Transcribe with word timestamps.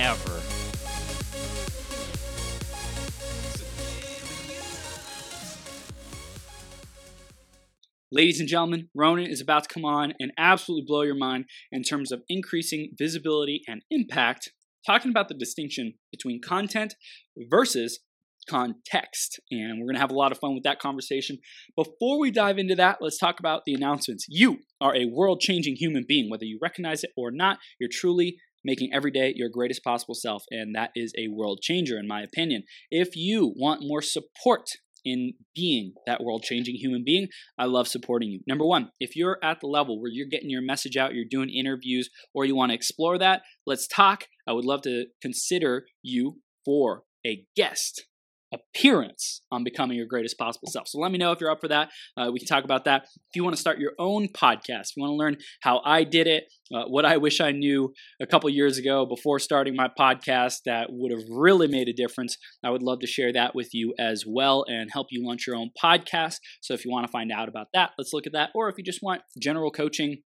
ever. 0.00 0.40
Ladies 8.10 8.40
and 8.40 8.48
gentlemen, 8.48 8.88
Ronan 8.94 9.26
is 9.26 9.42
about 9.42 9.64
to 9.64 9.68
come 9.68 9.84
on 9.84 10.14
and 10.18 10.32
absolutely 10.38 10.84
blow 10.86 11.02
your 11.02 11.14
mind 11.14 11.44
in 11.70 11.82
terms 11.82 12.10
of 12.10 12.22
increasing 12.28 12.92
visibility 12.98 13.62
and 13.68 13.82
impact, 13.90 14.50
talking 14.86 15.10
about 15.10 15.28
the 15.28 15.34
distinction 15.34 15.92
between 16.10 16.40
content 16.40 16.94
versus 17.36 18.00
context. 18.48 19.38
And 19.50 19.78
we're 19.78 19.86
going 19.86 19.94
to 19.94 20.00
have 20.00 20.10
a 20.10 20.14
lot 20.14 20.32
of 20.32 20.38
fun 20.38 20.54
with 20.54 20.64
that 20.64 20.80
conversation. 20.80 21.38
Before 21.76 22.18
we 22.18 22.30
dive 22.30 22.58
into 22.58 22.74
that, 22.76 22.98
let's 23.00 23.18
talk 23.18 23.38
about 23.38 23.62
the 23.64 23.74
announcements. 23.74 24.26
You 24.28 24.58
are 24.80 24.96
a 24.96 25.04
world 25.06 25.40
changing 25.40 25.76
human 25.76 26.04
being, 26.08 26.30
whether 26.30 26.46
you 26.46 26.58
recognize 26.60 27.04
it 27.04 27.10
or 27.16 27.30
not. 27.30 27.58
You're 27.78 27.90
truly 27.92 28.38
making 28.64 28.90
every 28.92 29.10
day 29.10 29.32
your 29.34 29.48
greatest 29.48 29.82
possible 29.84 30.14
self, 30.14 30.44
and 30.50 30.74
that 30.74 30.90
is 30.94 31.12
a 31.16 31.28
world 31.28 31.60
changer, 31.62 31.98
in 31.98 32.06
my 32.08 32.22
opinion. 32.22 32.64
If 32.90 33.16
you 33.16 33.52
want 33.56 33.82
more 33.82 34.02
support 34.02 34.66
in 35.04 35.32
being 35.54 35.94
that 36.06 36.22
world 36.22 36.42
changing 36.42 36.74
human 36.74 37.02
being, 37.04 37.28
I 37.58 37.64
love 37.64 37.88
supporting 37.88 38.30
you. 38.30 38.40
Number 38.46 38.66
one, 38.66 38.90
if 39.00 39.16
you're 39.16 39.38
at 39.42 39.60
the 39.60 39.66
level 39.66 40.00
where 40.00 40.10
you're 40.10 40.28
getting 40.30 40.50
your 40.50 40.62
message 40.62 40.96
out, 40.96 41.14
you're 41.14 41.24
doing 41.28 41.50
interviews, 41.50 42.10
or 42.34 42.44
you 42.44 42.54
want 42.54 42.70
to 42.70 42.76
explore 42.76 43.16
that, 43.18 43.42
let's 43.66 43.86
talk. 43.86 44.24
I 44.46 44.52
would 44.52 44.64
love 44.64 44.82
to 44.82 45.06
consider 45.22 45.86
you 46.02 46.40
for 46.64 47.04
a 47.26 47.44
guest 47.56 48.04
appearance 48.52 49.42
on 49.50 49.64
becoming 49.64 49.96
your 49.96 50.06
greatest 50.06 50.38
possible 50.38 50.68
self. 50.70 50.88
So 50.88 50.98
let 50.98 51.12
me 51.12 51.18
know 51.18 51.32
if 51.32 51.40
you're 51.40 51.50
up 51.50 51.60
for 51.60 51.68
that. 51.68 51.90
Uh, 52.16 52.30
we 52.32 52.38
can 52.38 52.48
talk 52.48 52.64
about 52.64 52.84
that. 52.84 53.04
If 53.04 53.36
you 53.36 53.44
want 53.44 53.54
to 53.54 53.60
start 53.60 53.78
your 53.78 53.92
own 53.98 54.28
podcast, 54.28 54.90
if 54.90 54.96
you 54.96 55.02
want 55.02 55.12
to 55.12 55.16
learn 55.16 55.36
how 55.62 55.80
I 55.84 56.04
did 56.04 56.26
it, 56.26 56.44
uh, 56.74 56.84
what 56.84 57.04
I 57.04 57.16
wish 57.16 57.40
I 57.40 57.52
knew 57.52 57.92
a 58.20 58.26
couple 58.26 58.48
years 58.50 58.78
ago 58.78 59.06
before 59.06 59.38
starting 59.38 59.74
my 59.74 59.88
podcast 59.98 60.60
that 60.66 60.88
would 60.90 61.10
have 61.10 61.28
really 61.28 61.68
made 61.68 61.88
a 61.88 61.92
difference, 61.92 62.36
I 62.64 62.70
would 62.70 62.82
love 62.82 63.00
to 63.00 63.06
share 63.06 63.32
that 63.32 63.54
with 63.54 63.74
you 63.74 63.94
as 63.98 64.24
well 64.26 64.64
and 64.68 64.90
help 64.92 65.08
you 65.10 65.26
launch 65.26 65.46
your 65.46 65.56
own 65.56 65.70
podcast. 65.82 66.36
So 66.60 66.74
if 66.74 66.84
you 66.84 66.90
want 66.90 67.06
to 67.06 67.12
find 67.12 67.32
out 67.32 67.48
about 67.48 67.68
that, 67.74 67.90
let's 67.98 68.12
look 68.12 68.26
at 68.26 68.32
that. 68.32 68.50
Or 68.54 68.68
if 68.68 68.76
you 68.78 68.84
just 68.84 69.02
want 69.02 69.22
general 69.40 69.70
coaching, 69.70 70.22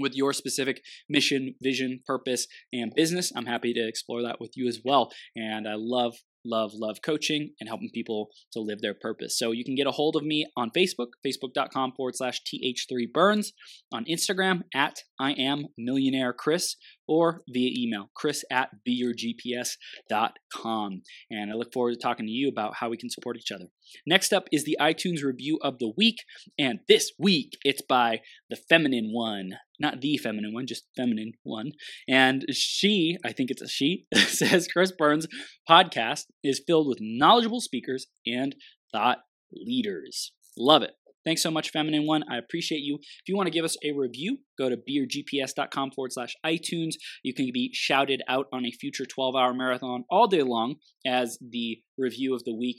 with 0.00 0.14
your 0.14 0.32
specific 0.32 0.82
mission, 1.08 1.54
vision, 1.60 2.00
purpose, 2.06 2.46
and 2.72 2.92
business. 2.94 3.32
I'm 3.34 3.46
happy 3.46 3.72
to 3.74 3.86
explore 3.86 4.22
that 4.22 4.40
with 4.40 4.52
you 4.56 4.68
as 4.68 4.80
well. 4.84 5.10
And 5.34 5.68
I 5.68 5.74
love 5.76 6.14
love, 6.44 6.72
love 6.74 6.98
coaching 7.04 7.50
and 7.60 7.68
helping 7.68 7.90
people 7.92 8.28
to 8.52 8.60
live 8.60 8.80
their 8.80 8.94
purpose. 8.94 9.38
So 9.38 9.52
you 9.52 9.64
can 9.64 9.74
get 9.74 9.86
a 9.86 9.92
hold 9.92 10.16
of 10.16 10.24
me 10.24 10.46
on 10.56 10.70
Facebook, 10.76 11.08
facebook.com 11.26 11.92
forward 11.96 12.16
slash 12.16 12.40
th3burns, 12.42 13.52
on 13.92 14.04
Instagram 14.04 14.62
at 14.74 15.00
I 15.20 15.32
am 15.32 15.66
millionaire 15.76 16.32
Chris, 16.32 16.76
or 17.06 17.42
via 17.48 17.70
email, 17.76 18.10
chris 18.14 18.44
at 18.50 18.70
beyourgps.com. 18.86 21.02
And 21.30 21.50
I 21.50 21.54
look 21.54 21.72
forward 21.72 21.94
to 21.94 21.98
talking 21.98 22.26
to 22.26 22.32
you 22.32 22.48
about 22.48 22.76
how 22.76 22.90
we 22.90 22.96
can 22.96 23.10
support 23.10 23.36
each 23.36 23.50
other. 23.50 23.66
Next 24.06 24.32
up 24.32 24.48
is 24.52 24.62
the 24.64 24.76
iTunes 24.80 25.22
review 25.22 25.58
of 25.62 25.78
the 25.78 25.92
week. 25.96 26.24
And 26.58 26.80
this 26.88 27.12
week 27.18 27.58
it's 27.64 27.82
by 27.82 28.20
the 28.50 28.56
feminine 28.56 29.10
one, 29.12 29.58
not 29.78 30.00
the 30.00 30.16
feminine 30.16 30.54
one, 30.54 30.66
just 30.66 30.84
feminine 30.96 31.32
one. 31.42 31.72
And 32.08 32.44
she, 32.52 33.16
I 33.24 33.32
think 33.32 33.50
it's 33.50 33.62
a 33.62 33.68
she, 33.68 34.06
says 34.14 34.68
Chris 34.68 34.92
Burns' 34.96 35.26
podcast 35.68 36.24
is 36.42 36.62
filled 36.66 36.88
with 36.88 36.98
knowledgeable 37.00 37.60
speakers 37.60 38.06
and 38.26 38.54
thought 38.92 39.18
leaders. 39.52 40.32
Love 40.56 40.82
it. 40.82 40.92
Thanks 41.24 41.42
so 41.42 41.50
much, 41.50 41.70
Feminine 41.70 42.06
One. 42.06 42.22
I 42.30 42.38
appreciate 42.38 42.78
you. 42.78 42.96
If 43.02 43.28
you 43.28 43.36
want 43.36 43.48
to 43.48 43.52
give 43.52 43.64
us 43.64 43.76
a 43.84 43.92
review, 43.92 44.38
go 44.56 44.70
to 44.70 44.76
beyourgps.com 44.76 45.90
forward 45.90 46.12
slash 46.12 46.34
iTunes. 46.46 46.94
You 47.22 47.34
can 47.34 47.50
be 47.52 47.70
shouted 47.74 48.22
out 48.28 48.46
on 48.50 48.64
a 48.64 48.70
future 48.70 49.04
12 49.04 49.34
hour 49.34 49.52
marathon 49.52 50.04
all 50.10 50.26
day 50.26 50.42
long 50.42 50.76
as 51.06 51.38
the 51.46 51.80
review 51.98 52.34
of 52.34 52.44
the 52.44 52.54
week 52.54 52.78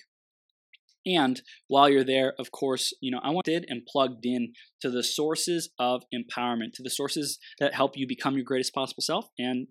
and 1.05 1.41
while 1.67 1.89
you're 1.89 2.03
there, 2.03 2.33
of 2.39 2.51
course, 2.51 2.93
you 3.01 3.11
know, 3.11 3.21
I 3.23 3.29
wanted 3.29 3.65
and 3.67 3.85
plugged 3.85 4.25
in 4.25 4.53
to 4.81 4.89
the 4.89 5.03
sources 5.03 5.69
of 5.79 6.03
empowerment, 6.13 6.73
to 6.75 6.83
the 6.83 6.89
sources 6.89 7.39
that 7.59 7.73
help 7.73 7.93
you 7.95 8.07
become 8.07 8.35
your 8.35 8.43
greatest 8.43 8.73
possible 8.73 9.01
self 9.01 9.27
and 9.37 9.67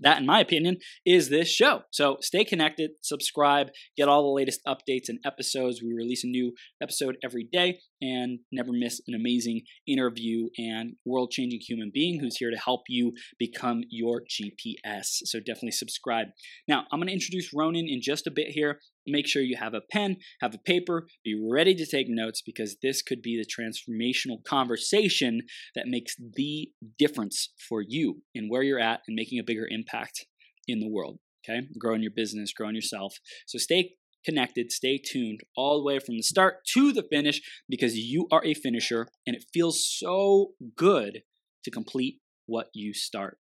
that, 0.00 0.18
in 0.18 0.26
my 0.26 0.40
opinion, 0.40 0.78
is 1.04 1.28
this 1.28 1.48
show. 1.48 1.82
So 1.90 2.16
stay 2.20 2.44
connected, 2.44 2.92
subscribe, 3.02 3.68
get 3.96 4.08
all 4.08 4.22
the 4.22 4.34
latest 4.34 4.60
updates 4.66 5.08
and 5.08 5.18
episodes. 5.24 5.82
We 5.82 5.92
release 5.92 6.24
a 6.24 6.28
new 6.28 6.54
episode 6.82 7.16
every 7.22 7.48
day 7.52 7.80
and 8.02 8.40
never 8.50 8.72
miss 8.72 9.00
an 9.06 9.14
amazing 9.14 9.62
interview 9.86 10.48
and 10.58 10.94
world 11.06 11.30
changing 11.30 11.60
human 11.60 11.90
being 11.94 12.20
who's 12.20 12.36
here 12.36 12.50
to 12.50 12.56
help 12.56 12.82
you 12.88 13.12
become 13.38 13.82
your 13.88 14.22
GPS. 14.22 15.20
So 15.24 15.38
definitely 15.38 15.70
subscribe. 15.70 16.28
Now, 16.68 16.84
I'm 16.92 16.98
going 16.98 17.06
to 17.06 17.14
introduce 17.14 17.54
Ronan 17.54 17.86
in 17.88 18.00
just 18.02 18.26
a 18.26 18.30
bit 18.30 18.48
here. 18.48 18.80
Make 19.06 19.26
sure 19.26 19.42
you 19.42 19.56
have 19.56 19.74
a 19.74 19.80
pen, 19.80 20.16
have 20.40 20.54
a 20.54 20.58
paper, 20.58 21.06
be 21.24 21.34
ready 21.40 21.74
to 21.74 21.86
take 21.86 22.06
notes 22.08 22.42
because 22.44 22.76
this 22.82 23.02
could 23.02 23.22
be 23.22 23.36
the 23.36 23.46
transformational 23.46 24.44
conversation 24.44 25.42
that 25.74 25.86
makes 25.86 26.16
the 26.16 26.70
difference 26.98 27.50
for 27.68 27.82
you 27.86 28.22
and 28.34 28.50
where 28.50 28.62
you're 28.62 28.78
at 28.80 29.00
and 29.06 29.14
making 29.14 29.38
a 29.38 29.44
bigger 29.44 29.66
impact 29.70 30.26
in 30.66 30.80
the 30.80 30.88
world. 30.88 31.18
Okay, 31.44 31.66
growing 31.76 32.02
your 32.02 32.12
business, 32.14 32.52
growing 32.52 32.76
yourself. 32.76 33.16
So 33.46 33.58
stay 33.58 33.94
connected, 34.24 34.72
stay 34.72 34.98
tuned 34.98 35.40
all 35.56 35.78
the 35.78 35.84
way 35.84 35.98
from 35.98 36.16
the 36.16 36.22
start 36.22 36.56
to 36.74 36.92
the 36.92 37.04
finish 37.10 37.40
because 37.68 37.96
you 37.96 38.26
are 38.30 38.44
a 38.44 38.54
finisher 38.54 39.08
and 39.26 39.36
it 39.36 39.44
feels 39.52 39.86
so 39.86 40.52
good 40.76 41.22
to 41.64 41.70
complete 41.70 42.20
what 42.46 42.66
you 42.74 42.92
start. 42.92 43.38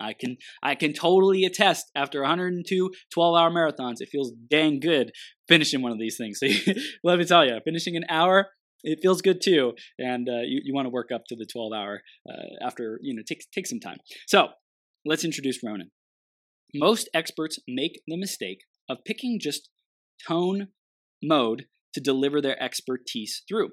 I 0.00 0.14
can 0.14 0.36
I 0.62 0.74
can 0.74 0.92
totally 0.92 1.44
attest 1.44 1.90
after 1.94 2.22
102 2.22 2.90
12-hour 3.16 3.50
marathons, 3.50 3.96
it 4.00 4.08
feels 4.10 4.32
dang 4.50 4.80
good 4.80 5.12
finishing 5.48 5.82
one 5.82 5.92
of 5.92 5.98
these 5.98 6.16
things. 6.16 6.40
So 6.40 6.46
let 7.04 7.18
me 7.18 7.24
tell 7.24 7.44
you, 7.44 7.58
finishing 7.64 7.96
an 7.96 8.04
hour 8.08 8.48
it 8.84 8.98
feels 9.00 9.22
good 9.22 9.40
too, 9.40 9.74
and 9.98 10.28
uh, 10.28 10.42
you, 10.44 10.60
you 10.64 10.74
want 10.74 10.86
to 10.86 10.90
work 10.90 11.10
up 11.14 11.22
to 11.28 11.36
the 11.36 11.46
12 11.46 11.72
hour 11.72 12.02
uh, 12.28 12.66
after 12.66 12.98
you 13.02 13.14
know 13.14 13.22
take 13.26 13.44
take 13.52 13.66
some 13.66 13.80
time. 13.80 13.98
So 14.26 14.48
let's 15.04 15.24
introduce 15.24 15.62
Ronan. 15.62 15.90
Most 16.74 17.08
experts 17.14 17.58
make 17.68 18.00
the 18.06 18.16
mistake 18.16 18.64
of 18.88 18.98
picking 19.04 19.38
just 19.40 19.68
tone 20.26 20.68
mode 21.22 21.66
to 21.94 22.00
deliver 22.00 22.40
their 22.40 22.60
expertise 22.62 23.42
through. 23.48 23.70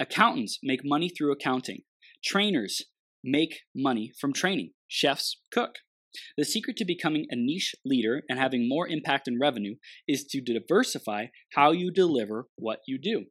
Accountants 0.00 0.58
make 0.62 0.80
money 0.84 1.08
through 1.08 1.32
accounting. 1.32 1.82
Trainers 2.24 2.82
make 3.22 3.60
money 3.74 4.12
from 4.20 4.32
training. 4.32 4.72
Chefs 4.88 5.40
cook. 5.52 5.76
The 6.36 6.44
secret 6.44 6.76
to 6.78 6.84
becoming 6.84 7.26
a 7.30 7.36
niche 7.36 7.74
leader 7.84 8.22
and 8.28 8.38
having 8.38 8.68
more 8.68 8.88
impact 8.88 9.28
and 9.28 9.38
revenue 9.38 9.76
is 10.08 10.24
to 10.30 10.40
diversify 10.40 11.26
how 11.54 11.72
you 11.72 11.90
deliver 11.90 12.46
what 12.56 12.80
you 12.86 12.98
do 12.98 13.26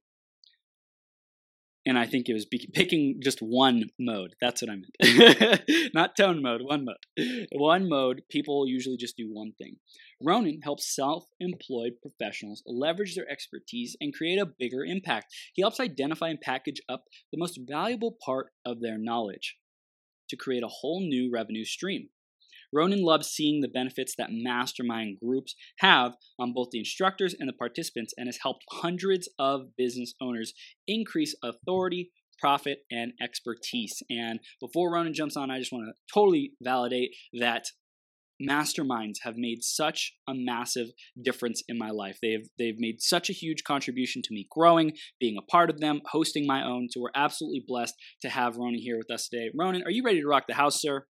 and 1.86 1.98
I 1.98 2.06
think 2.06 2.28
it 2.28 2.34
was 2.34 2.48
picking 2.74 3.20
just 3.22 3.40
one 3.40 3.86
mode. 4.00 4.36
That's 4.42 4.62
what 4.62 4.72
I 4.72 4.76
meant. 4.76 5.62
Not 5.94 6.18
tone 6.18 6.42
mode, 6.42 6.62
one 6.64 6.86
mode. 6.86 7.48
One 7.54 7.88
mode, 7.88 8.24
people 8.30 8.68
usually 8.68 8.98
just 8.98 9.18
do 9.18 9.30
one 9.32 9.54
thing. 9.58 9.78
Ronan 10.22 10.62
helps 10.64 10.94
self 10.94 11.26
employed 11.40 11.94
professionals 12.02 12.64
leverage 12.66 13.16
their 13.16 13.30
expertise 13.30 13.96
and 14.00 14.14
create 14.14 14.40
a 14.40 14.46
bigger 14.46 14.84
impact. 14.84 15.28
He 15.54 15.62
helps 15.62 15.80
identify 15.80 16.30
and 16.30 16.42
package 16.42 16.82
up 16.90 17.04
the 17.32 17.40
most 17.40 17.60
valuable 17.68 18.18
part 18.24 18.48
of 18.66 18.82
their 18.82 18.98
knowledge 18.98 19.58
to 20.30 20.36
create 20.36 20.64
a 20.64 20.68
whole 20.68 21.02
new 21.02 21.30
revenue 21.32 21.66
stream. 21.66 22.10
Ronan 22.76 23.02
loves 23.02 23.30
seeing 23.30 23.62
the 23.62 23.70
benefits 23.70 24.16
that 24.18 24.30
mastermind 24.32 25.18
groups 25.24 25.56
have 25.80 26.16
on 26.38 26.54
both 26.54 26.70
the 26.72 26.80
instructors 26.80 27.34
and 27.40 27.48
the 27.48 27.54
participants 27.54 28.14
and 28.18 28.28
has 28.28 28.40
helped 28.44 28.66
hundreds 28.70 29.30
of 29.40 29.76
business 29.78 30.14
owners 30.22 30.54
increase 30.88 31.36
authority, 31.42 32.12
profit, 32.38 32.80
and 32.92 33.14
expertise. 33.22 34.04
And 34.10 34.40
before 34.60 34.94
Ronan 34.94 35.14
jumps 35.14 35.38
on, 35.38 35.50
I 35.50 35.60
just 35.60 35.72
want 35.72 35.86
to 35.86 35.94
totally 36.14 36.52
validate 36.62 37.12
that 37.40 37.68
masterminds 38.42 39.20
have 39.24 39.38
made 39.38 39.64
such 39.64 40.14
a 40.28 40.34
massive 40.36 40.88
difference 41.24 41.64
in 41.70 41.78
my 41.78 41.90
life. 41.90 42.18
They've 42.22 42.48
they've 42.60 42.78
made 42.78 43.02
such 43.02 43.30
a 43.30 43.34
huge 43.34 43.64
contribution 43.64 44.22
to 44.24 44.34
me 44.34 44.48
growing, 44.52 44.94
being 45.20 45.38
a 45.38 45.52
part 45.52 45.70
of 45.70 45.80
them, 45.80 46.02
hosting 46.08 46.46
my 46.46 46.62
own. 46.62 46.90
So 46.92 47.00
we're 47.00 47.10
absolutely 47.16 47.64
blessed 47.66 47.96
to 48.22 48.30
have 48.30 48.58
Ronan 48.58 48.80
here 48.80 48.98
with 48.98 49.10
us 49.10 49.30
today. 49.30 49.50
Ronan, 49.58 49.84
are 49.84 49.92
you 49.92 50.04
ready 50.04 50.20
to 50.20 50.28
rock 50.28 50.44
the 50.48 50.56
house, 50.56 50.82
sir? 50.82 51.06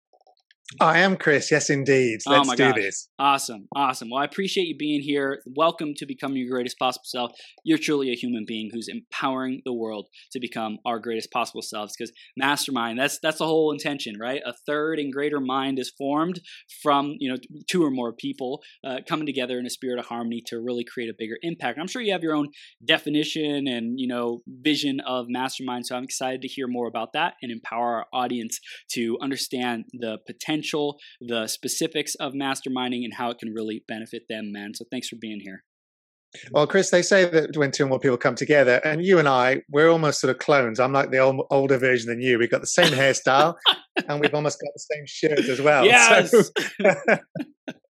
I 0.79 1.01
am 1.01 1.17
Chris. 1.17 1.51
Yes, 1.51 1.69
indeed. 1.69 2.21
Oh 2.29 2.31
Let's 2.31 2.47
my 2.47 2.55
do 2.55 2.69
gosh. 2.69 2.77
this. 2.77 3.09
Awesome. 3.19 3.67
Awesome. 3.75 4.09
Well, 4.09 4.23
I 4.23 4.25
appreciate 4.25 4.69
you 4.69 4.77
being 4.77 5.03
here. 5.03 5.43
Welcome 5.57 5.95
to 5.97 6.07
Become 6.07 6.37
your 6.37 6.49
greatest 6.49 6.79
possible 6.79 7.05
self. 7.07 7.33
You're 7.65 7.79
truly 7.79 8.11
a 8.11 8.15
human 8.15 8.45
being 8.47 8.71
who's 8.73 8.89
empowering 8.89 9.63
the 9.65 9.73
world 9.73 10.07
to 10.33 10.39
become 10.39 10.79
our 10.85 11.01
greatest 11.01 11.33
possible 11.33 11.63
selves 11.63 11.95
because 11.97 12.13
mastermind, 12.37 13.01
that's 13.01 13.19
that's 13.21 13.39
the 13.39 13.47
whole 13.47 13.73
intention, 13.73 14.15
right? 14.21 14.43
A 14.47 14.53
third 14.67 15.01
and 15.01 15.13
greater 15.13 15.41
mind 15.41 15.81
is 15.81 15.93
formed 15.99 16.41
from, 16.83 17.17
you 17.19 17.31
know, 17.31 17.37
two 17.69 17.85
or 17.85 17.91
more 17.91 18.13
people 18.13 18.63
uh, 18.85 18.99
coming 19.09 19.27
together 19.27 19.59
in 19.59 19.67
a 19.67 19.71
spirit 19.71 19.99
of 19.99 20.07
harmony 20.07 20.41
to 20.47 20.61
really 20.61 20.85
create 20.85 21.11
a 21.11 21.15
bigger 21.19 21.39
impact. 21.43 21.79
I'm 21.81 21.89
sure 21.89 22.03
you 22.03 22.13
have 22.13 22.23
your 22.23 22.37
own 22.37 22.49
definition 22.85 23.67
and, 23.67 23.99
you 23.99 24.07
know, 24.07 24.43
vision 24.47 25.01
of 25.01 25.27
mastermind, 25.29 25.87
so 25.87 25.97
I'm 25.97 26.05
excited 26.05 26.43
to 26.43 26.49
hear 26.49 26.69
more 26.69 26.87
about 26.87 27.13
that 27.15 27.35
and 27.43 27.51
empower 27.51 27.97
our 27.97 28.07
audience 28.13 28.61
to 28.93 29.19
understand 29.21 29.87
the 29.93 30.19
potential 30.27 30.60
the 31.21 31.47
specifics 31.47 32.15
of 32.17 32.33
masterminding, 32.33 33.05
and 33.05 33.15
how 33.15 33.31
it 33.31 33.39
can 33.39 33.53
really 33.53 33.85
benefit 33.87 34.23
them, 34.29 34.53
man. 34.53 34.73
So 34.75 34.85
thanks 34.91 35.09
for 35.09 35.17
being 35.21 35.41
here. 35.43 35.65
Well, 36.53 36.67
Chris, 36.67 36.91
they 36.91 37.03
say 37.03 37.25
that 37.25 37.57
when 37.57 37.73
two 37.73 37.85
or 37.85 37.89
more 37.89 37.99
people 37.99 38.17
come 38.17 38.37
together, 38.37 38.81
and 38.85 39.05
you 39.05 39.19
and 39.19 39.29
I, 39.29 39.63
we're 39.69 39.91
almost 39.91 40.21
sort 40.21 40.31
of 40.31 40.39
clones. 40.39 40.79
I'm 40.79 40.93
like 40.93 41.11
the 41.11 41.19
old, 41.19 41.45
older 41.51 41.77
version 41.77 42.09
than 42.09 42.21
you. 42.21 42.39
We've 42.39 42.51
got 42.51 42.61
the 42.61 42.69
same 42.69 42.93
hairstyle, 42.93 43.57
and 44.09 44.21
we've 44.21 44.35
almost 44.35 44.61
got 44.61 44.71
the 44.73 44.95
same 44.95 45.05
shirt 45.07 45.49
as 45.49 45.61
well. 45.61 45.85
Yes. 45.85 46.31
So, 46.31 46.43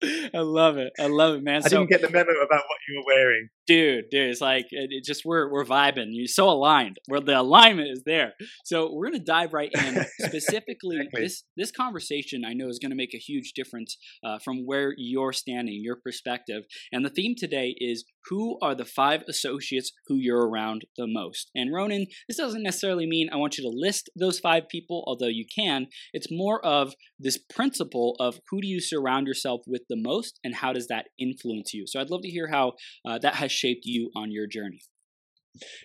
I 0.34 0.40
love 0.40 0.78
it. 0.78 0.92
I 1.00 1.08
love 1.08 1.36
it, 1.36 1.44
man. 1.44 1.62
I 1.64 1.68
so, 1.68 1.78
didn't 1.78 1.90
get 1.90 2.02
the 2.02 2.10
memo 2.10 2.32
about 2.32 2.64
what 2.64 2.80
you 2.90 2.98
were 2.98 3.14
wearing. 3.14 3.50
Dude, 3.68 4.06
dude, 4.12 4.30
it's 4.30 4.42
like 4.42 4.66
it, 4.72 4.90
it 4.92 5.04
just 5.06 5.24
we're 5.26 5.52
we're 5.52 5.66
vibing. 5.66 6.08
You're 6.12 6.28
so 6.28 6.50
aligned. 6.50 6.98
Where 7.08 7.22
the 7.22 7.40
alignment 7.40 7.90
is 7.90 8.04
there. 8.06 8.34
So 8.66 8.92
we're 8.94 9.08
gonna 9.12 9.24
dive 9.24 9.54
right 9.54 9.72
in. 9.74 10.06
Specifically, 10.20 10.98
Exactly. 10.98 11.22
this 11.22 11.44
this 11.58 11.72
conversation 11.72 12.44
I 12.46 12.54
know 12.54 12.68
is 12.68 12.80
gonna 12.80 12.96
make 12.96 13.14
a 13.14 13.18
huge 13.20 13.54
difference 13.54 13.98
uh, 14.24 14.40
from 14.40 14.66
where 14.66 14.94
you're 14.98 15.34
standing, 15.34 15.80
your 15.84 15.98
perspective. 16.04 16.64
And 16.92 17.06
the 17.06 17.10
theme 17.10 17.36
today 17.38 17.76
is 17.80 18.06
who 18.30 18.58
are 18.62 18.76
the 18.76 18.86
five 18.86 19.22
associates 19.28 19.92
who 20.08 20.16
you're 20.16 20.48
around 20.48 20.86
the 20.98 21.08
most. 21.08 21.52
And 21.56 21.74
Ronan, 21.74 22.06
this 22.28 22.38
doesn't 22.38 22.64
necessarily 22.64 23.06
mean 23.06 23.30
I 23.32 23.38
want 23.38 23.58
you 23.58 23.64
to 23.64 23.70
list 23.78 24.10
those 24.18 24.40
five 24.40 24.70
people, 24.70 25.04
although 25.08 25.28
you 25.28 25.46
can. 25.54 25.88
It's 26.14 26.28
more 26.32 26.64
of 26.66 26.94
this 27.20 27.38
principle 27.38 28.16
of 28.20 28.40
who 28.50 28.62
do 28.62 28.68
you 28.68 28.80
surround 28.80 29.28
yourself 29.28 29.62
with 29.68 29.82
the 29.90 29.98
most, 30.00 30.40
and 30.44 30.56
how 30.56 30.74
does 30.74 30.88
that 30.88 31.08
influence 31.20 31.74
you. 31.74 31.86
So 31.88 32.00
I'd 32.00 32.10
love 32.10 32.22
to 32.22 32.30
hear 32.30 32.48
how 32.50 32.74
uh, 33.08 33.18
that 33.20 33.36
has 33.36 33.52
shaped 33.54 33.86
you 33.86 34.12
on 34.16 34.32
your 34.32 34.48
journey. 34.48 34.82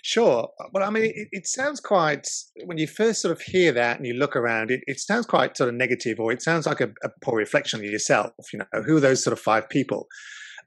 Sure. 0.02 0.48
Well, 0.72 0.82
I 0.82 0.90
mean, 0.90 1.04
it, 1.04 1.28
it 1.30 1.46
sounds 1.46 1.78
quite, 1.78 2.26
when 2.64 2.78
you 2.78 2.86
first 2.86 3.20
sort 3.20 3.32
of 3.32 3.42
hear 3.42 3.70
that 3.72 3.98
and 3.98 4.06
you 4.06 4.14
look 4.14 4.34
around, 4.34 4.70
it, 4.70 4.80
it 4.86 4.98
sounds 4.98 5.26
quite 5.26 5.56
sort 5.56 5.68
of 5.68 5.74
negative 5.74 6.18
or 6.18 6.32
it 6.32 6.42
sounds 6.42 6.66
like 6.66 6.80
a, 6.80 6.88
a 7.04 7.10
poor 7.22 7.36
reflection 7.36 7.80
of 7.80 7.84
yourself. 7.84 8.32
You 8.52 8.60
know, 8.60 8.82
who 8.82 8.96
are 8.96 9.00
those 9.00 9.22
sort 9.22 9.32
of 9.32 9.40
five 9.40 9.68
people? 9.68 10.06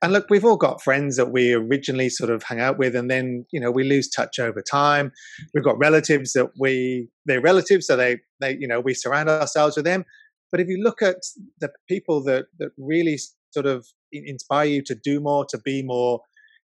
And 0.04 0.14
look, 0.14 0.28
we've 0.30 0.46
all 0.46 0.58
got 0.58 0.82
friends 0.82 1.16
that 1.18 1.32
we 1.32 1.54
originally 1.54 2.10
sort 2.10 2.32
of 2.32 2.42
hang 2.42 2.60
out 2.60 2.80
with, 2.80 2.96
and 2.96 3.10
then 3.10 3.46
you 3.52 3.60
know 3.60 3.70
we 3.70 3.84
lose 3.84 4.10
touch 4.10 4.40
over 4.40 4.60
time. 4.62 5.12
We've 5.54 5.64
got 5.64 5.78
relatives 5.78 6.34
that 6.34 6.50
we 6.60 7.08
they're 7.28 7.42
relatives, 7.42 7.86
so 7.86 7.96
they 7.96 8.18
they 8.40 8.58
you 8.60 8.68
know 8.68 8.80
we 8.80 8.96
surround 8.96 9.30
ourselves 9.30 9.76
with 9.76 9.86
them. 9.86 10.06
But 10.52 10.60
if 10.60 10.68
you 10.68 10.82
look 10.84 11.04
at 11.04 11.18
the 11.60 11.70
people 11.88 12.24
that 12.24 12.46
that 12.58 12.72
really 12.80 13.20
sort 13.52 13.68
of 13.68 13.86
inspire 14.12 14.66
you 14.66 14.82
to 14.86 14.96
do 14.96 15.20
more, 15.20 15.46
to 15.50 15.60
be 15.60 15.84
more, 15.84 16.22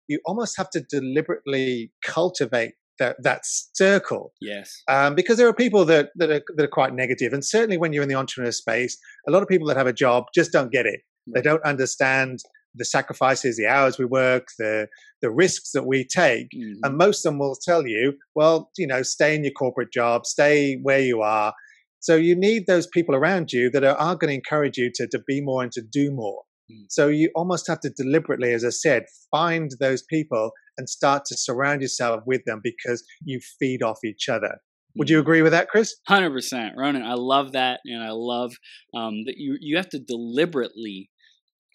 you 0.07 0.19
almost 0.25 0.55
have 0.57 0.69
to 0.71 0.81
deliberately 0.89 1.91
cultivate 2.03 2.73
that 2.99 3.15
that 3.21 3.41
circle 3.43 4.33
Yes. 4.41 4.81
um, 4.89 5.13
because 5.15 5.37
there 5.37 5.47
are 5.47 5.53
people 5.53 5.85
that 5.85 6.09
that 6.15 6.29
are, 6.31 6.41
that 6.55 6.63
are 6.63 6.67
quite 6.79 6.93
negative, 6.93 7.31
and 7.33 7.43
certainly 7.45 7.77
when 7.77 7.93
you're 7.93 8.03
in 8.03 8.09
the 8.09 8.15
entrepreneur 8.15 8.51
space, 8.51 8.97
a 9.27 9.31
lot 9.31 9.43
of 9.43 9.47
people 9.47 9.67
that 9.67 9.77
have 9.77 9.87
a 9.87 9.93
job 9.93 10.25
just 10.33 10.51
don't 10.51 10.71
get 10.71 10.85
it. 10.85 11.01
They 11.33 11.41
don't 11.41 11.63
understand 11.65 12.39
the 12.73 12.85
sacrifices, 12.85 13.57
the 13.57 13.67
hours 13.67 13.97
we 13.99 14.05
work, 14.05 14.47
the 14.57 14.87
the 15.21 15.29
risks 15.29 15.71
that 15.73 15.85
we 15.85 16.05
take, 16.05 16.47
Mhm. 16.55 16.75
and 16.83 16.97
most 16.97 17.25
of 17.25 17.31
them 17.31 17.39
will 17.39 17.55
tell 17.69 17.85
you, 17.85 18.13
well, 18.35 18.71
you 18.77 18.87
know, 18.87 19.01
stay 19.03 19.35
in 19.35 19.43
your 19.43 19.51
corporate 19.53 19.91
job, 19.91 20.25
stay 20.25 20.77
where 20.81 20.99
you 21.01 21.21
are. 21.21 21.53
So 21.99 22.15
you 22.15 22.35
need 22.35 22.65
those 22.67 22.87
people 22.87 23.15
around 23.15 23.51
you 23.51 23.69
that 23.71 23.83
are, 23.83 23.95
are 23.97 24.15
going 24.15 24.29
to 24.29 24.35
encourage 24.35 24.77
you 24.77 24.89
to 24.95 25.07
to 25.07 25.19
be 25.27 25.41
more 25.41 25.61
and 25.63 25.71
to 25.73 25.81
do 25.81 26.11
more. 26.11 26.43
Mm. 26.71 26.85
So 26.89 27.07
you 27.07 27.31
almost 27.35 27.67
have 27.67 27.79
to 27.81 27.89
deliberately, 27.89 28.53
as 28.53 28.65
I 28.65 28.69
said, 28.69 29.03
find 29.31 29.71
those 29.79 30.03
people 30.03 30.51
and 30.77 30.89
start 30.89 31.25
to 31.25 31.37
surround 31.37 31.81
yourself 31.81 32.21
with 32.25 32.41
them 32.45 32.61
because 32.63 33.03
you 33.23 33.39
feed 33.59 33.81
off 33.81 33.99
each 34.05 34.29
other. 34.29 34.57
Would 34.95 35.09
you 35.09 35.19
agree 35.19 35.43
with 35.43 35.51
that, 35.51 35.69
Chris? 35.69 35.95
Hundred 36.07 36.31
percent, 36.31 36.73
Ronan. 36.75 37.03
I 37.03 37.13
love 37.13 37.51
that, 37.51 37.81
and 37.85 38.03
I 38.03 38.09
love 38.11 38.53
um, 38.95 39.25
that 39.25 39.35
you 39.37 39.57
you 39.59 39.77
have 39.77 39.89
to 39.89 39.99
deliberately 39.99 41.11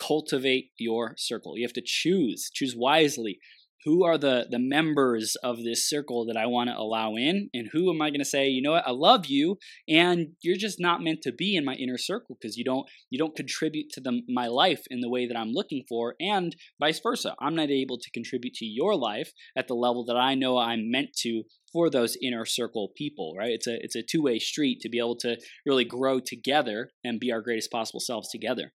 cultivate 0.00 0.70
your 0.78 1.14
circle. 1.16 1.56
You 1.56 1.64
have 1.64 1.72
to 1.74 1.82
choose, 1.84 2.50
choose 2.52 2.74
wisely. 2.76 3.38
Who 3.84 4.04
are 4.04 4.18
the 4.18 4.46
the 4.50 4.58
members 4.58 5.36
of 5.42 5.62
this 5.64 5.88
circle 5.88 6.26
that 6.26 6.36
I 6.36 6.46
want 6.46 6.70
to 6.70 6.76
allow 6.76 7.16
in, 7.16 7.50
and 7.52 7.68
who 7.72 7.92
am 7.92 8.00
I 8.00 8.10
going 8.10 8.20
to 8.20 8.24
say, 8.24 8.48
you 8.48 8.62
know 8.62 8.72
what, 8.72 8.86
I 8.86 8.92
love 8.92 9.26
you, 9.26 9.58
and 9.88 10.28
you're 10.40 10.56
just 10.56 10.80
not 10.80 11.02
meant 11.02 11.22
to 11.22 11.32
be 11.32 11.56
in 11.56 11.64
my 11.64 11.74
inner 11.74 11.98
circle 11.98 12.36
because 12.40 12.56
you 12.56 12.64
don't 12.64 12.88
you 13.10 13.18
don't 13.18 13.36
contribute 13.36 13.90
to 13.92 14.00
the, 14.00 14.22
my 14.28 14.46
life 14.46 14.82
in 14.90 15.00
the 15.00 15.10
way 15.10 15.26
that 15.26 15.36
I'm 15.36 15.52
looking 15.52 15.84
for, 15.88 16.14
and 16.20 16.54
vice 16.80 17.00
versa. 17.00 17.34
I'm 17.40 17.54
not 17.54 17.70
able 17.70 17.98
to 17.98 18.10
contribute 18.10 18.54
to 18.54 18.64
your 18.64 18.94
life 18.96 19.32
at 19.56 19.68
the 19.68 19.74
level 19.74 20.04
that 20.06 20.16
I 20.16 20.34
know 20.34 20.58
I'm 20.58 20.90
meant 20.90 21.14
to 21.22 21.44
for 21.72 21.88
those 21.88 22.16
inner 22.22 22.44
circle 22.44 22.92
people, 22.96 23.34
right? 23.36 23.50
It's 23.50 23.66
a 23.66 23.82
it's 23.82 23.96
a 23.96 24.02
two 24.02 24.22
way 24.22 24.38
street 24.38 24.80
to 24.80 24.88
be 24.88 24.98
able 24.98 25.16
to 25.16 25.38
really 25.66 25.84
grow 25.84 26.20
together 26.20 26.90
and 27.02 27.18
be 27.18 27.32
our 27.32 27.40
greatest 27.40 27.70
possible 27.70 28.00
selves 28.00 28.30
together. 28.30 28.72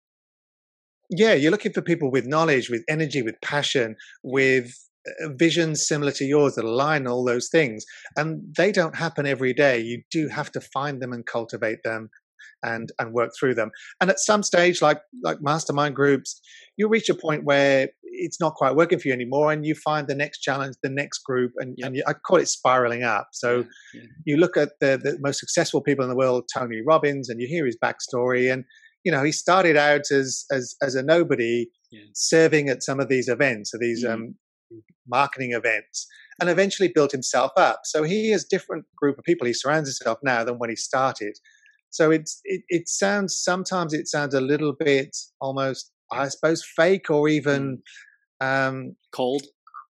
Yeah, 1.10 1.34
you're 1.34 1.50
looking 1.50 1.72
for 1.72 1.82
people 1.82 2.10
with 2.10 2.26
knowledge, 2.26 2.70
with 2.70 2.84
energy, 2.88 3.20
with 3.22 3.34
passion, 3.42 3.96
with 4.22 4.72
visions 5.36 5.86
similar 5.86 6.12
to 6.12 6.24
yours 6.24 6.54
that 6.54 6.64
align 6.64 7.06
all 7.06 7.24
those 7.24 7.48
things. 7.48 7.84
And 8.16 8.42
they 8.56 8.72
don't 8.72 8.96
happen 8.96 9.26
every 9.26 9.52
day. 9.52 9.80
You 9.80 10.02
do 10.10 10.28
have 10.28 10.50
to 10.52 10.60
find 10.60 11.00
them 11.02 11.12
and 11.12 11.26
cultivate 11.26 11.78
them 11.84 12.08
and 12.64 12.90
and 12.98 13.12
work 13.12 13.30
through 13.38 13.54
them. 13.54 13.70
And 14.00 14.10
at 14.10 14.18
some 14.18 14.42
stage, 14.42 14.80
like 14.82 15.00
like 15.22 15.38
mastermind 15.40 15.96
groups, 15.96 16.40
you 16.76 16.88
reach 16.88 17.08
a 17.08 17.14
point 17.14 17.44
where 17.44 17.88
it's 18.02 18.40
not 18.40 18.54
quite 18.54 18.76
working 18.76 18.98
for 18.98 19.08
you 19.08 19.14
anymore, 19.14 19.52
and 19.52 19.64
you 19.66 19.74
find 19.74 20.06
the 20.06 20.14
next 20.14 20.40
challenge, 20.40 20.76
the 20.82 20.90
next 20.90 21.20
group, 21.20 21.52
and, 21.56 21.74
Yep. 21.78 21.86
and 21.86 21.96
you, 21.96 22.02
I 22.06 22.12
call 22.12 22.36
it 22.38 22.46
spiraling 22.48 23.02
up. 23.02 23.28
So 23.32 23.64
Yeah, 23.94 24.02
you 24.24 24.36
look 24.36 24.56
at 24.56 24.70
the, 24.80 25.00
the 25.02 25.16
most 25.20 25.40
successful 25.40 25.80
people 25.80 26.04
in 26.04 26.10
the 26.10 26.16
world, 26.16 26.44
Tony 26.54 26.82
Robbins, 26.86 27.28
and 27.28 27.40
you 27.40 27.48
hear 27.48 27.64
his 27.66 27.76
backstory. 27.84 28.52
And 28.52 28.64
you 29.04 29.10
know, 29.10 29.24
he 29.24 29.32
started 29.32 29.76
out 29.76 30.10
as 30.12 30.44
as 30.52 30.76
as 30.82 30.94
a 30.94 31.02
nobody, 31.02 31.66
Yeah. 31.90 32.02
serving 32.14 32.68
at 32.68 32.82
some 32.84 33.00
of 33.00 33.08
these 33.08 33.28
events, 33.28 33.70
so 33.72 33.78
these 33.80 34.04
Mhm. 34.04 34.12
um, 34.12 34.34
marketing 35.06 35.52
events, 35.52 36.06
and 36.40 36.48
eventually 36.48 36.88
built 36.88 37.12
himself 37.12 37.52
up. 37.56 37.80
So 37.84 38.02
he 38.02 38.30
has 38.30 38.44
different 38.44 38.84
group 38.96 39.18
of 39.18 39.24
people 39.24 39.46
he 39.46 39.52
surrounds 39.52 39.88
himself 39.88 40.18
now 40.22 40.44
than 40.44 40.58
when 40.58 40.70
he 40.70 40.76
started. 40.76 41.38
So 41.90 42.10
it's 42.10 42.40
it, 42.44 42.62
it 42.68 42.88
sounds 42.88 43.38
sometimes 43.42 43.92
it 43.92 44.08
sounds 44.08 44.34
a 44.34 44.40
little 44.40 44.72
bit 44.72 45.16
almost 45.40 45.90
I 46.10 46.28
suppose 46.28 46.64
fake 46.64 47.10
or 47.10 47.28
even 47.28 47.82
um, 48.40 48.96
Cold. 49.12 49.42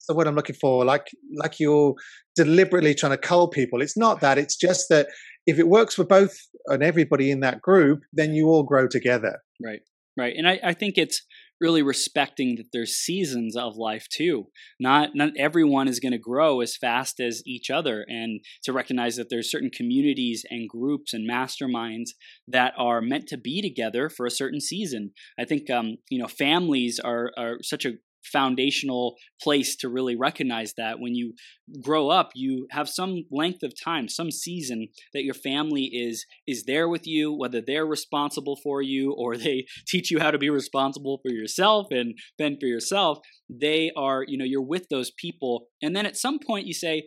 the 0.09 0.15
word 0.15 0.27
I'm 0.27 0.35
looking 0.35 0.57
for? 0.57 0.85
Like 0.85 1.07
like 1.37 1.61
you're 1.61 1.95
deliberately 2.35 2.95
trying 2.95 3.13
to 3.13 3.19
cull 3.19 3.49
people. 3.49 3.83
It's 3.83 3.97
not 3.97 4.21
that. 4.21 4.39
It's 4.39 4.57
just 4.57 4.89
that 4.89 5.09
if 5.47 5.59
it 5.59 5.69
works 5.69 5.95
for 5.95 6.05
both 6.05 6.37
and 6.67 6.83
everybody 6.83 7.31
in 7.31 7.41
that 7.41 7.61
group, 7.61 8.01
then 8.13 8.35
you 8.35 8.47
all 8.49 8.63
grow 8.63 8.87
together. 8.87 9.39
Right. 9.63 9.81
Right. 10.17 10.35
And 10.37 10.49
I, 10.49 10.61
I 10.63 10.73
think 10.75 10.99
it's 10.99 11.23
really 11.63 11.83
respecting 11.83 12.57
that 12.57 12.67
there's 12.73 12.97
seasons 12.97 13.57
of 13.57 13.77
life 13.77 14.07
too. 14.11 14.49
Not 14.79 15.11
not 15.15 15.31
everyone 15.39 15.89
is 15.89 16.01
going 16.01 16.13
to 16.13 16.19
grow 16.19 16.61
as 16.61 16.77
fast 16.77 17.21
as 17.21 17.43
each 17.47 17.71
other 17.71 18.05
and 18.09 18.41
to 18.65 18.73
recognize 18.73 19.17
that 19.17 19.31
there's 19.31 19.51
certain 19.51 19.71
communities 19.71 20.45
and 20.51 20.69
groups 20.69 21.15
and 21.15 21.29
masterminds 21.29 22.11
that 22.49 22.75
are 22.77 23.01
meant 23.01 23.29
to 23.29 23.39
be 23.39 23.63
together 23.63 24.11
for 24.11 24.27
a 24.27 24.31
certain 24.31 24.61
season. 24.61 25.13
I 25.39 25.45
think 25.45 25.71
um, 25.71 25.97
you 26.11 26.19
know, 26.19 26.29
families 26.29 26.99
are 26.99 27.31
are 27.39 27.59
such 27.63 27.87
a 27.87 27.93
foundational 28.25 29.17
place 29.41 29.77
to 29.77 29.89
really 29.89 30.17
recognize 30.17 30.75
that. 30.77 31.01
When 31.01 31.15
you 31.15 31.35
grow 31.81 32.09
up 32.09 32.31
you 32.35 32.67
have 32.71 32.89
some 32.89 33.25
length 33.31 33.63
of 33.63 33.73
time 33.81 34.09
some 34.09 34.31
season 34.31 34.89
that 35.15 35.25
your 35.25 35.35
family 35.35 35.85
is 35.85 36.27
is 36.47 36.65
there 36.65 36.89
with 36.89 37.07
you 37.07 37.33
whether 37.33 37.61
they're 37.61 37.87
responsible 37.87 38.59
for 38.63 38.83
you 38.83 39.13
or 39.13 39.37
they 39.43 39.65
teach 39.87 40.11
you 40.11 40.19
how 40.19 40.31
to 40.31 40.39
be 40.39 40.51
responsible 40.51 41.21
for 41.23 41.33
yourself 41.33 41.87
and 41.91 42.15
fend 42.39 42.59
for 42.61 42.67
yourself. 42.67 43.19
They 43.49 43.91
are 43.97 44.25
you 44.27 44.37
know 44.39 44.45
you're 44.45 44.63
with 44.63 44.89
those 44.89 45.11
people. 45.11 45.67
And 45.83 45.95
then 45.95 46.07
at 46.07 46.17
some 46.17 46.39
point 46.39 46.67
you 46.67 46.75
say 46.75 47.05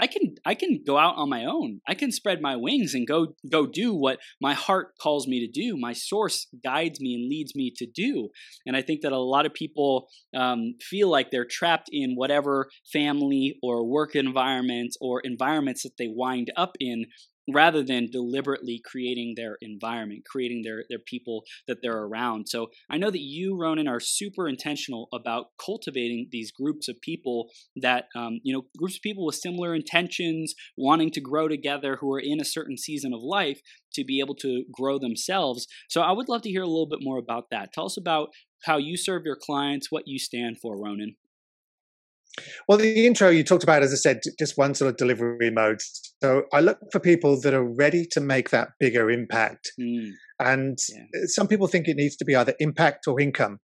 I 0.00 0.06
can 0.06 0.36
I 0.44 0.54
can 0.54 0.82
go 0.86 0.96
out 0.96 1.16
on 1.16 1.28
my 1.28 1.44
own. 1.44 1.80
I 1.86 1.94
can 1.94 2.12
spread 2.12 2.40
my 2.40 2.56
wings 2.56 2.94
and 2.94 3.06
go 3.06 3.34
go 3.50 3.66
do 3.66 3.94
what 3.94 4.18
my 4.40 4.54
heart 4.54 4.94
calls 5.00 5.26
me 5.26 5.44
to 5.44 5.50
do. 5.50 5.76
My 5.76 5.92
source 5.92 6.46
guides 6.62 7.00
me 7.00 7.14
and 7.14 7.28
leads 7.28 7.54
me 7.54 7.72
to 7.76 7.86
do. 7.86 8.28
And 8.66 8.76
I 8.76 8.82
think 8.82 9.00
that 9.02 9.12
a 9.12 9.18
lot 9.18 9.46
of 9.46 9.54
people 9.54 10.08
um, 10.34 10.74
feel 10.80 11.10
like 11.10 11.30
they're 11.30 11.44
trapped 11.44 11.88
in 11.92 12.14
whatever 12.14 12.68
family 12.92 13.58
or 13.62 13.84
work 13.84 14.14
environment 14.14 14.94
or 15.00 15.20
environments 15.20 15.82
that 15.82 15.96
they 15.98 16.08
wind 16.08 16.52
up 16.56 16.76
in 16.80 17.06
rather 17.52 17.82
than 17.82 18.10
deliberately 18.10 18.80
creating 18.84 19.34
their 19.36 19.56
environment, 19.60 20.24
creating 20.24 20.62
their 20.62 20.84
their 20.88 20.98
people 20.98 21.44
that 21.66 21.78
they're 21.82 22.04
around. 22.04 22.48
So 22.48 22.68
I 22.90 22.98
know 22.98 23.10
that 23.10 23.20
you, 23.20 23.56
Ronan, 23.56 23.88
are 23.88 24.00
super 24.00 24.48
intentional 24.48 25.08
about 25.12 25.46
cultivating 25.64 26.28
these 26.30 26.52
groups 26.52 26.88
of 26.88 27.00
people 27.00 27.50
that 27.76 28.06
um, 28.14 28.40
you 28.42 28.52
know 28.54 28.66
groups 28.76 28.96
of 28.96 29.02
people 29.02 29.24
with 29.26 29.36
similar 29.36 29.74
intentions, 29.74 30.54
wanting 30.76 31.10
to 31.12 31.20
grow 31.20 31.48
together, 31.48 31.96
who 32.00 32.12
are 32.12 32.20
in 32.20 32.40
a 32.40 32.44
certain 32.44 32.76
season 32.76 33.12
of 33.12 33.20
life 33.22 33.60
to 33.94 34.04
be 34.04 34.20
able 34.20 34.34
to 34.36 34.64
grow 34.70 34.98
themselves. 34.98 35.66
So 35.88 36.02
I 36.02 36.12
would 36.12 36.28
love 36.28 36.42
to 36.42 36.50
hear 36.50 36.62
a 36.62 36.66
little 36.66 36.88
bit 36.88 37.00
more 37.02 37.18
about 37.18 37.46
that. 37.50 37.72
Tell 37.72 37.86
us 37.86 37.96
about 37.96 38.28
how 38.64 38.76
you 38.76 38.96
serve 38.96 39.22
your 39.24 39.38
clients, 39.40 39.90
what 39.90 40.04
you 40.06 40.18
stand 40.18 40.58
for, 40.60 40.76
Ronan. 40.76 41.16
Well, 42.68 42.78
the 42.78 43.06
intro 43.06 43.28
you 43.28 43.44
talked 43.44 43.62
about, 43.62 43.82
as 43.82 43.92
I 43.92 43.96
said, 43.96 44.20
just 44.38 44.58
one 44.58 44.74
sort 44.74 44.90
of 44.90 44.96
delivery 44.96 45.50
mode. 45.50 45.80
So 46.22 46.44
I 46.52 46.60
look 46.60 46.78
for 46.92 47.00
people 47.00 47.40
that 47.40 47.54
are 47.54 47.64
ready 47.64 48.06
to 48.12 48.20
make 48.20 48.50
that 48.50 48.68
bigger 48.80 49.10
impact. 49.10 49.72
Mm. 49.80 50.10
And 50.40 50.78
yeah. 50.88 51.04
some 51.26 51.48
people 51.48 51.66
think 51.66 51.88
it 51.88 51.96
needs 51.96 52.16
to 52.16 52.24
be 52.24 52.34
either 52.34 52.54
impact 52.58 53.06
or 53.06 53.20
income, 53.20 53.58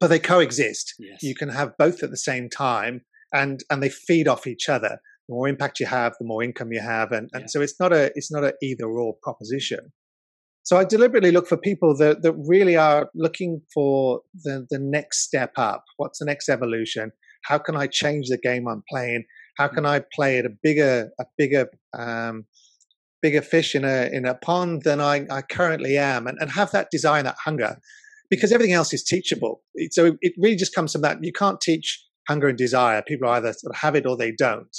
but 0.00 0.08
they 0.08 0.18
coexist. 0.18 0.94
Yes. 0.98 1.22
You 1.22 1.34
can 1.34 1.48
have 1.48 1.76
both 1.78 2.02
at 2.02 2.10
the 2.10 2.16
same 2.16 2.48
time 2.48 3.02
and, 3.32 3.60
and 3.70 3.82
they 3.82 3.88
feed 3.88 4.28
off 4.28 4.46
each 4.46 4.68
other. 4.68 5.00
The 5.28 5.34
more 5.34 5.48
impact 5.48 5.78
you 5.80 5.86
have, 5.86 6.14
the 6.18 6.26
more 6.26 6.42
income 6.42 6.72
you 6.72 6.80
have. 6.80 7.12
And, 7.12 7.28
and 7.32 7.42
yeah. 7.42 7.46
so 7.48 7.60
it's 7.60 7.78
not 7.78 7.92
a, 7.92 8.10
it's 8.14 8.32
not 8.32 8.44
an 8.44 8.52
either 8.62 8.86
or 8.86 9.14
proposition. 9.22 9.92
So 10.62 10.76
I 10.76 10.84
deliberately 10.84 11.30
look 11.30 11.46
for 11.46 11.56
people 11.56 11.96
that, 11.96 12.22
that 12.22 12.34
really 12.46 12.76
are 12.76 13.08
looking 13.14 13.62
for 13.72 14.20
the, 14.44 14.66
the 14.68 14.78
next 14.78 15.24
step 15.24 15.52
up. 15.56 15.84
What's 15.96 16.18
the 16.18 16.26
next 16.26 16.48
evolution? 16.48 17.12
How 17.44 17.58
can 17.58 17.76
I 17.76 17.86
change 17.86 18.28
the 18.28 18.38
game 18.38 18.66
I'm 18.68 18.82
playing? 18.88 19.24
How 19.56 19.68
can 19.68 19.86
I 19.86 20.02
play 20.14 20.38
at 20.38 20.46
a 20.46 20.50
bigger, 20.62 21.10
a 21.18 21.24
bigger, 21.36 21.68
um, 21.96 22.46
bigger 23.22 23.42
fish 23.42 23.74
in 23.74 23.84
a 23.84 24.08
in 24.12 24.24
a 24.24 24.34
pond 24.34 24.82
than 24.82 25.00
I, 25.00 25.26
I 25.30 25.42
currently 25.42 25.96
am, 25.96 26.26
and, 26.26 26.38
and 26.40 26.50
have 26.52 26.70
that 26.72 26.88
desire, 26.90 27.22
that 27.22 27.36
hunger, 27.44 27.78
because 28.30 28.52
everything 28.52 28.74
else 28.74 28.92
is 28.92 29.02
teachable. 29.02 29.62
So 29.90 30.16
it 30.20 30.32
really 30.38 30.56
just 30.56 30.74
comes 30.74 30.92
from 30.92 31.02
that. 31.02 31.18
You 31.22 31.32
can't 31.32 31.60
teach 31.60 32.04
hunger 32.28 32.48
and 32.48 32.58
desire. 32.58 33.02
People 33.02 33.28
either 33.28 33.52
sort 33.52 33.74
of 33.74 33.80
have 33.80 33.96
it 33.96 34.06
or 34.06 34.16
they 34.16 34.32
don't. 34.32 34.76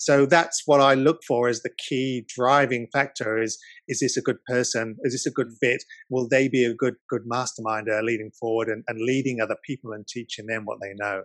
So 0.00 0.24
that's 0.24 0.62
what 0.64 0.80
I 0.80 0.94
look 0.94 1.20
for 1.28 1.48
as 1.48 1.60
the 1.60 1.70
key 1.76 2.24
driving 2.26 2.88
factor 2.90 3.40
is 3.40 3.58
is 3.86 4.00
this 4.00 4.16
a 4.16 4.22
good 4.22 4.42
person? 4.46 4.96
Is 5.02 5.12
this 5.12 5.26
a 5.26 5.30
good 5.30 5.52
fit? 5.60 5.84
Will 6.08 6.26
they 6.26 6.48
be 6.48 6.64
a 6.64 6.74
good 6.74 6.94
good 7.08 7.22
masterminder 7.30 8.02
leading 8.02 8.30
forward 8.40 8.68
and, 8.68 8.82
and 8.88 8.98
leading 8.98 9.40
other 9.40 9.56
people 9.62 9.92
and 9.92 10.08
teaching 10.08 10.46
them 10.46 10.64
what 10.64 10.78
they 10.80 10.94
know? 10.94 11.24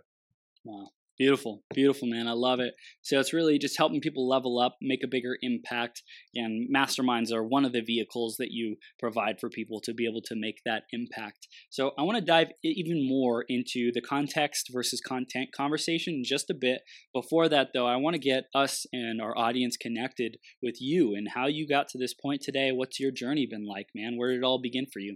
Wow. 0.65 0.89
Beautiful, 1.17 1.63
beautiful, 1.73 2.09
man. 2.09 2.27
I 2.27 2.33
love 2.33 2.59
it. 2.59 2.73
So 3.01 3.21
it's 3.21 3.31
really 3.31 3.57
just 3.57 3.77
helping 3.77 4.01
people 4.01 4.27
level 4.27 4.59
up, 4.59 4.75
make 4.81 5.01
a 5.01 5.07
bigger 5.07 5.37
impact. 5.41 6.03
And 6.33 6.67
masterminds 6.75 7.31
are 7.31 7.41
one 7.41 7.63
of 7.63 7.71
the 7.71 7.79
vehicles 7.79 8.35
that 8.37 8.51
you 8.51 8.75
provide 8.99 9.39
for 9.39 9.49
people 9.49 9.79
to 9.85 9.93
be 9.93 10.05
able 10.05 10.21
to 10.25 10.35
make 10.35 10.57
that 10.65 10.83
impact. 10.91 11.47
So 11.69 11.91
I 11.97 12.01
want 12.01 12.17
to 12.17 12.25
dive 12.25 12.49
even 12.63 13.07
more 13.07 13.45
into 13.47 13.91
the 13.93 14.01
context 14.01 14.69
versus 14.73 14.99
content 14.99 15.51
conversation 15.55 16.21
just 16.25 16.49
a 16.49 16.53
bit. 16.53 16.81
Before 17.13 17.47
that, 17.47 17.69
though, 17.73 17.87
I 17.87 17.95
want 17.95 18.15
to 18.15 18.19
get 18.19 18.45
us 18.53 18.85
and 18.91 19.21
our 19.21 19.37
audience 19.37 19.77
connected 19.77 20.35
with 20.61 20.81
you 20.81 21.15
and 21.15 21.29
how 21.33 21.47
you 21.47 21.65
got 21.65 21.87
to 21.89 21.97
this 21.97 22.13
point 22.13 22.41
today. 22.41 22.73
What's 22.73 22.99
your 22.99 23.11
journey 23.11 23.47
been 23.49 23.65
like, 23.65 23.87
man? 23.95 24.17
Where 24.17 24.31
did 24.31 24.39
it 24.39 24.43
all 24.43 24.59
begin 24.61 24.85
for 24.91 24.99
you? 24.99 25.15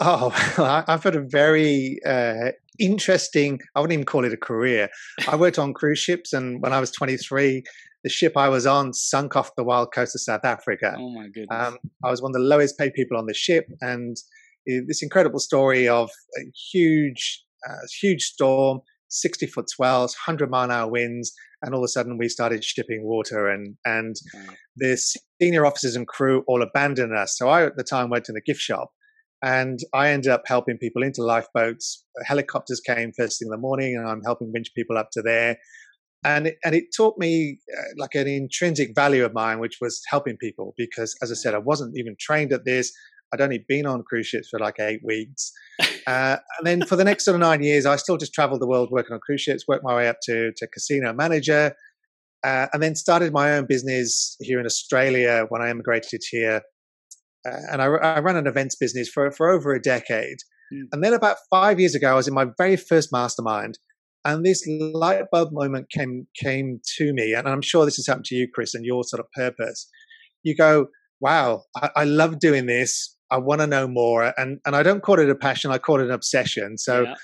Oh, 0.00 0.30
I've 0.88 1.02
had 1.02 1.16
a 1.16 1.24
very 1.26 1.98
uh, 2.06 2.52
interesting, 2.78 3.60
I 3.74 3.80
wouldn't 3.80 3.94
even 3.94 4.06
call 4.06 4.24
it 4.24 4.32
a 4.32 4.36
career. 4.36 4.88
I 5.28 5.36
worked 5.36 5.58
on 5.58 5.74
cruise 5.74 5.98
ships, 5.98 6.32
and 6.32 6.60
when 6.62 6.72
I 6.72 6.80
was 6.80 6.90
23, 6.92 7.62
the 8.02 8.10
ship 8.10 8.36
I 8.36 8.48
was 8.48 8.66
on 8.66 8.92
sunk 8.92 9.36
off 9.36 9.54
the 9.56 9.64
wild 9.64 9.92
coast 9.94 10.14
of 10.14 10.20
South 10.20 10.44
Africa. 10.44 10.94
Oh, 10.98 11.10
my 11.10 11.28
goodness. 11.28 11.48
Um, 11.50 11.78
I 12.04 12.10
was 12.10 12.20
one 12.20 12.30
of 12.30 12.34
the 12.34 12.46
lowest 12.46 12.78
paid 12.78 12.92
people 12.94 13.16
on 13.16 13.26
the 13.26 13.34
ship, 13.34 13.66
and 13.80 14.16
this 14.66 15.02
incredible 15.02 15.40
story 15.40 15.88
of 15.88 16.10
a 16.38 16.42
huge, 16.72 17.44
uh, 17.68 17.86
huge 18.00 18.22
storm, 18.22 18.80
60 19.08 19.46
foot 19.46 19.70
swells, 19.70 20.16
100 20.26 20.50
mile 20.50 20.64
an 20.64 20.70
hour 20.70 20.90
winds, 20.90 21.32
and 21.64 21.74
all 21.74 21.80
of 21.80 21.84
a 21.84 21.88
sudden 21.88 22.18
we 22.18 22.28
started 22.28 22.62
shipping 22.62 23.02
water 23.04 23.48
and 23.48 23.76
and 23.84 24.16
wow. 24.34 24.54
the 24.76 24.96
senior 25.40 25.66
officers 25.66 25.96
and 25.96 26.06
crew 26.06 26.44
all 26.46 26.62
abandoned 26.62 27.16
us 27.16 27.36
so 27.36 27.48
i 27.48 27.64
at 27.64 27.76
the 27.76 27.82
time 27.82 28.10
worked 28.10 28.28
in 28.28 28.34
the 28.34 28.40
gift 28.42 28.60
shop 28.60 28.90
and 29.42 29.78
I 29.92 30.08
ended 30.08 30.30
up 30.30 30.42
helping 30.46 30.78
people 30.78 31.02
into 31.02 31.22
lifeboats. 31.22 32.04
Helicopters 32.24 32.80
came 32.80 33.12
first 33.12 33.38
thing 33.38 33.46
in 33.46 33.50
the 33.50 33.58
morning, 33.58 33.96
and 33.96 34.08
I'm 34.08 34.22
helping 34.22 34.52
winch 34.52 34.68
people 34.74 34.96
up 34.96 35.10
to 35.12 35.22
there. 35.22 35.58
And 36.24 36.46
it, 36.46 36.56
and 36.64 36.74
it 36.74 36.84
taught 36.96 37.18
me 37.18 37.58
uh, 37.76 37.82
like 37.98 38.14
an 38.14 38.26
intrinsic 38.26 38.94
value 38.94 39.24
of 39.24 39.34
mine, 39.34 39.58
which 39.58 39.76
was 39.80 40.00
helping 40.08 40.38
people. 40.38 40.72
Because 40.78 41.14
as 41.22 41.30
I 41.30 41.34
said, 41.34 41.54
I 41.54 41.58
wasn't 41.58 41.98
even 41.98 42.16
trained 42.18 42.52
at 42.52 42.64
this. 42.64 42.92
I'd 43.32 43.40
only 43.40 43.64
been 43.68 43.84
on 43.84 44.02
cruise 44.04 44.26
ships 44.26 44.48
for 44.48 44.58
like 44.58 44.80
eight 44.80 45.00
weeks. 45.04 45.52
Uh, 46.06 46.36
and 46.58 46.66
then 46.66 46.86
for 46.86 46.96
the 46.96 47.02
next 47.02 47.24
sort 47.24 47.34
of 47.34 47.40
nine 47.40 47.62
years, 47.62 47.86
I 47.86 47.96
still 47.96 48.18
just 48.18 48.34
traveled 48.34 48.60
the 48.60 48.66
world 48.66 48.90
working 48.90 49.14
on 49.14 49.20
cruise 49.20 49.40
ships, 49.40 49.64
worked 49.66 49.82
my 49.82 49.96
way 49.96 50.06
up 50.06 50.18
to, 50.24 50.52
to 50.54 50.66
casino 50.66 51.14
manager, 51.14 51.74
uh, 52.44 52.66
and 52.74 52.82
then 52.82 52.94
started 52.94 53.32
my 53.32 53.52
own 53.52 53.64
business 53.64 54.36
here 54.40 54.60
in 54.60 54.66
Australia 54.66 55.46
when 55.48 55.62
I 55.62 55.70
immigrated 55.70 56.20
here 56.30 56.60
and 57.44 57.82
I, 57.82 57.86
I, 57.86 58.18
ran 58.20 58.36
an 58.36 58.46
events 58.46 58.76
business 58.76 59.08
for, 59.08 59.30
for 59.30 59.50
over 59.50 59.74
a 59.74 59.80
decade. 59.80 60.38
Mm. 60.72 60.84
And 60.92 61.04
then 61.04 61.12
about 61.12 61.36
five 61.50 61.78
years 61.78 61.94
ago, 61.94 62.12
I 62.12 62.14
was 62.14 62.28
in 62.28 62.34
my 62.34 62.46
very 62.56 62.76
first 62.76 63.10
mastermind, 63.12 63.78
and 64.24 64.44
this 64.44 64.66
light 64.68 65.24
bulb 65.30 65.50
moment 65.52 65.90
came 65.90 66.26
came 66.40 66.80
to 66.96 67.12
me. 67.12 67.34
And 67.34 67.46
I'm 67.46 67.62
sure 67.62 67.84
this 67.84 67.96
has 67.96 68.06
happened 68.06 68.24
to 68.26 68.34
you, 68.34 68.48
Chris, 68.52 68.74
and 68.74 68.84
your 68.84 69.04
sort 69.04 69.20
of 69.20 69.26
purpose. 69.32 69.88
You 70.42 70.56
go, 70.56 70.86
"Wow, 71.20 71.64
I, 71.76 71.90
I 71.96 72.04
love 72.04 72.38
doing 72.38 72.66
this. 72.66 73.16
I 73.30 73.38
want 73.38 73.60
to 73.60 73.66
know 73.66 73.86
more." 73.86 74.32
And 74.36 74.60
and 74.64 74.74
I 74.74 74.82
don't 74.82 75.02
call 75.02 75.18
it 75.18 75.28
a 75.28 75.34
passion; 75.34 75.70
I 75.70 75.78
call 75.78 76.00
it 76.00 76.06
an 76.06 76.12
obsession. 76.12 76.78
So. 76.78 77.02
Yeah. 77.02 77.14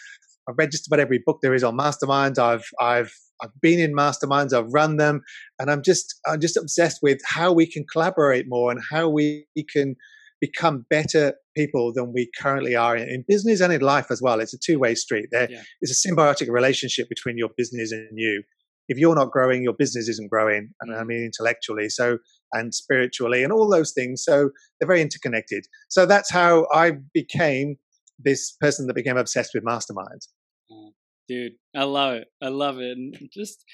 I've 0.48 0.56
read 0.58 0.72
just 0.72 0.88
about 0.88 0.98
every 0.98 1.22
book 1.24 1.38
there 1.42 1.54
is 1.54 1.62
on 1.62 1.76
masterminds. 1.76 2.38
I've 2.38 2.64
I've 2.80 3.12
I've 3.42 3.60
been 3.60 3.80
in 3.80 3.94
masterminds, 3.94 4.52
I've 4.52 4.72
run 4.72 4.96
them, 4.96 5.22
and 5.58 5.70
I'm 5.70 5.82
just 5.82 6.18
I'm 6.26 6.40
just 6.40 6.56
obsessed 6.56 7.00
with 7.02 7.20
how 7.26 7.52
we 7.52 7.66
can 7.66 7.84
collaborate 7.90 8.46
more 8.48 8.70
and 8.70 8.80
how 8.90 9.08
we 9.08 9.46
can 9.68 9.96
become 10.40 10.86
better 10.88 11.34
people 11.56 11.92
than 11.92 12.12
we 12.14 12.30
currently 12.38 12.74
are 12.74 12.96
in, 12.96 13.08
in 13.08 13.24
business 13.28 13.60
and 13.60 13.72
in 13.72 13.80
life 13.80 14.06
as 14.10 14.22
well. 14.22 14.40
It's 14.40 14.54
a 14.54 14.58
two 14.58 14.78
way 14.78 14.94
street. 14.94 15.26
There 15.30 15.50
yeah. 15.50 15.62
is 15.82 15.90
a 15.90 16.08
symbiotic 16.08 16.48
relationship 16.48 17.08
between 17.08 17.36
your 17.36 17.50
business 17.56 17.92
and 17.92 18.08
you. 18.14 18.42
If 18.88 18.98
you're 18.98 19.14
not 19.14 19.30
growing, 19.30 19.62
your 19.62 19.74
business 19.74 20.08
isn't 20.08 20.30
growing. 20.30 20.70
And 20.80 20.94
I 20.94 21.02
mm. 21.02 21.06
mean 21.06 21.24
intellectually, 21.24 21.88
so 21.88 22.18
and 22.52 22.74
spiritually, 22.74 23.44
and 23.44 23.52
all 23.52 23.70
those 23.70 23.92
things. 23.92 24.24
So 24.24 24.50
they're 24.78 24.88
very 24.88 25.00
interconnected. 25.00 25.64
So 25.88 26.06
that's 26.06 26.30
how 26.30 26.66
I 26.72 26.92
became 27.14 27.76
this 28.18 28.56
person 28.60 28.86
that 28.86 28.94
became 28.94 29.16
obsessed 29.16 29.52
with 29.54 29.64
masterminds. 29.64 30.28
Mm 30.72 30.92
dude 31.30 31.52
i 31.74 31.84
love 31.84 32.14
it 32.14 32.28
i 32.42 32.48
love 32.48 32.78
it 32.78 32.96
and 32.96 33.16
just 33.32 33.64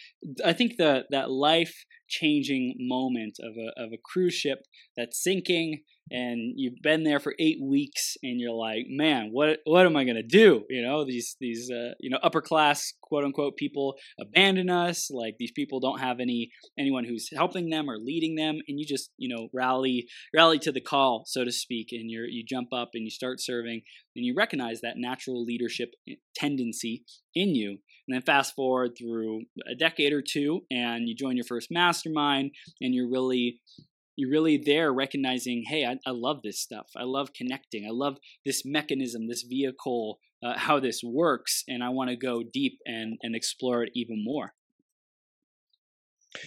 i 0.45 0.53
think 0.53 0.77
that 0.79 1.07
that 1.11 1.31
life 1.31 1.85
changing 2.09 2.75
moment 2.79 3.37
of 3.41 3.55
a, 3.57 3.83
of 3.83 3.93
a 3.93 3.99
cruise 4.05 4.35
ship 4.35 4.59
that's 4.97 5.23
sinking 5.23 5.83
and 6.11 6.55
you've 6.55 6.81
been 6.83 7.03
there 7.03 7.19
for 7.19 7.35
eight 7.41 7.59
weeks 7.61 8.17
and 8.23 8.41
you're 8.41 8.53
like 8.53 8.87
man 8.89 9.31
what 9.33 9.59
what 9.65 9.87
am 9.87 9.97
i 9.97 10.05
to 10.17 10.23
do? 10.23 10.65
You 10.69 10.83
know 10.83 11.05
these 11.05 11.37
these 11.41 11.71
uh, 11.71 11.95
you 11.99 12.11
know 12.11 12.19
upper 12.23 12.41
class 12.41 12.93
quote 13.01 13.25
unquote 13.25 13.57
people 13.57 13.95
abandon 14.21 14.71
us 14.71 15.09
like 15.11 15.35
these 15.39 15.53
people 15.53 15.81
don't 15.81 16.01
have 16.01 16.21
any 16.21 16.51
anyone 16.79 17.05
who's 17.05 17.29
helping 17.35 17.71
them 17.71 17.91
or 17.91 17.99
leading 17.99 18.37
them 18.37 18.59
and 18.69 18.79
you 18.79 18.87
just 18.87 19.11
you 19.17 19.35
know 19.35 19.49
rally 19.53 20.07
rally 20.35 20.59
to 20.61 20.73
the 20.73 20.81
call 20.81 21.25
so 21.27 21.45
to 21.45 21.53
speak 21.53 21.89
and 21.91 22.11
you 22.11 22.25
you 22.29 22.45
jump 22.49 22.69
up 22.73 22.91
and 22.95 23.05
you 23.05 23.11
start 23.11 23.41
serving 23.41 23.83
and 24.15 24.25
you 24.25 24.35
recognize 24.37 24.81
that 24.81 24.95
natural 24.97 25.45
leadership 25.45 25.91
eh, 26.09 26.15
tendency 26.35 27.05
in 27.35 27.55
you 27.55 27.79
and 28.07 28.15
then 28.15 28.23
fast 28.23 28.55
forward 28.55 28.93
through 28.99 29.43
a 29.71 29.75
decade 29.75 30.13
or 30.13 30.23
two 30.23 30.61
and 30.71 31.09
you 31.09 31.15
join 31.15 31.37
your 31.37 31.45
first 31.45 31.69
mastermind 31.71 32.53
and 32.81 32.95
you're 32.95 33.11
really 33.11 33.61
you're 34.17 34.31
really 34.31 34.57
there 34.57 34.93
recognizing, 34.93 35.65
hey, 35.69 35.85
I, 35.85 35.99
I 36.07 36.13
love 36.13 36.41
this 36.43 36.59
stuff. 36.59 36.87
I 36.97 37.05
love 37.05 37.35
connecting. 37.35 37.85
I 37.85 37.91
love 37.93 38.17
this 38.47 38.63
mechanism, 38.65 39.29
this 39.29 39.43
vehicle, 39.43 40.19
uh, 40.43 40.57
how 40.57 40.81
this 40.81 41.03
works, 41.05 41.63
and 41.69 41.85
I 41.85 41.91
want 41.91 42.11
to 42.11 42.17
go 42.17 42.43
deep 42.43 42.79
and 42.87 43.19
and 43.23 43.37
explore 43.37 43.83
it 43.83 43.91
even 43.95 44.25
more. 44.25 44.55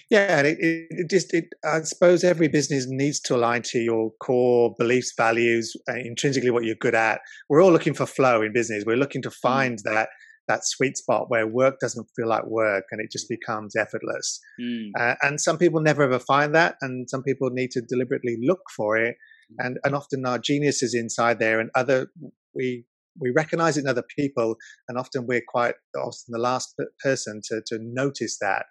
Yeah, 0.10 0.42
it, 0.42 0.58
it, 0.60 0.88
it 0.90 1.10
just 1.10 1.34
it, 1.34 1.46
I 1.64 1.82
suppose 1.82 2.24
every 2.24 2.48
business 2.48 2.86
needs 2.88 3.20
to 3.22 3.36
align 3.36 3.64
to 3.64 3.80
your 3.80 4.12
core 4.22 4.76
beliefs, 4.78 5.14
values, 5.16 5.76
uh, 5.90 5.96
intrinsically 5.96 6.52
what 6.52 6.64
you're 6.64 6.76
good 6.76 6.96
at. 6.96 7.22
We're 7.50 7.64
all 7.64 7.72
looking 7.72 7.94
for 7.94 8.06
flow 8.06 8.42
in 8.42 8.54
business. 8.54 8.84
We're 8.86 8.98
looking 8.98 9.22
to 9.24 9.30
mm. 9.30 9.36
find 9.42 9.80
that 9.86 10.10
that 10.50 10.66
sweet 10.66 10.98
spot 10.98 11.30
where 11.30 11.48
work 11.48 11.76
doesn't 11.80 12.08
feel 12.16 12.28
like 12.28 12.46
work 12.46 12.86
and 12.92 13.00
it 13.00 13.10
just 13.12 13.30
becomes 13.30 13.76
effortless. 13.78 14.42
Mm. 14.60 14.90
Uh, 15.00 15.16
and 15.22 15.40
some 15.40 15.58
people 15.58 15.80
never 15.80 16.04
ever 16.04 16.20
find 16.20 16.54
that, 16.56 16.76
and 16.82 17.10
some 17.10 17.24
people 17.24 17.50
need 17.52 17.72
to 17.72 17.82
deliberately 17.82 18.38
look 18.42 18.64
for 18.76 18.98
it. 18.98 19.16
And 19.60 19.78
and 19.84 19.96
often 19.96 20.26
our 20.26 20.40
genius 20.40 20.84
is 20.84 20.94
inside 20.94 21.40
there, 21.40 21.60
and 21.62 21.70
other 21.76 22.08
we 22.54 22.86
we 23.20 23.32
recognize 23.36 23.78
it 23.78 23.82
in 23.82 23.88
other 23.88 24.04
people, 24.18 24.56
and 24.88 24.98
often 24.98 25.26
we're 25.28 25.42
quite 25.48 25.76
often 25.98 26.32
the 26.32 26.40
last 26.40 26.76
person 27.04 27.42
to 27.46 27.62
to 27.68 27.80
notice 27.82 28.38
that. 28.42 28.66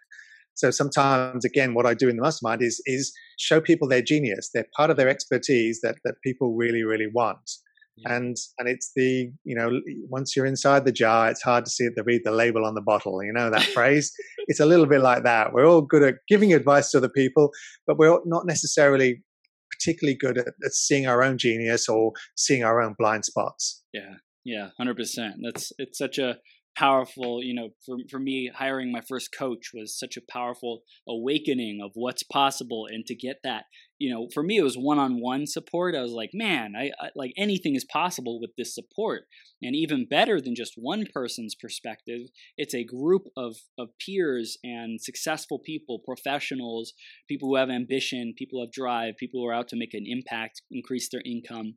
So 0.54 0.72
sometimes, 0.72 1.44
again, 1.44 1.74
what 1.74 1.86
I 1.86 1.94
do 1.94 2.08
in 2.08 2.16
the 2.16 2.22
mastermind 2.22 2.62
is 2.62 2.82
is 2.86 3.12
show 3.38 3.60
people 3.60 3.88
their 3.88 4.02
genius. 4.02 4.50
They're 4.52 4.66
part 4.76 4.90
of 4.90 4.96
their 4.96 5.08
expertise 5.08 5.80
that 5.82 5.96
that 6.04 6.16
people 6.24 6.56
really, 6.56 6.82
really 6.82 7.06
want. 7.12 7.48
Yeah. 8.00 8.14
And 8.14 8.36
and 8.58 8.68
it's 8.68 8.92
the 8.94 9.30
you 9.44 9.56
know 9.56 9.80
once 10.08 10.36
you're 10.36 10.46
inside 10.46 10.84
the 10.84 10.92
jar, 10.92 11.30
it's 11.30 11.42
hard 11.42 11.64
to 11.64 11.70
see 11.70 11.84
it 11.84 11.94
to 11.96 12.02
read 12.04 12.22
the 12.24 12.32
label 12.32 12.64
on 12.64 12.74
the 12.74 12.82
bottle. 12.82 13.22
You 13.22 13.32
know 13.32 13.50
that 13.50 13.62
phrase. 13.74 14.12
It's 14.46 14.60
a 14.60 14.66
little 14.66 14.86
bit 14.86 15.00
like 15.00 15.24
that. 15.24 15.52
We're 15.52 15.66
all 15.66 15.82
good 15.82 16.02
at 16.02 16.16
giving 16.28 16.52
advice 16.52 16.90
to 16.90 16.98
other 16.98 17.08
people, 17.08 17.50
but 17.86 17.98
we're 17.98 18.18
not 18.24 18.46
necessarily 18.46 19.22
particularly 19.70 20.16
good 20.16 20.38
at, 20.38 20.48
at 20.48 20.72
seeing 20.72 21.06
our 21.06 21.22
own 21.22 21.38
genius 21.38 21.88
or 21.88 22.12
seeing 22.36 22.64
our 22.64 22.80
own 22.80 22.94
blind 22.98 23.24
spots. 23.24 23.82
Yeah, 23.92 24.14
yeah, 24.44 24.70
hundred 24.76 24.96
percent. 24.96 25.36
That's 25.42 25.72
it's 25.78 25.98
such 25.98 26.18
a 26.18 26.38
powerful 26.78 27.42
you 27.42 27.52
know 27.52 27.70
for, 27.84 27.96
for 28.08 28.20
me 28.20 28.50
hiring 28.54 28.92
my 28.92 29.00
first 29.00 29.34
coach 29.36 29.70
was 29.74 29.98
such 29.98 30.16
a 30.16 30.32
powerful 30.32 30.82
awakening 31.08 31.80
of 31.82 31.90
what's 31.94 32.22
possible 32.22 32.86
and 32.88 33.04
to 33.04 33.16
get 33.16 33.38
that 33.42 33.64
you 33.98 34.08
know 34.12 34.28
for 34.32 34.44
me 34.44 34.58
it 34.58 34.62
was 34.62 34.76
one-on-one 34.76 35.46
support. 35.46 35.96
I 35.96 36.02
was 36.02 36.12
like 36.12 36.30
man 36.32 36.74
I, 36.78 36.92
I, 37.00 37.08
like 37.16 37.32
anything 37.36 37.74
is 37.74 37.84
possible 37.84 38.40
with 38.40 38.50
this 38.56 38.74
support. 38.74 39.24
And 39.60 39.74
even 39.74 40.06
better 40.08 40.40
than 40.40 40.54
just 40.54 40.74
one 40.76 41.06
person's 41.12 41.56
perspective 41.56 42.28
it's 42.56 42.74
a 42.74 42.84
group 42.84 43.22
of 43.36 43.56
of 43.76 43.88
peers 43.98 44.56
and 44.62 45.00
successful 45.00 45.58
people 45.58 45.98
professionals 45.98 46.92
people 47.28 47.48
who 47.48 47.56
have 47.56 47.70
ambition 47.70 48.34
people 48.38 48.60
who 48.60 48.64
have 48.66 48.72
drive 48.72 49.16
people 49.18 49.40
who 49.40 49.48
are 49.48 49.54
out 49.54 49.66
to 49.68 49.76
make 49.76 49.94
an 49.94 50.04
impact 50.06 50.62
increase 50.70 51.08
their 51.10 51.22
income 51.26 51.74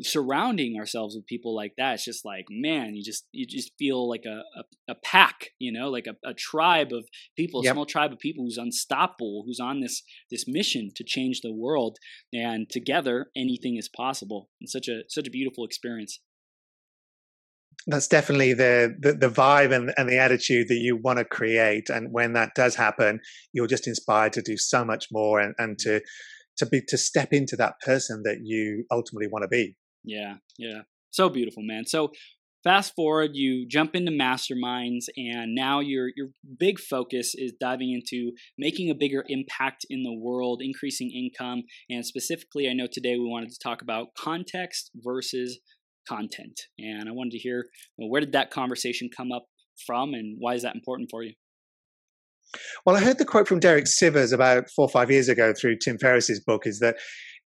surrounding 0.00 0.76
ourselves 0.78 1.16
with 1.16 1.26
people 1.26 1.56
like 1.56 1.72
that 1.76 1.94
it's 1.94 2.04
just 2.04 2.24
like 2.24 2.44
man 2.50 2.94
you 2.94 3.02
just 3.02 3.26
you 3.32 3.44
just 3.44 3.72
feel 3.78 4.08
like 4.08 4.24
a 4.26 4.42
a, 4.58 4.92
a 4.92 4.94
pack 4.94 5.50
you 5.58 5.72
know 5.72 5.88
like 5.88 6.06
a, 6.06 6.28
a 6.28 6.32
tribe 6.34 6.92
of 6.92 7.04
people 7.36 7.64
yep. 7.64 7.72
a 7.72 7.74
small 7.74 7.86
tribe 7.86 8.12
of 8.12 8.18
people 8.18 8.44
who's 8.44 8.58
unstoppable 8.58 9.42
who's 9.44 9.58
on 9.58 9.80
this 9.80 10.02
this 10.30 10.44
mission 10.46 10.90
to 10.94 11.02
change 11.02 11.40
the 11.40 11.52
world 11.52 11.98
and 12.32 12.68
together 12.70 13.26
anything 13.36 13.76
is 13.76 13.88
possible. 13.88 14.48
It's 14.60 14.72
such 14.72 14.88
a 14.88 15.02
such 15.08 15.26
a 15.26 15.30
beautiful 15.30 15.64
experience. 15.64 16.20
That's 17.86 18.08
definitely 18.08 18.54
the, 18.54 18.96
the, 18.98 19.12
the 19.12 19.30
vibe 19.30 19.72
and, 19.72 19.94
and 19.96 20.08
the 20.08 20.18
attitude 20.18 20.68
that 20.68 20.74
you 20.74 20.96
want 20.96 21.20
to 21.20 21.24
create 21.24 21.88
and 21.88 22.12
when 22.12 22.32
that 22.32 22.50
does 22.54 22.74
happen 22.74 23.20
you're 23.52 23.68
just 23.68 23.86
inspired 23.86 24.32
to 24.34 24.42
do 24.42 24.58
so 24.58 24.84
much 24.84 25.06
more 25.12 25.40
and, 25.40 25.54
and 25.58 25.78
to 25.78 26.00
to 26.58 26.66
be 26.66 26.82
to 26.88 26.98
step 26.98 27.28
into 27.32 27.56
that 27.56 27.74
person 27.86 28.22
that 28.24 28.38
you 28.42 28.84
ultimately 28.90 29.28
want 29.28 29.44
to 29.44 29.48
be 29.48 29.76
yeah, 30.04 30.36
yeah. 30.58 30.82
So 31.10 31.28
beautiful, 31.28 31.62
man. 31.62 31.86
So 31.86 32.10
fast 32.64 32.94
forward, 32.94 33.30
you 33.34 33.66
jump 33.66 33.94
into 33.94 34.12
masterminds, 34.12 35.06
and 35.16 35.54
now 35.54 35.80
your 35.80 36.10
your 36.16 36.28
big 36.58 36.78
focus 36.78 37.34
is 37.34 37.52
diving 37.60 37.92
into 37.92 38.32
making 38.56 38.90
a 38.90 38.94
bigger 38.94 39.24
impact 39.28 39.86
in 39.88 40.02
the 40.02 40.12
world, 40.12 40.60
increasing 40.62 41.10
income, 41.10 41.62
and 41.88 42.04
specifically, 42.04 42.68
I 42.68 42.72
know 42.72 42.86
today 42.90 43.16
we 43.16 43.28
wanted 43.28 43.50
to 43.50 43.58
talk 43.62 43.82
about 43.82 44.08
context 44.16 44.90
versus 44.96 45.58
content. 46.08 46.58
And 46.78 47.08
I 47.08 47.12
wanted 47.12 47.32
to 47.32 47.38
hear 47.38 47.66
well, 47.96 48.08
where 48.08 48.20
did 48.20 48.32
that 48.32 48.50
conversation 48.50 49.10
come 49.14 49.32
up 49.32 49.46
from, 49.86 50.14
and 50.14 50.36
why 50.38 50.54
is 50.54 50.62
that 50.62 50.74
important 50.74 51.08
for 51.10 51.22
you? 51.22 51.34
Well, 52.86 52.96
I 52.96 53.00
heard 53.00 53.18
the 53.18 53.26
quote 53.26 53.46
from 53.46 53.60
Derek 53.60 53.84
Sivers 53.84 54.32
about 54.32 54.70
four 54.74 54.86
or 54.86 54.88
five 54.88 55.10
years 55.10 55.28
ago 55.28 55.52
through 55.52 55.76
Tim 55.84 55.98
Ferriss's 55.98 56.40
book 56.40 56.66
is 56.66 56.78
that 56.78 56.96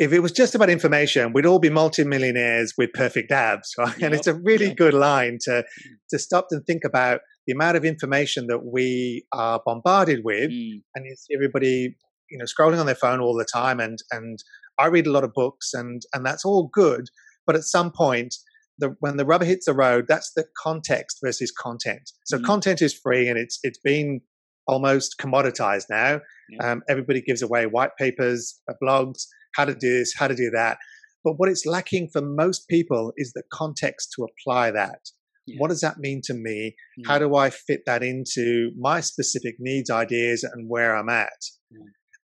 if 0.00 0.14
it 0.14 0.20
was 0.20 0.32
just 0.32 0.54
about 0.54 0.70
information, 0.70 1.34
we'd 1.34 1.44
all 1.44 1.58
be 1.58 1.68
multimillionaires 1.68 2.72
with 2.78 2.90
perfect 2.94 3.30
abs, 3.30 3.74
right? 3.78 3.96
Yep. 3.98 4.02
And 4.02 4.14
it's 4.14 4.26
a 4.26 4.34
really 4.34 4.68
yep. 4.68 4.76
good 4.76 4.94
line 4.94 5.38
to 5.42 5.62
to 6.08 6.18
stop 6.18 6.46
and 6.50 6.64
think 6.66 6.82
about 6.84 7.20
the 7.46 7.52
amount 7.52 7.76
of 7.76 7.84
information 7.84 8.46
that 8.48 8.64
we 8.64 9.26
are 9.32 9.60
bombarded 9.64 10.20
with, 10.24 10.50
mm. 10.50 10.82
and 10.94 11.04
you 11.04 11.14
see 11.16 11.34
everybody, 11.34 11.96
you 12.30 12.38
know, 12.38 12.46
scrolling 12.46 12.80
on 12.80 12.86
their 12.86 12.94
phone 12.94 13.20
all 13.20 13.36
the 13.36 13.44
time. 13.44 13.78
And 13.78 13.98
and 14.10 14.42
I 14.78 14.86
read 14.86 15.06
a 15.06 15.12
lot 15.12 15.22
of 15.22 15.34
books, 15.34 15.74
and 15.74 16.00
and 16.14 16.24
that's 16.24 16.46
all 16.46 16.70
good, 16.72 17.06
but 17.46 17.54
at 17.54 17.62
some 17.62 17.92
point. 17.92 18.34
The, 18.78 18.96
when 19.00 19.18
the 19.18 19.26
rubber 19.26 19.44
hits 19.44 19.66
the 19.66 19.74
road, 19.74 20.06
that's 20.08 20.32
the 20.34 20.46
context 20.56 21.18
versus 21.22 21.52
content. 21.52 22.12
So 22.24 22.38
mm. 22.38 22.44
content 22.44 22.80
is 22.80 22.94
free 22.94 23.28
and 23.28 23.36
it's 23.36 23.58
it's 23.62 23.78
been 23.78 24.22
almost 24.66 25.16
commoditized 25.20 25.84
now. 25.90 26.20
Yeah. 26.48 26.72
Um, 26.72 26.82
everybody 26.88 27.20
gives 27.20 27.42
away 27.42 27.66
white 27.66 27.90
papers, 27.98 28.58
uh, 28.70 28.72
blogs, 28.82 29.26
how 29.54 29.64
to 29.64 29.74
do 29.74 29.98
this, 29.98 30.14
how 30.16 30.28
to 30.28 30.34
do 30.34 30.50
that. 30.50 30.78
But 31.24 31.34
what 31.36 31.48
it's 31.48 31.66
lacking 31.66 32.08
for 32.12 32.22
most 32.22 32.66
people 32.68 33.12
is 33.16 33.32
the 33.34 33.42
context 33.52 34.12
to 34.16 34.24
apply 34.24 34.70
that. 34.70 35.00
Yeah. 35.46 35.56
What 35.58 35.68
does 35.68 35.80
that 35.80 35.98
mean 35.98 36.20
to 36.24 36.34
me? 36.34 36.76
Yeah. 36.96 37.08
How 37.08 37.16
mm. 37.16 37.20
do 37.20 37.36
I 37.36 37.50
fit 37.50 37.82
that 37.86 38.02
into 38.02 38.70
my 38.78 39.00
specific 39.00 39.56
needs, 39.58 39.90
ideas, 39.90 40.44
and 40.44 40.68
where 40.68 40.96
I'm 40.96 41.08
at? 41.08 41.32
Yeah. 41.70 41.78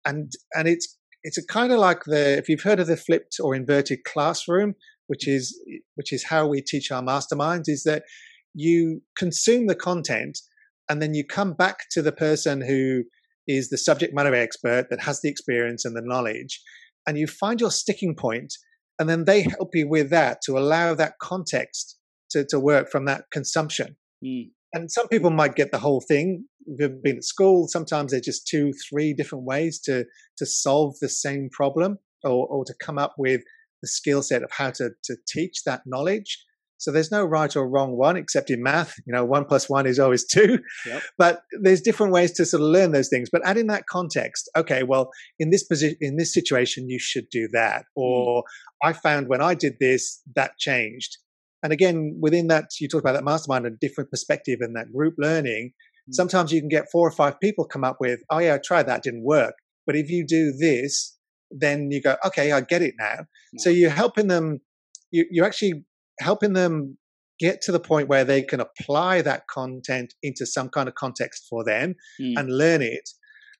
And 0.06 0.32
and 0.54 0.68
it's 0.68 0.98
it's 1.24 1.38
a 1.38 1.46
kind 1.46 1.72
of 1.72 1.80
like 1.80 2.04
the 2.06 2.38
if 2.38 2.48
you've 2.48 2.62
heard 2.62 2.80
of 2.80 2.88
the 2.88 2.98
flipped 2.98 3.38
or 3.42 3.56
inverted 3.56 4.04
classroom, 4.06 4.76
which 5.08 5.26
mm. 5.28 5.36
is 5.36 5.60
which 5.96 6.14
is 6.14 6.26
how 6.26 6.48
we 6.48 6.62
teach 6.62 6.92
our 6.92 7.02
masterminds, 7.02 7.68
is 7.68 7.84
that 7.84 8.04
you 8.54 9.02
consume 9.18 9.68
the 9.68 9.76
content 9.76 10.40
and 10.90 11.02
then 11.02 11.14
you 11.14 11.26
come 11.26 11.54
back 11.54 11.78
to 11.92 12.02
the 12.02 12.12
person 12.12 12.62
who 12.62 13.04
is 13.48 13.70
the 13.70 13.78
subject 13.78 14.14
matter 14.14 14.34
expert 14.34 14.88
that 14.90 15.02
has 15.02 15.22
the 15.22 15.30
experience 15.30 15.86
and 15.86 15.96
the 15.96 16.02
knowledge 16.02 16.62
and 17.08 17.18
you 17.18 17.28
find 17.28 17.60
your 17.60 17.72
sticking 17.72 18.15
point, 18.15 18.54
and 19.00 19.10
then 19.10 19.26
they 19.26 19.41
help 19.41 19.76
you 19.76 19.88
with 19.88 20.10
that 20.10 20.41
to 20.46 20.58
allow 20.58 20.94
that 20.96 21.13
context 21.22 21.98
to, 22.32 22.46
to 22.50 22.60
work 22.60 22.89
from 22.89 23.06
that 23.06 23.26
consumption. 23.32 23.96
Mm. 24.24 24.52
And 24.74 24.91
some 24.91 25.08
people 25.08 25.30
might 25.30 25.56
get 25.56 25.72
the 25.72 25.80
whole 25.80 26.02
thing. 26.02 26.46
They've 26.68 27.02
been 27.02 27.18
at 27.18 27.24
school. 27.24 27.68
Sometimes 27.68 28.12
they're 28.12 28.20
just 28.20 28.48
two, 28.48 28.74
three 28.89 29.13
different 29.13 29.46
ways 29.46 29.80
to 29.82 30.06
to 30.38 30.46
solve 30.46 30.96
the 31.00 31.10
same 31.10 31.50
problem 31.52 31.98
or, 32.24 32.48
or 32.48 32.65
to 32.65 32.74
come 32.82 32.98
up 32.98 33.13
with 33.18 33.41
the 33.82 33.88
skill 33.88 34.22
set 34.22 34.44
of 34.44 34.52
how 34.52 34.72
to, 34.72 34.89
to 35.04 35.15
teach 35.28 35.63
that 35.65 35.82
knowledge. 35.86 36.44
So 36.78 36.92
there's 36.92 37.12
no 37.12 37.24
right 37.24 37.54
or 37.56 37.68
wrong 37.68 37.98
one, 37.98 38.18
except 38.18 38.50
in 38.50 38.62
math. 38.62 38.96
You 39.06 39.14
know, 39.14 39.24
one 39.24 39.46
plus 39.46 39.70
one 39.70 39.86
is 39.86 40.00
always 40.00 40.26
two. 40.32 40.60
Yep. 40.86 41.04
But 41.18 41.42
there's 41.62 41.82
different 41.82 42.14
ways 42.14 42.32
to 42.34 42.46
sort 42.46 42.62
of 42.62 42.70
learn 42.70 42.92
those 42.92 43.10
things. 43.10 43.30
But 43.32 43.46
adding 43.46 43.68
that 43.68 43.88
context, 43.88 44.50
okay, 44.58 44.84
well, 44.84 45.10
in 45.40 45.50
this 45.50 45.64
position, 45.64 45.98
in 46.02 46.18
this 46.18 46.34
situation, 46.34 46.90
you 46.90 47.00
should 47.00 47.30
do 47.32 47.48
that. 47.54 47.82
Mm. 47.82 48.02
Or 48.02 48.44
mm. 48.44 48.44
I 48.84 48.94
found 48.94 49.28
when 49.28 49.42
I 49.42 49.56
did 49.56 49.76
this, 49.80 50.22
that 50.36 50.58
changed. 50.58 51.18
And 51.64 51.74
again, 51.74 52.18
within 52.22 52.48
that, 52.48 52.66
you 52.80 52.88
talked 52.88 53.04
about 53.04 53.14
that 53.14 53.24
mastermind, 53.24 53.66
a 53.66 53.72
different 53.72 54.12
perspective 54.12 54.60
and 54.62 54.76
that 54.76 54.92
group 54.94 55.16
learning. 55.18 55.72
Mm. 56.10 56.14
Sometimes 56.14 56.52
you 56.52 56.60
can 56.60 56.70
get 56.70 56.92
four 56.92 57.08
or 57.08 57.12
five 57.12 57.40
people 57.40 57.66
come 57.66 57.84
up 57.84 57.98
with, 58.00 58.20
oh 58.30 58.40
yeah, 58.40 58.56
I 58.56 58.60
tried 58.64 58.88
that, 58.88 59.04
didn't 59.04 59.24
work. 59.24 59.56
But 59.88 59.96
if 59.96 60.10
you 60.10 60.26
do 60.28 60.52
this, 60.52 61.18
then 61.52 61.90
you 61.92 62.02
go, 62.02 62.18
okay, 62.26 62.52
I 62.52 62.62
get 62.62 62.82
it 62.82 62.96
now. 63.00 63.26
So 63.58 63.70
you're 63.70 63.90
helping 63.90 64.28
them. 64.28 64.60
You, 65.12 65.26
you're 65.32 65.46
actually 65.46 65.86
helping 66.19 66.54
them 66.54 66.97
get 67.39 67.62
to 67.62 67.71
the 67.71 67.80
point 67.80 68.08
where 68.08 68.23
they 68.23 68.41
can 68.41 68.62
apply 68.62 69.21
that 69.21 69.43
content 69.49 70.13
into 70.23 70.45
some 70.45 70.69
kind 70.69 70.88
of 70.88 70.95
context 70.95 71.45
for 71.49 71.63
them 71.65 71.95
mm. 72.21 72.34
and 72.38 72.58
learn 72.58 72.82
it. 72.82 73.10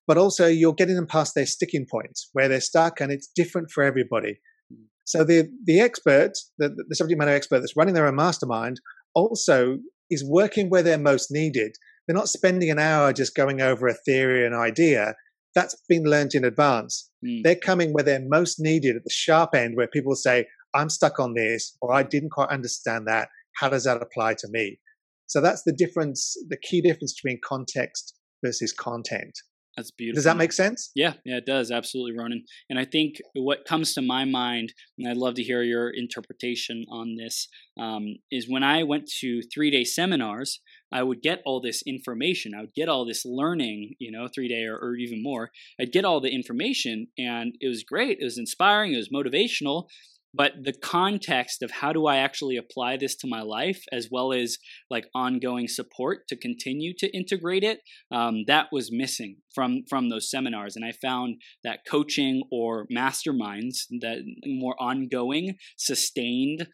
But 0.08 0.18
also, 0.18 0.48
you're 0.48 0.74
getting 0.74 0.96
them 0.96 1.08
past 1.08 1.34
their 1.36 1.48
sticking 1.48 1.86
points 1.90 2.30
where 2.34 2.48
they're 2.48 2.62
stuck, 2.62 3.02
and 3.02 3.12
it's 3.12 3.30
different 3.36 3.72
for 3.72 3.84
everybody. 3.84 4.40
Mm. 4.72 4.86
So 5.04 5.24
the 5.24 5.50
the 5.66 5.80
expert, 5.80 6.34
the, 6.58 6.70
the 6.88 6.96
subject 6.96 7.20
matter 7.20 7.32
expert 7.32 7.60
that's 7.60 7.76
running 7.76 7.96
their 7.96 8.08
own 8.08 8.16
mastermind, 8.16 8.80
also 9.14 9.78
is 10.10 10.24
working 10.28 10.70
where 10.70 10.84
they're 10.84 10.98
most 10.98 11.32
needed. 11.32 11.76
They're 12.08 12.16
not 12.16 12.30
spending 12.30 12.70
an 12.70 12.78
hour 12.78 13.14
just 13.14 13.36
going 13.36 13.62
over 13.62 13.88
a 13.88 13.94
theory 13.94 14.46
and 14.46 14.54
idea. 14.54 15.16
That's 15.56 15.76
been 15.90 16.04
learned 16.04 16.36
in 16.36 16.46
advance. 16.46 17.10
Mm. 17.26 17.42
They're 17.44 17.56
coming 17.56 17.92
where 17.92 18.04
they're 18.04 18.22
most 18.22 18.60
needed 18.60 18.96
at 18.96 19.04
the 19.04 19.10
sharp 19.10 19.56
end, 19.56 19.76
where 19.76 19.88
people 19.88 20.16
say, 20.16 20.46
I'm 20.76 20.90
stuck 20.90 21.20
on 21.20 21.34
this, 21.34 21.78
or 21.82 21.94
I 21.94 22.04
didn't 22.04 22.32
quite 22.32 22.50
understand 22.50 23.08
that. 23.08 23.30
How 23.56 23.70
does 23.70 23.86
that 23.86 24.02
apply 24.02 24.36
to 24.40 24.48
me? 24.50 24.80
So 25.28 25.42
that's 25.42 25.64
the 25.64 25.74
difference, 25.74 26.36
the 26.50 26.58
key 26.58 26.82
difference 26.82 27.14
between 27.14 27.40
context 27.44 28.16
versus 28.44 28.74
content. 28.74 29.34
That's 29.76 29.92
beautiful. 29.92 30.18
Does 30.18 30.24
that 30.24 30.38
make 30.38 30.54
sense? 30.54 30.92
Yeah, 30.96 31.14
yeah, 31.26 31.38
it 31.38 31.46
does. 31.46 31.70
Absolutely, 31.70 32.18
Ronan. 32.18 32.46
And 32.70 32.80
I 32.80 32.86
think 32.86 33.16
what 33.34 33.66
comes 33.66 33.94
to 33.94 34.02
my 34.02 34.24
mind, 34.24 34.74
and 34.98 35.10
I'd 35.10 35.18
love 35.18 35.34
to 35.36 35.44
hear 35.44 35.64
your 35.64 35.90
interpretation 35.90 36.86
on 36.90 37.18
this, 37.18 37.50
um, 37.78 38.16
is 38.32 38.50
when 38.50 38.64
I 38.64 38.84
went 38.84 39.10
to 39.20 39.42
three 39.54 39.72
day 39.72 39.84
seminars, 39.84 40.62
I 40.94 41.04
would 41.04 41.22
get 41.22 41.42
all 41.46 41.60
this 41.60 41.84
information. 41.86 42.54
I 42.56 42.62
would 42.62 42.74
get 42.74 42.88
all 42.88 43.06
this 43.06 43.26
learning, 43.26 43.96
you 44.00 44.12
know, 44.12 44.30
three 44.34 44.48
day 44.48 44.64
or, 44.64 44.78
or 44.78 44.96
even 44.96 45.22
more. 45.22 45.52
I'd 45.80 45.92
get 45.92 46.06
all 46.06 46.22
the 46.22 46.34
information, 46.34 47.08
and 47.18 47.56
it 47.60 47.68
was 47.68 47.84
great. 47.84 48.20
It 48.22 48.24
was 48.24 48.38
inspiring. 48.38 48.94
It 48.94 48.98
was 48.98 49.10
motivational 49.10 49.88
but 50.36 50.54
the 50.64 50.74
context 50.74 51.62
of 51.62 51.72
how 51.72 51.94
do 51.94 52.08
I 52.08 52.18
actually 52.18 52.58
apply 52.58 52.98
this 52.98 53.16
to 53.18 53.28
my 53.28 53.42
life, 53.42 53.84
as 53.92 54.10
well 54.12 54.34
as 54.34 54.58
like 54.90 55.06
ongoing 55.16 55.68
support 55.68 56.28
to 56.30 56.36
continue 56.36 56.94
to 56.98 57.16
integrate 57.16 57.64
it, 57.64 57.80
um, 58.12 58.44
that 58.48 58.68
was 58.72 58.92
missing 58.92 59.38
from 59.54 59.84
from 59.90 60.10
those 60.10 60.30
seminars. 60.30 60.76
And 60.76 60.86
I 60.86 60.92
found 60.92 61.36
that 61.64 61.80
coaching 61.88 62.44
or 62.52 62.86
masterminds, 62.96 63.86
that 64.02 64.20
more 64.46 64.76
ongoing, 64.80 65.56
sustained. 65.78 66.68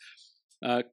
Uh, 0.63 0.83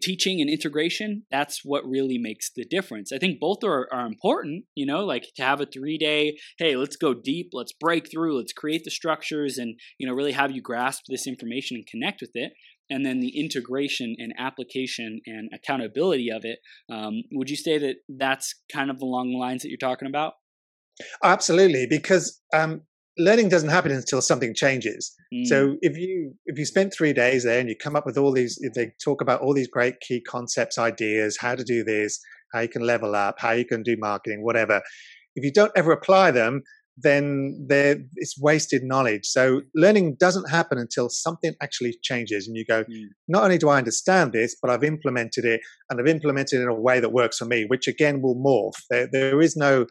teaching 0.00 0.40
and 0.40 0.48
integration 0.48 1.24
that's 1.30 1.60
what 1.64 1.84
really 1.84 2.18
makes 2.18 2.50
the 2.54 2.64
difference. 2.64 3.12
I 3.12 3.18
think 3.18 3.40
both 3.40 3.64
are, 3.64 3.88
are 3.92 4.06
important 4.06 4.64
you 4.74 4.86
know 4.86 5.04
like 5.04 5.26
to 5.36 5.42
have 5.42 5.60
a 5.60 5.66
three 5.66 5.98
day 5.98 6.38
hey 6.58 6.76
let's 6.76 6.96
go 6.96 7.14
deep 7.14 7.50
let's 7.52 7.72
break 7.72 8.10
through 8.10 8.38
let's 8.38 8.52
create 8.52 8.84
the 8.84 8.90
structures 8.90 9.58
and 9.58 9.78
you 9.98 10.06
know 10.06 10.14
really 10.14 10.32
have 10.32 10.52
you 10.52 10.62
grasp 10.62 11.02
this 11.08 11.26
information 11.26 11.76
and 11.76 11.86
connect 11.86 12.20
with 12.20 12.30
it. 12.34 12.52
And 12.92 13.06
then 13.06 13.20
the 13.20 13.38
integration 13.38 14.16
and 14.18 14.32
application 14.36 15.20
and 15.24 15.48
accountability 15.54 16.28
of 16.30 16.42
it 16.44 16.58
um, 16.92 17.22
would 17.32 17.50
you 17.50 17.56
say 17.56 17.78
that 17.78 17.96
that's 18.08 18.54
kind 18.72 18.90
of 18.90 19.00
along 19.00 19.30
the 19.30 19.38
lines 19.38 19.62
that 19.62 19.68
you're 19.68 19.78
talking 19.78 20.08
about? 20.08 20.34
Absolutely 21.22 21.86
because 21.88 22.40
um, 22.52 22.82
learning 23.20 23.48
doesn't 23.48 23.68
happen 23.68 23.92
until 23.92 24.20
something 24.20 24.54
changes. 24.54 25.14
Mm. 25.32 25.46
So 25.46 25.76
if 25.82 25.96
you 25.96 26.34
if 26.46 26.58
you 26.58 26.64
spend 26.64 26.92
three 26.92 27.12
days 27.12 27.44
there 27.44 27.60
and 27.60 27.68
you 27.68 27.76
come 27.76 27.96
up 27.96 28.06
with 28.06 28.18
all 28.18 28.32
these, 28.32 28.58
they 28.74 28.92
talk 29.04 29.20
about 29.20 29.40
all 29.40 29.54
these 29.54 29.68
great 29.68 30.00
key 30.00 30.20
concepts, 30.20 30.78
ideas, 30.78 31.36
how 31.38 31.54
to 31.54 31.64
do 31.64 31.84
this, 31.84 32.18
how 32.52 32.60
you 32.60 32.68
can 32.68 32.82
level 32.82 33.14
up, 33.14 33.36
how 33.38 33.52
you 33.52 33.64
can 33.64 33.82
do 33.82 33.96
marketing, 33.98 34.42
whatever. 34.42 34.82
If 35.36 35.44
you 35.44 35.52
don't 35.52 35.72
ever 35.76 35.92
apply 35.92 36.32
them, 36.32 36.62
then 36.96 37.66
it's 38.16 38.36
wasted 38.40 38.82
knowledge. 38.82 39.24
So 39.24 39.62
learning 39.74 40.16
doesn't 40.18 40.50
happen 40.50 40.78
until 40.78 41.08
something 41.08 41.54
actually 41.62 41.94
changes, 42.02 42.46
and 42.46 42.56
you 42.56 42.64
go, 42.64 42.84
mm. 42.84 43.04
not 43.28 43.44
only 43.44 43.58
do 43.58 43.68
I 43.68 43.78
understand 43.78 44.32
this, 44.32 44.56
but 44.60 44.70
I've 44.70 44.84
implemented 44.84 45.44
it, 45.44 45.60
and 45.88 46.00
I've 46.00 46.06
implemented 46.06 46.60
it 46.60 46.64
in 46.64 46.68
a 46.68 46.74
way 46.74 47.00
that 47.00 47.12
works 47.12 47.38
for 47.38 47.46
me, 47.46 47.64
which 47.66 47.86
again 47.86 48.22
will 48.22 48.36
morph. 48.36 48.78
There, 48.90 49.08
there 49.10 49.40
is 49.40 49.56
no 49.56 49.86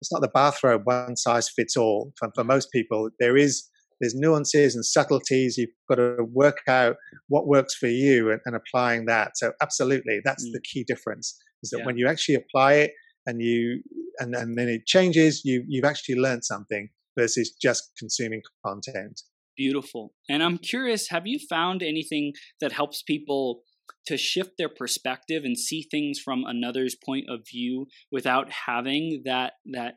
it's 0.00 0.12
not 0.12 0.20
the 0.20 0.28
bathrobe 0.28 0.82
one 0.84 1.16
size 1.16 1.48
fits 1.48 1.76
all. 1.76 2.12
For, 2.18 2.30
for 2.34 2.44
most 2.44 2.70
people 2.72 3.10
there 3.18 3.36
is 3.36 3.68
there's 4.00 4.14
nuances 4.14 4.76
and 4.76 4.84
subtleties. 4.84 5.58
You've 5.58 5.70
got 5.88 5.96
to 5.96 6.18
work 6.32 6.58
out 6.68 6.96
what 7.26 7.48
works 7.48 7.74
for 7.74 7.88
you 7.88 8.30
and, 8.30 8.40
and 8.44 8.54
applying 8.54 9.06
that. 9.06 9.36
So 9.36 9.52
absolutely 9.60 10.20
that's 10.24 10.46
mm. 10.46 10.52
the 10.52 10.60
key 10.60 10.84
difference 10.84 11.36
is 11.62 11.70
that 11.70 11.80
yeah. 11.80 11.86
when 11.86 11.98
you 11.98 12.08
actually 12.08 12.36
apply 12.36 12.74
it 12.74 12.92
and 13.26 13.42
you 13.42 13.82
and, 14.18 14.34
and 14.34 14.58
then 14.58 14.68
it 14.68 14.86
changes 14.86 15.42
you 15.44 15.64
you've 15.68 15.84
actually 15.84 16.16
learned 16.16 16.44
something 16.44 16.88
versus 17.18 17.54
just 17.60 17.90
consuming 17.98 18.42
content. 18.64 19.20
Beautiful. 19.56 20.14
And 20.28 20.42
i'm 20.42 20.58
curious 20.58 21.08
have 21.10 21.26
you 21.26 21.38
found 21.48 21.82
anything 21.82 22.32
that 22.60 22.72
helps 22.72 23.02
people 23.02 23.62
to 24.08 24.16
shift 24.16 24.52
their 24.58 24.68
perspective 24.68 25.44
and 25.44 25.58
see 25.58 25.86
things 25.90 26.18
from 26.18 26.44
another's 26.46 26.96
point 26.96 27.26
of 27.28 27.46
view 27.50 27.86
without 28.10 28.50
having 28.66 29.22
that 29.24 29.54
that 29.72 29.94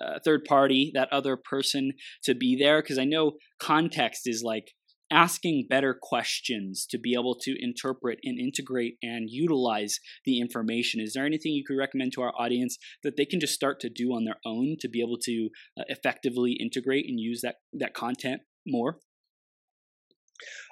uh, 0.00 0.18
third 0.24 0.44
party 0.44 0.90
that 0.94 1.12
other 1.12 1.36
person 1.36 1.92
to 2.24 2.34
be 2.34 2.56
there. 2.56 2.82
Because 2.82 2.98
i 2.98 3.04
know 3.04 3.32
context 3.60 4.22
is 4.26 4.42
like 4.44 4.72
asking 5.12 5.66
better 5.68 5.96
questions 6.00 6.86
to 6.88 6.98
be 6.98 7.12
able 7.12 7.36
to 7.38 7.54
interpret 7.62 8.18
and 8.24 8.38
integrate 8.40 8.96
and 9.02 9.28
utilize 9.28 9.98
the 10.24 10.40
information. 10.40 11.00
Is 11.00 11.12
there 11.12 11.26
anything 11.26 11.52
you 11.52 11.64
could 11.66 11.76
recommend 11.76 12.12
to 12.14 12.22
our 12.22 12.32
audience 12.38 12.78
that 13.02 13.16
they 13.18 13.26
can 13.26 13.38
just 13.38 13.52
start 13.52 13.78
to 13.80 13.90
do 13.90 14.14
on 14.14 14.24
their 14.24 14.38
own 14.46 14.76
to 14.80 14.88
be 14.88 15.02
able 15.02 15.18
to 15.24 15.50
uh, 15.78 15.82
effectively 15.88 16.56
integrate 16.58 17.04
and 17.06 17.20
use 17.20 17.42
that 17.42 17.56
that 17.74 17.92
content 17.94 18.40
more? 18.66 18.98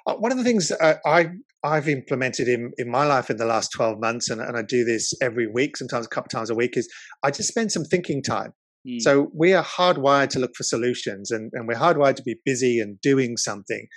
Uh, 0.07 0.15
one 0.15 0.31
of 0.31 0.37
the 0.37 0.43
things 0.43 0.71
uh, 0.71 0.95
I 1.05 1.27
I've 1.63 1.87
implemented 1.87 2.47
in 2.47 2.71
in 2.77 2.89
my 2.89 3.05
life 3.05 3.29
in 3.29 3.37
the 3.37 3.45
last 3.45 3.71
twelve 3.71 3.99
months, 3.99 4.29
and, 4.29 4.41
and 4.41 4.57
I 4.57 4.63
do 4.63 4.83
this 4.83 5.13
every 5.21 5.47
week, 5.47 5.77
sometimes 5.77 6.05
a 6.05 6.09
couple 6.09 6.29
times 6.29 6.49
a 6.49 6.55
week, 6.55 6.75
is 6.77 6.89
I 7.23 7.31
just 7.31 7.49
spend 7.49 7.71
some 7.71 7.83
thinking 7.83 8.23
time. 8.23 8.53
Mm. 8.87 9.01
So 9.01 9.31
we 9.33 9.53
are 9.53 9.63
hardwired 9.63 10.29
to 10.29 10.39
look 10.39 10.55
for 10.55 10.63
solutions, 10.63 11.31
and, 11.31 11.51
and 11.53 11.67
we're 11.67 11.75
hardwired 11.75 12.15
to 12.15 12.23
be 12.23 12.35
busy 12.45 12.79
and 12.79 12.99
doing 13.01 13.37
something. 13.37 13.87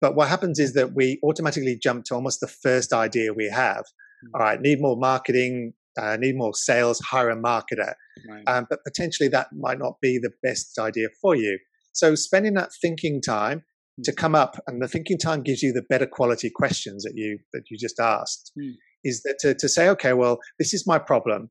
But 0.00 0.14
what 0.14 0.28
happens 0.28 0.58
is 0.58 0.74
that 0.74 0.94
we 0.94 1.18
automatically 1.24 1.78
jump 1.82 2.04
to 2.06 2.14
almost 2.14 2.40
the 2.40 2.48
first 2.48 2.92
idea 2.92 3.32
we 3.32 3.48
have. 3.48 3.84
Mm. 4.24 4.30
All 4.34 4.40
right, 4.40 4.60
need 4.60 4.80
more 4.80 4.96
marketing, 4.96 5.72
uh, 5.98 6.16
need 6.20 6.36
more 6.36 6.54
sales, 6.54 7.00
hire 7.00 7.30
a 7.30 7.36
marketer. 7.36 7.94
Right. 8.28 8.44
Um, 8.46 8.66
but 8.68 8.84
potentially 8.84 9.30
that 9.30 9.48
might 9.52 9.78
not 9.78 9.94
be 10.02 10.18
the 10.18 10.32
best 10.42 10.78
idea 10.78 11.08
for 11.22 11.34
you. 11.34 11.58
So 11.92 12.14
spending 12.14 12.54
that 12.54 12.70
thinking 12.82 13.22
time 13.22 13.64
to 14.04 14.12
come 14.12 14.34
up 14.34 14.58
and 14.66 14.82
the 14.82 14.88
thinking 14.88 15.18
time 15.18 15.42
gives 15.42 15.62
you 15.62 15.72
the 15.72 15.84
better 15.88 16.06
quality 16.06 16.50
questions 16.54 17.02
that 17.04 17.12
you 17.14 17.38
that 17.52 17.62
you 17.70 17.78
just 17.78 17.98
asked 17.98 18.52
mm. 18.58 18.72
is 19.04 19.22
that 19.22 19.36
to, 19.40 19.54
to 19.54 19.68
say 19.68 19.88
okay 19.88 20.12
well 20.12 20.38
this 20.58 20.74
is 20.74 20.86
my 20.86 20.98
problem 20.98 21.50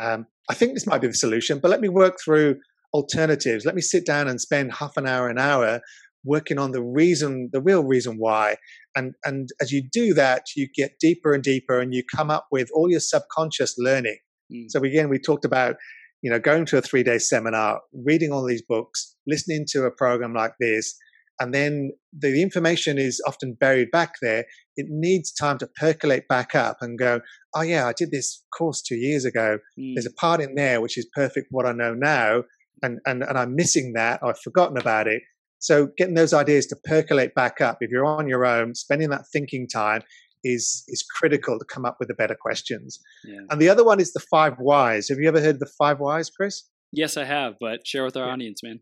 um, 0.00 0.26
i 0.50 0.54
think 0.54 0.74
this 0.74 0.86
might 0.86 1.00
be 1.00 1.06
the 1.06 1.14
solution 1.14 1.58
but 1.58 1.70
let 1.70 1.80
me 1.80 1.88
work 1.88 2.16
through 2.24 2.56
alternatives 2.92 3.64
let 3.64 3.74
me 3.74 3.80
sit 3.80 4.04
down 4.04 4.28
and 4.28 4.40
spend 4.40 4.72
half 4.72 4.96
an 4.96 5.06
hour 5.06 5.28
an 5.28 5.38
hour 5.38 5.80
working 6.24 6.58
on 6.58 6.72
the 6.72 6.82
reason 6.82 7.50
the 7.52 7.60
real 7.60 7.84
reason 7.84 8.16
why 8.18 8.56
and 8.96 9.14
and 9.24 9.50
as 9.60 9.70
you 9.70 9.82
do 9.92 10.14
that 10.14 10.42
you 10.56 10.66
get 10.74 10.92
deeper 11.00 11.32
and 11.32 11.42
deeper 11.42 11.80
and 11.80 11.94
you 11.94 12.02
come 12.14 12.30
up 12.30 12.46
with 12.50 12.68
all 12.74 12.90
your 12.90 13.00
subconscious 13.00 13.76
learning 13.78 14.18
mm. 14.52 14.64
so 14.68 14.80
again 14.82 15.08
we 15.08 15.18
talked 15.18 15.44
about 15.44 15.76
you 16.22 16.30
know 16.30 16.40
going 16.40 16.64
to 16.64 16.78
a 16.78 16.82
three 16.82 17.02
day 17.02 17.18
seminar 17.18 17.80
reading 17.92 18.32
all 18.32 18.44
these 18.44 18.62
books 18.62 19.14
listening 19.26 19.64
to 19.68 19.84
a 19.84 19.90
program 19.90 20.34
like 20.34 20.54
this 20.58 20.96
and 21.40 21.52
then 21.52 21.90
the 22.16 22.40
information 22.42 22.98
is 22.98 23.20
often 23.26 23.56
buried 23.58 23.90
back 23.90 24.14
there. 24.22 24.44
It 24.76 24.86
needs 24.88 25.32
time 25.32 25.58
to 25.58 25.68
percolate 25.78 26.28
back 26.28 26.54
up 26.54 26.78
and 26.80 26.98
go, 26.98 27.20
oh, 27.54 27.62
yeah, 27.62 27.86
I 27.86 27.92
did 27.92 28.10
this 28.10 28.44
course 28.56 28.82
two 28.82 28.96
years 28.96 29.24
ago. 29.24 29.58
Mm. 29.78 29.94
There's 29.94 30.06
a 30.06 30.12
part 30.12 30.40
in 30.40 30.54
there 30.54 30.80
which 30.80 30.96
is 30.96 31.08
perfect 31.14 31.48
for 31.50 31.56
what 31.56 31.66
I 31.66 31.72
know 31.72 31.94
now. 31.94 32.44
And, 32.82 32.98
and, 33.06 33.22
and 33.22 33.38
I'm 33.38 33.54
missing 33.54 33.92
that. 33.94 34.20
I've 34.22 34.38
forgotten 34.38 34.76
about 34.76 35.06
it. 35.06 35.22
So 35.58 35.88
getting 35.96 36.14
those 36.14 36.34
ideas 36.34 36.66
to 36.66 36.76
percolate 36.84 37.34
back 37.34 37.60
up, 37.60 37.78
if 37.80 37.90
you're 37.90 38.04
on 38.04 38.28
your 38.28 38.44
own, 38.44 38.74
spending 38.74 39.10
that 39.10 39.24
thinking 39.32 39.66
time 39.66 40.02
is 40.44 40.84
is 40.88 41.02
critical 41.02 41.58
to 41.58 41.64
come 41.64 41.86
up 41.86 41.96
with 41.98 42.08
the 42.08 42.14
better 42.14 42.36
questions. 42.38 43.00
Yeah. 43.24 43.40
And 43.50 43.60
the 43.60 43.70
other 43.70 43.82
one 43.82 43.98
is 43.98 44.12
the 44.12 44.20
five 44.20 44.56
whys. 44.58 45.08
Have 45.08 45.18
you 45.18 45.26
ever 45.26 45.40
heard 45.40 45.56
of 45.56 45.60
the 45.60 45.72
five 45.78 46.00
whys, 46.00 46.28
Chris? 46.28 46.64
Yes, 46.92 47.16
I 47.16 47.24
have, 47.24 47.54
but 47.58 47.86
share 47.86 48.04
with 48.04 48.16
our 48.16 48.26
yeah. 48.26 48.32
audience, 48.32 48.62
man. 48.62 48.80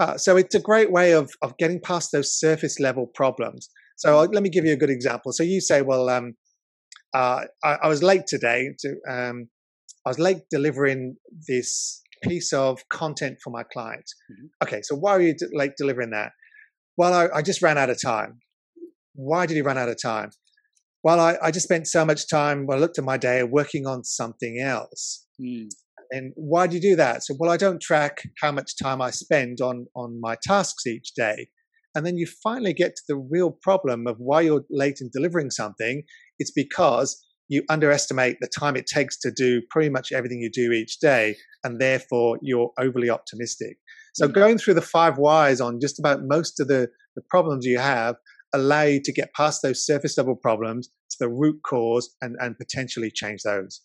Uh, 0.00 0.16
so 0.16 0.36
it's 0.36 0.54
a 0.54 0.60
great 0.60 0.90
way 0.90 1.12
of 1.12 1.30
of 1.42 1.56
getting 1.58 1.78
past 1.78 2.10
those 2.10 2.36
surface 2.36 2.80
level 2.80 3.06
problems. 3.14 3.68
So 3.96 4.18
I'll, 4.18 4.24
let 4.24 4.42
me 4.42 4.48
give 4.48 4.64
you 4.64 4.72
a 4.72 4.76
good 4.76 4.90
example. 4.90 5.30
So 5.32 5.42
you 5.42 5.60
say, 5.60 5.82
well, 5.82 6.08
um, 6.08 6.32
uh, 7.14 7.44
I, 7.62 7.74
I, 7.82 7.88
was 7.88 8.02
late 8.02 8.22
today. 8.26 8.70
To, 8.80 8.88
um, 9.06 9.48
I 10.06 10.10
was 10.10 10.18
late 10.18 10.38
delivering 10.50 11.16
this 11.46 12.00
piece 12.22 12.52
of 12.54 12.80
content 12.88 13.38
for 13.44 13.50
my 13.50 13.62
client. 13.62 14.04
Mm-hmm. 14.32 14.46
Okay, 14.64 14.80
so 14.82 14.96
why 14.96 15.10
are 15.10 15.20
you 15.20 15.34
late 15.52 15.72
delivering 15.76 16.10
that? 16.10 16.32
Well, 16.96 17.12
I, 17.12 17.38
I, 17.38 17.42
just 17.42 17.60
ran 17.60 17.76
out 17.76 17.90
of 17.90 18.00
time. 18.00 18.38
Why 19.14 19.44
did 19.44 19.56
he 19.56 19.62
run 19.62 19.76
out 19.76 19.90
of 19.90 20.00
time? 20.00 20.30
Well, 21.02 21.20
I, 21.20 21.36
I 21.42 21.50
just 21.50 21.64
spent 21.64 21.86
so 21.86 22.06
much 22.06 22.28
time. 22.28 22.66
Well, 22.66 22.78
I 22.78 22.80
looked 22.80 22.98
at 22.98 23.04
my 23.04 23.18
day 23.18 23.42
working 23.42 23.86
on 23.86 24.04
something 24.04 24.58
else. 24.58 25.26
Mm. 25.40 25.68
And 26.10 26.32
why 26.36 26.66
do 26.66 26.76
you 26.76 26.82
do 26.82 26.96
that? 26.96 27.22
So, 27.22 27.34
well, 27.38 27.50
I 27.50 27.56
don't 27.56 27.80
track 27.80 28.22
how 28.40 28.52
much 28.52 28.76
time 28.76 29.00
I 29.00 29.10
spend 29.10 29.60
on 29.60 29.86
on 29.94 30.20
my 30.20 30.36
tasks 30.42 30.86
each 30.86 31.14
day. 31.14 31.48
And 31.94 32.06
then 32.06 32.16
you 32.16 32.26
finally 32.42 32.72
get 32.72 32.94
to 32.96 33.02
the 33.08 33.16
real 33.16 33.50
problem 33.50 34.06
of 34.06 34.16
why 34.18 34.42
you're 34.42 34.64
late 34.70 34.98
in 35.00 35.10
delivering 35.12 35.50
something. 35.50 36.02
It's 36.38 36.52
because 36.52 37.20
you 37.48 37.64
underestimate 37.68 38.36
the 38.40 38.48
time 38.48 38.76
it 38.76 38.86
takes 38.86 39.18
to 39.18 39.32
do 39.32 39.60
pretty 39.70 39.88
much 39.88 40.12
everything 40.12 40.38
you 40.40 40.50
do 40.52 40.70
each 40.70 41.00
day, 41.00 41.36
and 41.64 41.80
therefore 41.80 42.38
you're 42.42 42.70
overly 42.78 43.10
optimistic. 43.10 43.76
So, 44.14 44.28
mm. 44.28 44.32
going 44.32 44.58
through 44.58 44.74
the 44.74 44.82
five 44.82 45.18
whys 45.18 45.60
on 45.60 45.80
just 45.80 45.98
about 45.98 46.20
most 46.22 46.60
of 46.60 46.68
the, 46.68 46.88
the 47.16 47.22
problems 47.28 47.66
you 47.66 47.78
have 47.78 48.16
allow 48.52 48.82
you 48.82 49.00
to 49.02 49.12
get 49.12 49.32
past 49.34 49.62
those 49.62 49.84
surface 49.84 50.16
level 50.18 50.34
problems 50.34 50.88
to 51.10 51.16
the 51.20 51.28
root 51.28 51.60
cause 51.64 52.14
and, 52.20 52.36
and 52.40 52.56
potentially 52.58 53.10
change 53.10 53.42
those. 53.42 53.82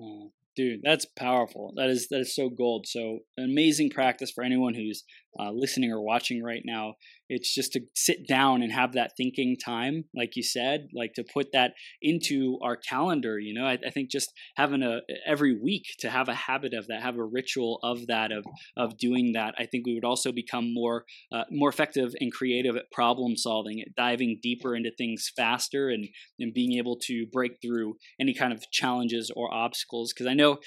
Mm. 0.00 0.30
Dude, 0.58 0.80
that's 0.82 1.06
powerful. 1.16 1.72
That 1.76 1.88
is 1.88 2.08
that 2.08 2.18
is 2.18 2.34
so 2.34 2.48
gold. 2.48 2.88
So 2.88 3.20
amazing 3.38 3.90
practice 3.90 4.32
for 4.32 4.42
anyone 4.42 4.74
who's 4.74 5.04
uh, 5.38 5.50
listening 5.52 5.92
or 5.92 6.00
watching 6.00 6.42
right 6.42 6.62
now. 6.64 6.94
It's 7.28 7.54
just 7.54 7.72
to 7.74 7.80
sit 7.94 8.26
down 8.26 8.62
and 8.62 8.72
have 8.72 8.94
that 8.94 9.12
thinking 9.16 9.56
time, 9.62 10.04
like 10.14 10.34
you 10.34 10.42
said, 10.42 10.88
like 10.94 11.12
to 11.14 11.24
put 11.24 11.52
that 11.52 11.74
into 12.00 12.58
our 12.62 12.76
calendar. 12.76 13.38
You 13.38 13.52
know, 13.52 13.66
I, 13.66 13.78
I 13.86 13.90
think 13.90 14.10
just 14.10 14.32
having 14.56 14.82
a 14.82 15.00
every 15.26 15.58
week 15.58 15.84
to 15.98 16.10
have 16.10 16.28
a 16.28 16.34
habit 16.34 16.72
of 16.72 16.86
that, 16.86 17.02
have 17.02 17.18
a 17.18 17.24
ritual 17.24 17.80
of 17.82 18.06
that, 18.06 18.32
of 18.32 18.46
of 18.76 18.96
doing 18.98 19.32
that. 19.32 19.54
I 19.58 19.66
think 19.66 19.86
we 19.86 19.94
would 19.94 20.04
also 20.04 20.32
become 20.32 20.72
more 20.72 21.04
uh, 21.30 21.44
more 21.50 21.68
effective 21.68 22.14
and 22.20 22.32
creative 22.32 22.76
at 22.76 22.90
problem 22.90 23.36
solving, 23.36 23.80
at 23.80 23.94
diving 23.94 24.38
deeper 24.42 24.74
into 24.74 24.90
things 24.96 25.30
faster, 25.36 25.90
and 25.90 26.08
and 26.38 26.54
being 26.54 26.78
able 26.78 26.96
to 27.02 27.26
break 27.30 27.60
through 27.60 27.96
any 28.18 28.32
kind 28.32 28.52
of 28.52 28.70
challenges 28.70 29.30
or 29.36 29.52
obstacles. 29.52 30.12
Because 30.14 30.26
I 30.26 30.34
know 30.34 30.58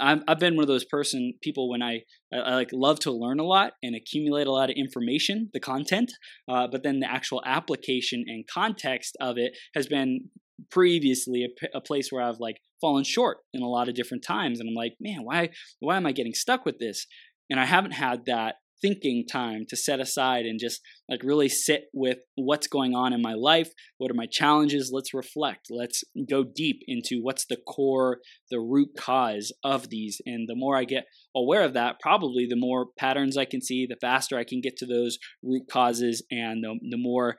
i 0.00 0.20
have 0.28 0.38
been 0.38 0.54
one 0.54 0.62
of 0.64 0.68
those 0.68 0.84
person 0.84 1.34
people 1.42 1.68
when 1.70 1.82
I, 1.82 2.02
I, 2.32 2.38
I, 2.38 2.54
like 2.54 2.70
love 2.72 2.98
to 3.00 3.12
learn 3.12 3.40
a 3.40 3.44
lot 3.44 3.72
and 3.82 3.94
accumulate 3.94 4.46
a 4.46 4.52
lot 4.52 4.70
of 4.70 4.76
information, 4.76 5.50
the 5.52 5.60
content, 5.60 6.12
uh, 6.48 6.68
but 6.70 6.82
then 6.82 7.00
the 7.00 7.10
actual 7.10 7.42
application 7.46 8.24
and 8.26 8.44
context 8.46 9.16
of 9.20 9.38
it 9.38 9.56
has 9.74 9.86
been 9.86 10.28
previously 10.70 11.44
a, 11.44 11.78
a, 11.78 11.80
place 11.80 12.12
where 12.12 12.22
I've 12.22 12.38
like 12.38 12.58
fallen 12.80 13.04
short 13.04 13.38
in 13.52 13.62
a 13.62 13.68
lot 13.68 13.88
of 13.88 13.94
different 13.94 14.24
times, 14.24 14.60
and 14.60 14.68
I'm 14.68 14.74
like, 14.74 14.94
man, 15.00 15.20
why 15.22 15.50
why 15.80 15.96
am 15.96 16.06
I 16.06 16.12
getting 16.12 16.34
stuck 16.34 16.64
with 16.64 16.78
this? 16.78 17.06
And 17.50 17.58
I 17.58 17.64
haven't 17.64 17.92
had 17.92 18.26
that 18.26 18.56
thinking 18.82 19.24
time 19.30 19.64
to 19.68 19.76
set 19.76 20.00
aside 20.00 20.44
and 20.44 20.58
just 20.60 20.80
like 21.08 21.22
really 21.22 21.48
sit 21.48 21.84
with 21.94 22.18
what's 22.34 22.66
going 22.66 22.94
on 22.94 23.12
in 23.12 23.22
my 23.22 23.34
life 23.34 23.70
what 23.98 24.10
are 24.10 24.14
my 24.14 24.26
challenges 24.30 24.90
let's 24.92 25.14
reflect 25.14 25.68
let's 25.70 26.02
go 26.28 26.44
deep 26.44 26.80
into 26.86 27.20
what's 27.22 27.46
the 27.46 27.56
core 27.56 28.18
the 28.50 28.60
root 28.60 28.90
cause 28.98 29.52
of 29.64 29.88
these 29.88 30.20
and 30.26 30.48
the 30.48 30.56
more 30.56 30.76
i 30.76 30.84
get 30.84 31.04
aware 31.34 31.62
of 31.62 31.74
that 31.74 32.00
probably 32.00 32.46
the 32.46 32.56
more 32.56 32.86
patterns 32.98 33.36
i 33.36 33.44
can 33.44 33.62
see 33.62 33.86
the 33.86 33.96
faster 34.00 34.36
i 34.36 34.44
can 34.44 34.60
get 34.60 34.76
to 34.76 34.86
those 34.86 35.18
root 35.42 35.62
causes 35.70 36.22
and 36.30 36.64
the, 36.64 36.78
the 36.90 36.98
more 36.98 37.36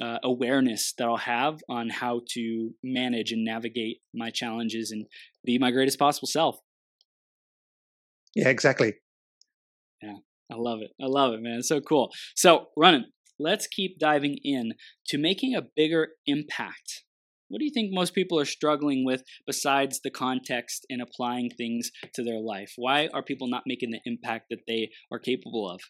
uh, 0.00 0.18
awareness 0.22 0.92
that 0.96 1.06
i'll 1.06 1.16
have 1.16 1.58
on 1.68 1.88
how 1.90 2.20
to 2.28 2.70
manage 2.82 3.32
and 3.32 3.44
navigate 3.44 3.98
my 4.14 4.30
challenges 4.30 4.90
and 4.90 5.06
be 5.44 5.58
my 5.58 5.70
greatest 5.70 5.98
possible 5.98 6.26
self. 6.26 6.58
Yeah 8.34 8.48
exactly. 8.48 8.94
Yeah 10.02 10.16
I 10.54 10.56
love 10.58 10.80
it. 10.82 10.92
I 11.00 11.06
love 11.06 11.34
it, 11.34 11.42
man. 11.42 11.58
It's 11.58 11.68
so 11.68 11.80
cool. 11.80 12.10
So, 12.36 12.66
Ronan, 12.76 13.06
let's 13.38 13.66
keep 13.66 13.98
diving 13.98 14.38
in 14.44 14.74
to 15.08 15.18
making 15.18 15.54
a 15.54 15.62
bigger 15.76 16.08
impact. 16.26 17.02
What 17.48 17.58
do 17.58 17.64
you 17.64 17.72
think 17.72 17.90
most 17.92 18.14
people 18.14 18.38
are 18.38 18.44
struggling 18.44 19.04
with 19.04 19.22
besides 19.46 20.00
the 20.02 20.10
context 20.10 20.86
and 20.88 21.02
applying 21.02 21.50
things 21.50 21.90
to 22.14 22.22
their 22.22 22.40
life? 22.40 22.72
Why 22.76 23.08
are 23.12 23.22
people 23.22 23.48
not 23.48 23.64
making 23.66 23.90
the 23.90 24.00
impact 24.04 24.46
that 24.50 24.60
they 24.66 24.90
are 25.12 25.18
capable 25.18 25.70
of? 25.70 25.80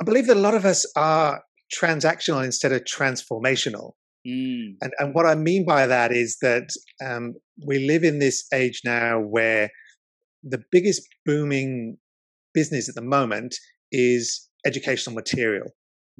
I 0.00 0.04
believe 0.04 0.26
that 0.26 0.36
a 0.36 0.40
lot 0.40 0.54
of 0.54 0.64
us 0.64 0.84
are 0.96 1.42
transactional 1.74 2.44
instead 2.44 2.72
of 2.72 2.82
transformational. 2.82 3.92
Mm. 4.26 4.76
And, 4.80 4.92
and 4.98 5.14
what 5.14 5.26
I 5.26 5.34
mean 5.34 5.64
by 5.64 5.86
that 5.86 6.12
is 6.12 6.38
that 6.42 6.68
um, 7.04 7.34
we 7.66 7.86
live 7.86 8.04
in 8.04 8.18
this 8.18 8.46
age 8.52 8.80
now 8.84 9.20
where 9.20 9.70
the 10.42 10.62
biggest 10.70 11.02
booming 11.24 11.96
business 12.54 12.88
at 12.88 12.94
the 12.94 13.02
moment 13.02 13.56
is 13.92 14.48
educational 14.66 15.14
material. 15.14 15.68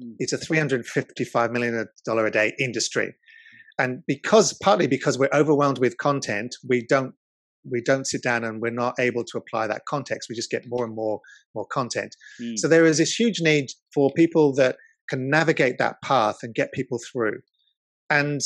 Mm. 0.01 0.15
It's 0.19 0.33
a 0.33 0.37
$355 0.37 1.51
million 1.51 1.87
a 2.07 2.31
day 2.31 2.53
industry. 2.59 3.13
And 3.77 4.03
because 4.07 4.53
partly 4.61 4.87
because 4.87 5.17
we're 5.17 5.29
overwhelmed 5.33 5.79
with 5.79 5.97
content, 5.97 6.55
we 6.67 6.85
don't 6.87 7.13
we 7.71 7.81
don't 7.81 8.05
sit 8.05 8.21
down 8.21 8.43
and 8.43 8.61
we're 8.61 8.69
not 8.69 8.93
able 8.99 9.23
to 9.23 9.39
apply 9.39 9.65
that 9.65 9.81
context. 9.89 10.29
We 10.29 10.35
just 10.35 10.51
get 10.51 10.63
more 10.67 10.85
and 10.85 10.95
more 10.95 11.19
more 11.55 11.65
content. 11.65 12.15
Mm. 12.41 12.57
So 12.57 12.67
there 12.67 12.85
is 12.85 12.99
this 12.99 13.19
huge 13.19 13.41
need 13.41 13.67
for 13.93 14.11
people 14.15 14.53
that 14.55 14.77
can 15.09 15.29
navigate 15.29 15.77
that 15.79 15.95
path 16.03 16.37
and 16.43 16.53
get 16.53 16.71
people 16.73 16.99
through 17.11 17.39
and 18.09 18.41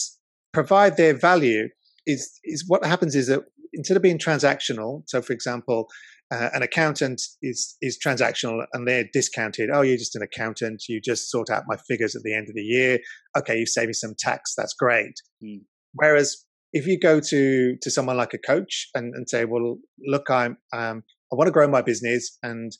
provide 0.54 0.98
their 0.98 1.14
value 1.14 1.70
is 2.06 2.40
is 2.44 2.66
what 2.68 2.86
happens 2.86 3.16
is 3.16 3.28
that 3.28 3.42
instead 3.74 3.98
of 3.98 4.04
being 4.04 4.18
transactional 4.18 5.04
so 5.08 5.22
for 5.22 5.34
example 5.34 5.88
uh, 6.32 6.50
an 6.54 6.62
accountant 6.62 7.22
is 7.42 7.76
is 7.82 7.98
transactional 8.04 8.64
and 8.74 8.88
they're 8.88 9.06
discounted. 9.12 9.70
Oh, 9.74 9.82
you're 9.82 9.98
just 9.98 10.16
an 10.16 10.22
accountant. 10.22 10.84
You 10.88 11.02
just 11.02 11.30
sort 11.30 11.50
out 11.50 11.64
my 11.68 11.78
figures 11.88 12.16
at 12.16 12.22
the 12.24 12.36
end 12.36 12.50
of 12.50 12.56
the 12.56 12.62
year. 12.62 13.00
Okay, 13.38 13.58
you 13.58 13.66
save 13.66 13.88
me 13.88 13.94
some 13.94 14.14
tax. 14.18 14.54
That's 14.56 14.74
great. 14.74 15.14
Mm. 15.44 15.62
Whereas 15.94 16.46
if 16.72 16.86
you 16.86 17.00
go 17.00 17.20
to 17.20 17.76
to 17.82 17.92
someone 17.92 18.18
like 18.18 18.34
a 18.34 18.38
coach 18.38 18.90
and, 18.94 19.14
and 19.16 19.28
say, 19.28 19.46
well, 19.46 19.78
look, 20.06 20.30
I'm 20.30 20.58
um, 20.72 21.04
I 21.32 21.36
want 21.36 21.48
to 21.48 21.52
grow 21.52 21.68
my 21.68 21.82
business, 21.82 22.38
and 22.44 22.72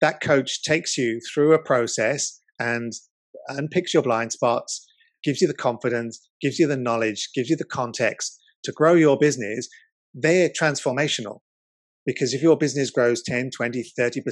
that 0.00 0.20
coach 0.20 0.62
takes 0.62 0.98
you 0.98 1.20
through 1.32 1.54
a 1.54 1.62
process 1.62 2.40
and 2.58 2.92
unpicks 3.48 3.94
your 3.94 4.02
blind 4.02 4.32
spots, 4.32 4.86
gives 5.24 5.40
you 5.40 5.48
the 5.48 5.54
confidence, 5.54 6.28
gives 6.42 6.58
you 6.58 6.66
the 6.66 6.76
knowledge, 6.76 7.30
gives 7.34 7.48
you 7.48 7.56
the 7.56 7.64
context 7.64 8.38
to 8.64 8.72
grow 8.72 8.92
your 8.92 9.16
business. 9.16 9.68
They're 10.14 10.50
transformational 10.50 11.40
because 12.08 12.32
if 12.32 12.42
your 12.42 12.56
business 12.56 12.90
grows 12.90 13.22
10 13.22 13.50
20 13.54 13.84
30% 13.96 14.22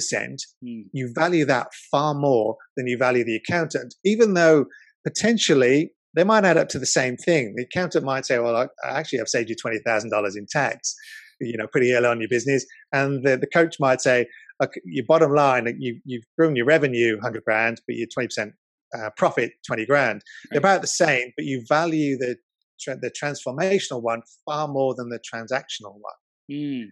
mm. 0.65 0.83
you 0.91 1.11
value 1.13 1.45
that 1.45 1.67
far 1.91 2.13
more 2.15 2.57
than 2.75 2.87
you 2.87 2.97
value 2.97 3.23
the 3.23 3.35
accountant 3.35 3.93
even 4.03 4.33
though 4.33 4.65
potentially 5.05 5.91
they 6.15 6.23
might 6.23 6.45
add 6.45 6.57
up 6.57 6.69
to 6.69 6.79
the 6.79 6.87
same 6.87 7.15
thing. 7.15 7.53
The 7.55 7.63
accountant 7.63 8.03
might 8.03 8.25
say 8.25 8.39
well 8.39 8.57
I, 8.57 8.67
actually 8.83 9.21
i've 9.21 9.29
saved 9.29 9.49
you 9.49 9.55
$20000 9.55 10.37
in 10.37 10.47
tax 10.49 10.95
you 11.39 11.55
know 11.55 11.67
pretty 11.67 11.93
early 11.93 12.07
on 12.07 12.19
your 12.19 12.29
business. 12.29 12.65
And 12.91 13.23
the, 13.23 13.37
the 13.37 13.47
coach 13.47 13.75
might 13.79 14.01
say 14.01 14.25
okay, 14.61 14.81
your 14.83 15.05
bottom 15.05 15.33
line 15.33 15.73
you, 15.79 15.99
you've 16.03 16.25
grown 16.37 16.55
your 16.55 16.65
revenue 16.65 17.13
100 17.13 17.43
grand 17.43 17.79
but 17.87 17.95
your 17.95 18.07
20% 18.07 18.51
uh, 18.97 19.09
profit 19.17 19.51
20 19.67 19.85
grand. 19.85 20.21
They're 20.49 20.59
about 20.59 20.81
the 20.81 20.87
same 20.87 21.31
but 21.37 21.45
you 21.45 21.63
value 21.69 22.17
the 22.17 22.37
the 22.85 23.11
transformational 23.11 24.03
one 24.03 24.21
far 24.45 24.67
more 24.67 24.93
than 24.95 25.09
the 25.09 25.19
transactional 25.19 25.93
one. 25.93 26.13
Mm 26.51 26.87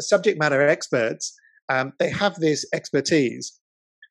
subject 0.00 0.38
matter 0.38 0.66
experts, 0.66 1.34
um, 1.68 1.92
they 1.98 2.10
have 2.10 2.36
this 2.36 2.64
expertise, 2.72 3.58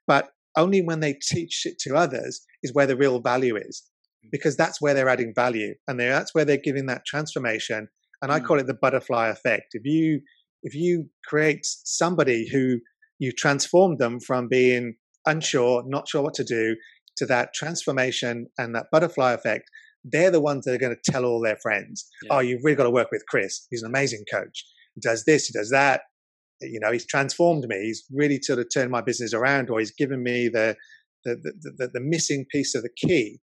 but 0.08 0.30
only 0.58 0.82
when 0.82 1.00
they 1.00 1.14
teach 1.14 1.66
it 1.66 1.80
to 1.80 1.96
others 1.96 2.42
is 2.64 2.74
where 2.74 2.88
the 2.88 2.98
real 2.98 3.20
value 3.20 3.56
is, 3.56 3.84
mm. 4.26 4.30
because 4.32 4.56
that's 4.56 4.82
where 4.82 4.94
they're 4.94 5.10
adding 5.10 5.34
value, 5.36 5.74
and 5.88 6.00
that's 6.00 6.34
where 6.34 6.46
they're 6.46 6.58
giving 6.58 6.86
that 6.88 7.06
transformation. 7.06 7.88
And 8.22 8.32
I 8.32 8.40
mm. 8.40 8.46
call 8.46 8.60
it 8.60 8.68
the 8.68 8.74
butterfly 8.74 9.30
effect. 9.30 9.68
If 9.74 9.86
you 9.86 10.22
if 10.64 10.74
you 10.74 11.10
create 11.26 11.60
somebody 11.64 12.50
who 12.52 12.80
you 13.20 13.32
transform 13.32 13.98
them 13.98 14.20
from 14.20 14.48
being 14.48 14.96
unsure, 15.26 15.84
not 15.86 16.08
sure 16.08 16.24
what 16.24 16.34
to 16.36 16.44
do, 16.44 16.76
to 17.18 17.26
that 17.28 17.54
transformation 17.54 18.48
and 18.58 18.76
that 18.76 18.88
butterfly 18.92 19.34
effect, 19.34 19.70
they're 20.04 20.32
the 20.32 20.42
ones 20.42 20.66
that 20.66 20.74
are 20.74 20.78
going 20.78 20.96
to 20.96 21.12
tell 21.12 21.24
all 21.24 21.42
their 21.42 21.58
friends, 21.58 22.08
yeah. 22.24 22.34
"Oh, 22.34 22.40
you've 22.40 22.64
really 22.64 22.76
got 22.76 22.84
to 22.84 22.92
work 22.92 23.12
with 23.12 23.26
Chris. 23.28 23.68
He's 23.70 23.84
an 23.84 23.90
amazing 23.90 24.26
coach." 24.32 24.66
He 24.96 25.02
does 25.02 25.24
this, 25.26 25.48
he 25.48 25.58
does 25.58 25.70
that. 25.70 26.02
You 26.62 26.80
know, 26.82 26.92
he's 26.92 27.06
transformed 27.06 27.66
me. 27.68 27.78
He's 27.84 28.06
really 28.12 28.42
sort 28.42 28.60
of 28.60 28.68
turned 28.74 28.90
my 28.90 29.02
business 29.02 29.34
around, 29.34 29.70
or 29.70 29.80
he's 29.80 29.92
given 29.92 30.24
me 30.24 30.48
the 30.48 30.76
the, 31.26 31.36
the, 31.36 31.72
the, 31.78 31.88
the 31.96 32.00
missing 32.00 32.46
piece 32.50 32.76
of 32.76 32.84
the 32.84 32.90
key. 32.96 33.40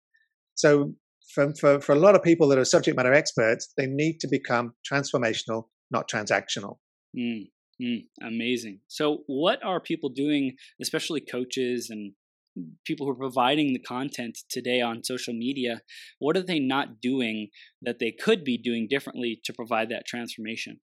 So, 0.56 0.94
for, 1.34 1.54
for, 1.56 1.80
for 1.80 1.94
a 1.94 2.00
lot 2.00 2.16
of 2.16 2.24
people 2.24 2.48
that 2.50 2.58
are 2.58 2.66
subject 2.66 2.98
matter 2.98 3.14
experts, 3.14 3.72
they 3.78 3.86
need 3.88 4.20
to 4.20 4.28
become 4.28 4.74
transformational, 4.92 5.66
not 5.92 6.10
transactional. 6.10 6.78
Mm, 7.18 7.50
mm, 7.82 8.04
amazing. 8.22 8.80
So, 8.88 9.20
what 9.28 9.64
are 9.64 9.80
people 9.80 10.10
doing, 10.10 10.56
especially 10.82 11.22
coaches 11.22 11.88
and 11.90 12.14
people 12.86 13.06
who 13.06 13.14
are 13.14 13.16
providing 13.16 13.74
the 13.74 13.80
content 13.80 14.40
today 14.50 14.82
on 14.82 15.04
social 15.04 15.34
media? 15.34 15.82
What 16.20 16.36
are 16.36 16.44
they 16.44 16.60
not 16.60 17.00
doing 17.02 17.50
that 17.82 18.00
they 18.00 18.12
could 18.12 18.44
be 18.44 18.58
doing 18.58 18.88
differently 18.90 19.40
to 19.46 19.54
provide 19.54 19.90
that 19.90 20.06
transformation? 20.06 20.80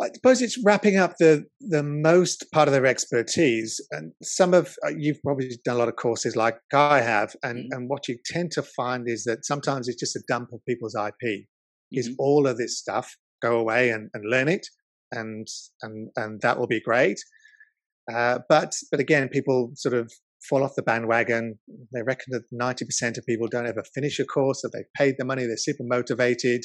I 0.00 0.10
suppose 0.14 0.40
it's 0.40 0.62
wrapping 0.64 0.96
up 0.96 1.16
the 1.18 1.44
the 1.60 1.82
most 1.82 2.46
part 2.52 2.68
of 2.68 2.72
their 2.72 2.86
expertise, 2.86 3.80
and 3.90 4.12
some 4.22 4.54
of 4.54 4.76
uh, 4.86 4.90
you've 4.96 5.20
probably 5.22 5.50
done 5.64 5.76
a 5.76 5.78
lot 5.78 5.88
of 5.88 5.96
courses 5.96 6.36
like 6.36 6.56
I 6.72 7.00
have, 7.00 7.34
and 7.42 7.58
mm-hmm. 7.58 7.72
and 7.72 7.88
what 7.88 8.06
you 8.06 8.16
tend 8.24 8.52
to 8.52 8.62
find 8.62 9.08
is 9.08 9.24
that 9.24 9.44
sometimes 9.44 9.88
it's 9.88 9.98
just 9.98 10.16
a 10.16 10.22
dump 10.28 10.50
of 10.52 10.64
people's 10.66 10.94
IP. 10.94 11.12
Mm-hmm. 11.24 11.42
Is 11.90 12.14
all 12.18 12.46
of 12.46 12.58
this 12.58 12.78
stuff 12.78 13.16
go 13.40 13.58
away 13.58 13.90
and, 13.90 14.10
and 14.14 14.24
learn 14.28 14.48
it, 14.48 14.66
and 15.10 15.48
and 15.82 16.10
and 16.16 16.40
that 16.42 16.58
will 16.58 16.66
be 16.66 16.80
great. 16.80 17.18
Uh, 18.12 18.38
but 18.48 18.74
but 18.90 19.00
again, 19.00 19.28
people 19.28 19.72
sort 19.74 19.94
of 19.94 20.12
fall 20.48 20.62
off 20.62 20.76
the 20.76 20.82
bandwagon. 20.82 21.58
They 21.92 22.02
reckon 22.02 22.32
that 22.32 22.44
ninety 22.52 22.84
percent 22.84 23.18
of 23.18 23.26
people 23.26 23.48
don't 23.48 23.66
ever 23.66 23.82
finish 23.94 24.20
a 24.20 24.24
course, 24.24 24.62
that 24.62 24.70
they've 24.72 24.92
paid 24.96 25.16
the 25.18 25.24
money, 25.24 25.46
they're 25.46 25.56
super 25.56 25.84
motivated, 25.84 26.64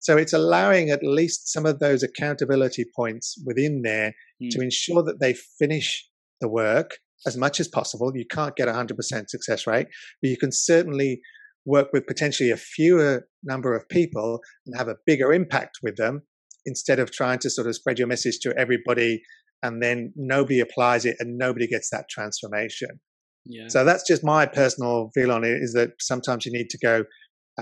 so 0.00 0.16
it's 0.16 0.32
allowing 0.32 0.90
at 0.90 1.02
least 1.02 1.52
some 1.52 1.66
of 1.66 1.78
those 1.78 2.02
accountability 2.02 2.84
points 2.94 3.36
within 3.44 3.82
there 3.82 4.14
mm. 4.42 4.50
to 4.50 4.60
ensure 4.60 5.02
that 5.02 5.20
they 5.20 5.34
finish 5.58 6.06
the 6.40 6.48
work 6.48 6.98
as 7.26 7.36
much 7.36 7.60
as 7.60 7.68
possible. 7.68 8.12
You 8.14 8.26
can't 8.30 8.56
get 8.56 8.68
a 8.68 8.72
100% 8.72 8.94
success 9.28 9.66
rate, 9.66 9.86
but 10.22 10.28
you 10.28 10.36
can 10.36 10.52
certainly 10.52 11.20
work 11.64 11.88
with 11.92 12.06
potentially 12.06 12.50
a 12.50 12.56
fewer 12.56 13.26
number 13.42 13.74
of 13.74 13.88
people 13.88 14.40
and 14.66 14.76
have 14.76 14.88
a 14.88 14.96
bigger 15.04 15.32
impact 15.32 15.78
with 15.82 15.96
them 15.96 16.22
instead 16.64 16.98
of 16.98 17.10
trying 17.10 17.38
to 17.40 17.50
sort 17.50 17.66
of 17.66 17.74
spread 17.74 17.98
your 17.98 18.08
message 18.08 18.38
to 18.40 18.54
everybody 18.56 19.22
and 19.62 19.82
then 19.82 20.12
nobody 20.14 20.60
applies 20.60 21.04
it 21.04 21.16
and 21.18 21.38
nobody 21.38 21.66
gets 21.66 21.90
that 21.90 22.08
transformation. 22.08 23.00
Yeah. 23.44 23.68
So 23.68 23.84
that's 23.84 24.06
just 24.06 24.24
my 24.24 24.46
personal 24.46 25.10
feel 25.14 25.32
on 25.32 25.44
it 25.44 25.58
is 25.62 25.72
that 25.72 25.90
sometimes 26.00 26.46
you 26.46 26.52
need 26.52 26.68
to 26.70 26.78
go 26.78 27.04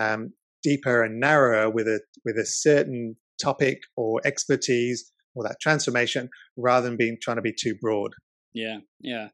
um, 0.00 0.32
deeper 0.64 1.02
and 1.02 1.20
narrower 1.20 1.70
with 1.70 1.86
a 1.86 2.00
with 2.24 2.36
a 2.36 2.46
certain 2.46 3.16
topic 3.40 3.82
or 3.96 4.20
expertise 4.24 5.12
or 5.36 5.44
that 5.44 5.56
transformation 5.60 6.28
rather 6.56 6.88
than 6.88 6.96
being 6.96 7.16
trying 7.22 7.36
to 7.36 7.42
be 7.42 7.52
too 7.52 7.76
broad. 7.80 8.12
Yeah 8.52 8.78
yeah. 9.00 9.28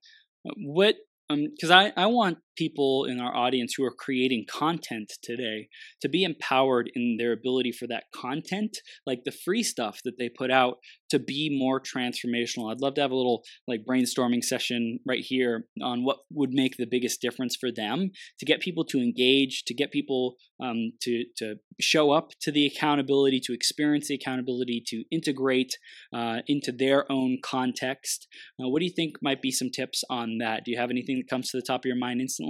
What 0.45 0.97
um 1.31 1.47
because 1.55 1.71
i 1.71 1.93
i 1.97 2.07
want 2.07 2.39
people 2.61 3.07
in 3.07 3.19
our 3.19 3.35
audience 3.35 3.73
who 3.75 3.85
are 3.85 4.05
creating 4.07 4.45
content 4.63 5.11
today 5.23 5.69
to 6.03 6.09
be 6.11 6.23
empowered 6.25 6.91
in 6.95 7.17
their 7.19 7.33
ability 7.33 7.73
for 7.73 7.87
that 7.87 8.05
content, 8.15 8.77
like 9.07 9.21
the 9.25 9.39
free 9.45 9.63
stuff 9.63 10.01
that 10.05 10.19
they 10.19 10.29
put 10.29 10.51
out, 10.51 10.77
to 11.09 11.19
be 11.19 11.43
more 11.65 11.81
transformational. 11.81 12.71
I'd 12.71 12.83
love 12.83 12.95
to 12.95 13.01
have 13.01 13.11
a 13.11 13.17
little 13.23 13.43
like 13.67 13.89
brainstorming 13.89 14.45
session 14.45 15.01
right 15.07 15.25
here 15.33 15.55
on 15.83 16.05
what 16.05 16.19
would 16.31 16.51
make 16.53 16.75
the 16.77 16.93
biggest 16.95 17.21
difference 17.27 17.57
for 17.63 17.71
them 17.83 18.11
to 18.39 18.45
get 18.51 18.61
people 18.61 18.85
to 18.93 18.99
engage, 18.99 19.65
to 19.69 19.75
get 19.75 19.91
people 19.99 20.37
um, 20.63 20.93
to 21.05 21.25
to 21.39 21.47
show 21.81 22.11
up 22.19 22.27
to 22.43 22.53
the 22.53 22.67
accountability, 22.67 23.41
to 23.41 23.55
experience 23.55 24.09
the 24.09 24.19
accountability, 24.21 24.79
to 24.89 25.05
integrate 25.11 25.73
uh, 26.19 26.39
into 26.47 26.73
their 26.73 27.11
own 27.11 27.39
context. 27.43 28.29
Uh, 28.61 28.69
what 28.69 28.81
do 28.81 28.87
you 28.87 28.97
think 28.99 29.17
might 29.23 29.43
be 29.47 29.51
some 29.51 29.71
tips 29.71 30.05
on 30.11 30.39
that? 30.39 30.59
Do 30.65 30.71
you 30.71 30.79
have 30.83 30.91
anything 30.91 31.17
that 31.19 31.31
comes 31.33 31.47
to 31.51 31.57
the 31.57 31.67
top 31.71 31.81
of 31.83 31.89
your 31.93 32.03
mind 32.07 32.21
instantly? 32.21 32.50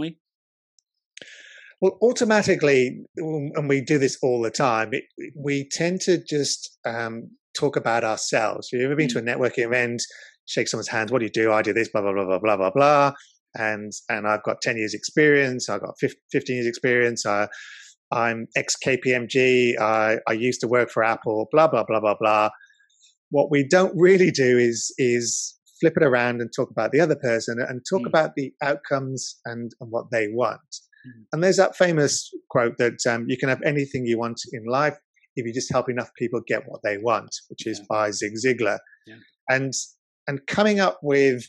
Well, 1.81 1.97
automatically, 2.03 3.05
and 3.17 3.69
we 3.69 3.81
do 3.81 3.99
this 3.99 4.19
all 4.23 4.43
the 4.43 4.51
time, 4.51 4.91
it, 4.93 5.05
we 5.35 5.67
tend 5.71 6.03
to 6.03 6.23
just 6.23 6.79
um, 6.85 7.31
talk 7.59 7.77
about 7.77 8.05
ourselves. 8.05 8.69
Have 8.71 8.81
you 8.81 8.87
ever 8.87 8.97
been 8.97 9.09
mm. 9.09 9.13
to 9.13 9.19
a 9.19 9.23
networking 9.23 9.65
event, 9.65 10.03
shake 10.47 10.69
someone's 10.69 10.89
hands, 10.89 11.11
what 11.11 11.21
do 11.21 11.25
you 11.25 11.31
do? 11.31 11.53
I 11.53 11.63
do 11.63 11.73
this, 11.73 11.89
blah, 11.89 12.03
blah, 12.03 12.13
blah, 12.13 12.27
blah, 12.27 12.39
blah, 12.39 12.57
blah, 12.57 12.71
blah. 12.71 13.13
And, 13.55 13.93
and 14.09 14.29
I've 14.29 14.43
got 14.43 14.61
10 14.61 14.77
years 14.77 14.95
experience. 14.95 15.69
I've 15.69 15.81
got 15.81 15.95
15 15.99 16.57
years 16.57 16.67
experience. 16.67 17.25
I, 17.25 17.49
I'm 18.13 18.47
ex 18.57 18.77
KPMG. 18.85 19.79
I, 19.81 20.19
I 20.29 20.33
used 20.33 20.61
to 20.61 20.69
work 20.69 20.91
for 20.91 21.03
Apple, 21.03 21.49
blah, 21.51 21.69
blah, 21.69 21.85
blah, 21.85 22.01
blah, 22.01 22.15
blah. 22.21 22.51
What 23.31 23.51
we 23.51 23.67
don't 23.67 23.95
really 23.97 24.31
do 24.31 24.59
is, 24.59 24.93
is 24.99 25.57
flip 25.81 25.95
it 25.97 26.03
around 26.03 26.41
and 26.41 26.51
talk 26.55 26.71
about 26.71 26.93
the 26.93 27.01
other 27.01 27.17
person 27.17 27.59
and 27.61 27.83
talk 27.89 28.03
mm. 28.03 28.07
about 28.07 28.35
the 28.37 28.53
outcomes 28.63 29.41
and, 29.47 29.73
and 29.81 29.91
what 29.91 30.11
they 30.11 30.29
want. 30.29 30.61
Mm. 31.07 31.25
And 31.33 31.43
there's 31.43 31.57
that 31.57 31.77
famous 31.77 32.31
quote 32.51 32.77
that 32.79 33.07
um, 33.09 33.25
you 33.29 33.37
can 33.37 33.49
have 33.49 33.63
anything 33.63 34.07
you 34.07 34.19
want 34.19 34.41
in 34.53 34.65
life 34.67 34.99
if 35.37 35.47
you 35.47 35.53
just 35.53 35.73
help 35.73 35.89
enough 35.89 36.11
people 36.19 36.41
get 36.47 36.65
what 36.67 36.81
they 36.83 36.99
want, 36.99 37.35
which 37.49 37.67
is 37.67 37.79
yeah. 37.79 37.87
by 37.89 38.11
Zig 38.11 38.33
Ziglar. 38.35 38.79
Yeah. 39.07 39.17
And 39.49 39.73
and 40.27 40.47
coming 40.47 40.81
up 40.81 40.99
with 41.03 41.49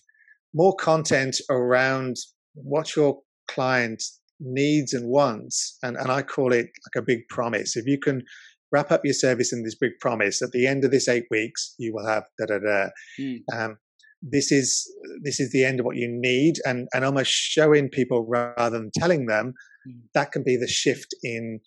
more 0.53 0.75
content 0.75 1.37
around 1.49 2.15
what 2.53 2.95
your 2.95 3.19
client 3.47 4.01
needs 4.39 4.93
and 4.93 5.07
wants, 5.07 5.77
and, 5.83 5.97
and 5.97 6.11
I 6.11 6.23
call 6.23 6.51
it 6.51 6.65
like 6.65 6.97
a 6.97 7.01
big 7.01 7.27
promise. 7.29 7.75
If 7.75 7.85
you 7.85 7.99
can 7.99 8.23
wrap 8.71 8.91
up 8.91 9.01
your 9.03 9.13
service 9.13 9.53
in 9.53 9.63
this 9.63 9.75
big 9.75 9.91
promise, 9.99 10.41
at 10.41 10.51
the 10.51 10.65
end 10.65 10.83
of 10.83 10.91
this 10.91 11.07
eight 11.07 11.25
weeks, 11.29 11.75
you 11.77 11.93
will 11.93 12.07
have 12.07 12.23
da 12.39 12.45
da 12.45 12.59
da. 12.59 12.89
Mm. 13.19 13.39
Um, 13.53 13.77
this 14.21 14.51
is 14.51 14.89
this 15.23 15.39
is 15.39 15.51
the 15.51 15.63
end 15.63 15.79
of 15.79 15.85
what 15.85 15.95
you 15.95 16.07
need. 16.09 16.55
And 16.65 16.87
and 16.93 17.03
almost 17.03 17.31
showing 17.31 17.89
people 17.89 18.25
rather 18.27 18.77
than 18.77 18.91
telling 18.93 19.25
them 19.25 19.53
mm. 19.87 20.01
that 20.13 20.31
can 20.31 20.43
be 20.43 20.57
the 20.57 20.67
shift 20.67 21.13
in 21.23 21.59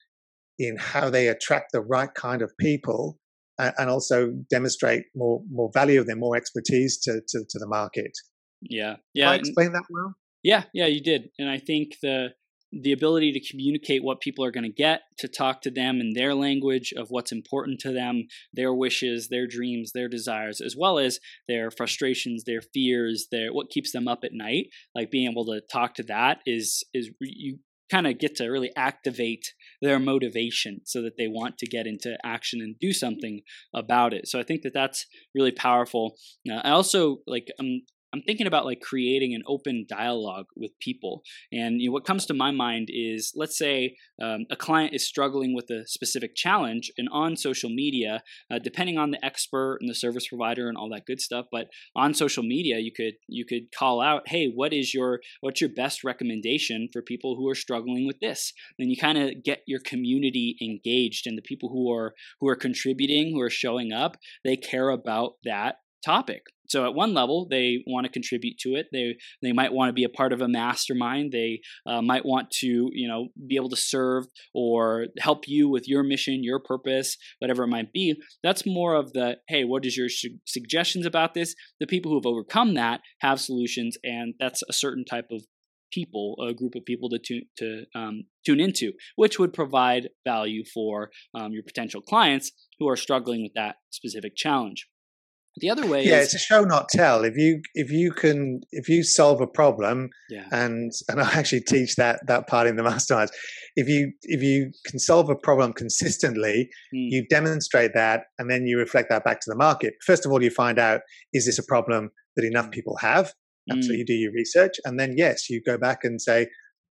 in 0.58 0.76
how 0.78 1.10
they 1.10 1.28
attract 1.28 1.72
the 1.72 1.80
right 1.80 2.12
kind 2.14 2.42
of 2.42 2.52
people 2.60 3.18
and, 3.58 3.74
and 3.78 3.90
also 3.90 4.32
demonstrate 4.50 5.04
more 5.14 5.42
more 5.50 5.70
value 5.74 6.00
of 6.00 6.06
them 6.06 6.20
more 6.20 6.36
expertise 6.36 6.98
to 7.02 7.20
to, 7.28 7.44
to 7.48 7.58
the 7.58 7.66
market. 7.68 8.12
Yeah. 8.62 8.96
Yeah 9.12 9.32
Did 9.32 9.32
i 9.32 9.34
explain 9.36 9.72
that 9.72 9.84
well? 9.90 10.14
Yeah 10.42 10.64
yeah 10.72 10.86
you 10.86 11.02
did. 11.02 11.30
And 11.38 11.48
i 11.48 11.58
think 11.58 11.96
the 12.02 12.28
the 12.82 12.92
ability 12.92 13.32
to 13.32 13.48
communicate 13.48 14.02
what 14.02 14.20
people 14.20 14.44
are 14.44 14.50
going 14.50 14.64
to 14.64 14.70
get, 14.70 15.02
to 15.18 15.28
talk 15.28 15.62
to 15.62 15.70
them 15.70 16.00
in 16.00 16.12
their 16.14 16.34
language 16.34 16.92
of 16.96 17.08
what's 17.10 17.32
important 17.32 17.80
to 17.80 17.92
them, 17.92 18.26
their 18.52 18.74
wishes, 18.74 19.28
their 19.28 19.46
dreams, 19.46 19.92
their 19.92 20.08
desires, 20.08 20.60
as 20.60 20.74
well 20.76 20.98
as 20.98 21.20
their 21.46 21.70
frustrations, 21.70 22.44
their 22.44 22.60
fears, 22.60 23.28
their 23.30 23.52
what 23.52 23.70
keeps 23.70 23.92
them 23.92 24.08
up 24.08 24.24
at 24.24 24.32
night. 24.32 24.66
Like 24.94 25.10
being 25.10 25.30
able 25.30 25.44
to 25.46 25.60
talk 25.60 25.94
to 25.94 26.02
that 26.04 26.38
is 26.46 26.82
is 26.92 27.10
you 27.20 27.58
kind 27.90 28.06
of 28.06 28.18
get 28.18 28.34
to 28.36 28.48
really 28.48 28.72
activate 28.76 29.52
their 29.82 29.98
motivation 29.98 30.80
so 30.84 31.02
that 31.02 31.16
they 31.18 31.28
want 31.28 31.58
to 31.58 31.66
get 31.66 31.86
into 31.86 32.16
action 32.24 32.60
and 32.60 32.78
do 32.80 32.92
something 32.92 33.40
about 33.74 34.14
it. 34.14 34.26
So 34.26 34.40
I 34.40 34.42
think 34.42 34.62
that 34.62 34.72
that's 34.72 35.06
really 35.34 35.52
powerful. 35.52 36.16
I 36.50 36.70
also 36.70 37.18
like 37.26 37.48
um, 37.60 37.82
I'm 38.14 38.22
thinking 38.22 38.46
about 38.46 38.64
like 38.64 38.80
creating 38.80 39.34
an 39.34 39.42
open 39.48 39.86
dialogue 39.88 40.46
with 40.54 40.70
people. 40.78 41.22
And 41.52 41.80
you 41.80 41.88
know, 41.88 41.92
what 41.92 42.04
comes 42.04 42.26
to 42.26 42.34
my 42.34 42.52
mind 42.52 42.88
is 42.92 43.32
let's 43.34 43.58
say 43.58 43.96
um, 44.22 44.46
a 44.50 44.56
client 44.56 44.94
is 44.94 45.04
struggling 45.04 45.52
with 45.52 45.68
a 45.70 45.84
specific 45.88 46.36
challenge, 46.36 46.92
and 46.96 47.08
on 47.10 47.36
social 47.36 47.70
media, 47.70 48.22
uh, 48.52 48.60
depending 48.60 48.98
on 48.98 49.10
the 49.10 49.24
expert 49.24 49.78
and 49.80 49.90
the 49.90 49.96
service 49.96 50.28
provider 50.28 50.68
and 50.68 50.76
all 50.76 50.88
that 50.90 51.06
good 51.06 51.20
stuff, 51.20 51.46
but 51.50 51.66
on 51.96 52.14
social 52.14 52.44
media, 52.44 52.78
you 52.78 52.92
could 52.92 53.14
you 53.26 53.44
could 53.44 53.72
call 53.76 54.00
out, 54.00 54.28
hey, 54.28 54.46
what 54.46 54.72
is 54.72 54.94
your 54.94 55.20
what's 55.40 55.60
your 55.60 55.70
best 55.70 56.04
recommendation 56.04 56.88
for 56.92 57.02
people 57.02 57.34
who 57.34 57.48
are 57.48 57.56
struggling 57.56 58.06
with 58.06 58.20
this? 58.20 58.52
Then 58.78 58.90
you 58.90 58.96
kind 58.96 59.18
of 59.18 59.42
get 59.42 59.62
your 59.66 59.80
community 59.80 60.56
engaged, 60.62 61.26
and 61.26 61.36
the 61.36 61.42
people 61.42 61.68
who 61.70 61.92
are 61.92 62.14
who 62.40 62.48
are 62.48 62.56
contributing, 62.56 63.32
who 63.32 63.40
are 63.40 63.50
showing 63.50 63.92
up, 63.92 64.16
they 64.44 64.56
care 64.56 64.90
about 64.90 65.32
that 65.44 65.78
topic. 66.04 66.44
So 66.68 66.84
at 66.84 66.94
one 66.94 67.14
level, 67.14 67.46
they 67.48 67.84
want 67.86 68.06
to 68.06 68.12
contribute 68.12 68.58
to 68.60 68.70
it. 68.70 68.86
They 68.92 69.16
they 69.42 69.52
might 69.52 69.72
want 69.72 69.90
to 69.90 69.92
be 69.92 70.04
a 70.04 70.08
part 70.08 70.32
of 70.32 70.40
a 70.40 70.48
mastermind. 70.48 71.32
They 71.32 71.60
uh, 71.86 72.02
might 72.02 72.24
want 72.24 72.50
to 72.60 72.90
you 72.92 73.08
know 73.08 73.28
be 73.46 73.56
able 73.56 73.70
to 73.70 73.76
serve 73.76 74.26
or 74.54 75.06
help 75.18 75.46
you 75.46 75.68
with 75.68 75.88
your 75.88 76.02
mission, 76.02 76.44
your 76.44 76.60
purpose, 76.60 77.16
whatever 77.38 77.64
it 77.64 77.68
might 77.68 77.92
be. 77.92 78.14
That's 78.42 78.66
more 78.66 78.94
of 78.94 79.12
the 79.12 79.38
hey, 79.48 79.64
what 79.64 79.84
is 79.84 79.96
your 79.96 80.08
su- 80.08 80.38
suggestions 80.46 81.06
about 81.06 81.34
this? 81.34 81.54
The 81.80 81.86
people 81.86 82.10
who 82.10 82.18
have 82.18 82.26
overcome 82.26 82.74
that 82.74 83.00
have 83.20 83.40
solutions, 83.40 83.96
and 84.02 84.34
that's 84.38 84.62
a 84.68 84.72
certain 84.72 85.04
type 85.04 85.26
of 85.30 85.42
people, 85.94 86.36
a 86.46 86.52
group 86.52 86.74
of 86.74 86.84
people 86.84 87.08
to 87.08 87.18
tune 87.18 87.42
to 87.58 87.84
um, 87.94 88.24
tune 88.44 88.60
into, 88.60 88.92
which 89.16 89.38
would 89.38 89.52
provide 89.52 90.08
value 90.24 90.64
for 90.74 91.10
um, 91.34 91.52
your 91.52 91.62
potential 91.62 92.00
clients 92.00 92.50
who 92.78 92.88
are 92.88 92.96
struggling 92.96 93.42
with 93.42 93.52
that 93.54 93.76
specific 93.90 94.34
challenge. 94.36 94.86
The 95.58 95.70
other 95.70 95.86
way, 95.86 96.04
yeah, 96.04 96.18
is, 96.18 96.26
it's 96.26 96.34
a 96.34 96.38
show 96.38 96.64
not 96.64 96.88
tell. 96.88 97.22
If 97.22 97.36
you 97.36 97.62
if 97.74 97.90
you 97.90 98.10
can 98.10 98.62
if 98.72 98.88
you 98.88 99.04
solve 99.04 99.40
a 99.40 99.46
problem, 99.46 100.10
yeah. 100.28 100.46
and 100.50 100.90
and 101.08 101.20
I 101.20 101.30
actually 101.32 101.60
teach 101.60 101.94
that 101.96 102.26
that 102.26 102.48
part 102.48 102.66
in 102.66 102.74
the 102.76 102.82
masterminds. 102.90 103.30
If 103.76 103.88
you 103.88 104.12
if 104.22 104.42
you 104.42 104.72
can 104.84 104.98
solve 104.98 105.30
a 105.30 105.36
problem 105.36 105.72
consistently, 105.72 106.68
mm. 106.94 107.08
you 107.10 107.24
demonstrate 107.28 107.92
that, 107.94 108.24
and 108.38 108.50
then 108.50 108.66
you 108.66 108.78
reflect 108.78 109.10
that 109.10 109.24
back 109.24 109.40
to 109.40 109.50
the 109.50 109.56
market. 109.56 109.94
First 110.04 110.26
of 110.26 110.32
all, 110.32 110.42
you 110.42 110.50
find 110.50 110.78
out 110.78 111.02
is 111.32 111.46
this 111.46 111.58
a 111.58 111.64
problem 111.64 112.10
that 112.36 112.44
enough 112.44 112.66
hmm. 112.66 112.72
people 112.72 112.96
have. 112.96 113.32
Mm. 113.72 113.82
So 113.84 113.92
you 113.92 114.04
do 114.04 114.12
your 114.12 114.32
research, 114.32 114.74
and 114.84 114.98
then 114.98 115.14
yes, 115.16 115.48
you 115.48 115.62
go 115.64 115.78
back 115.78 116.00
and 116.02 116.20
say, 116.20 116.48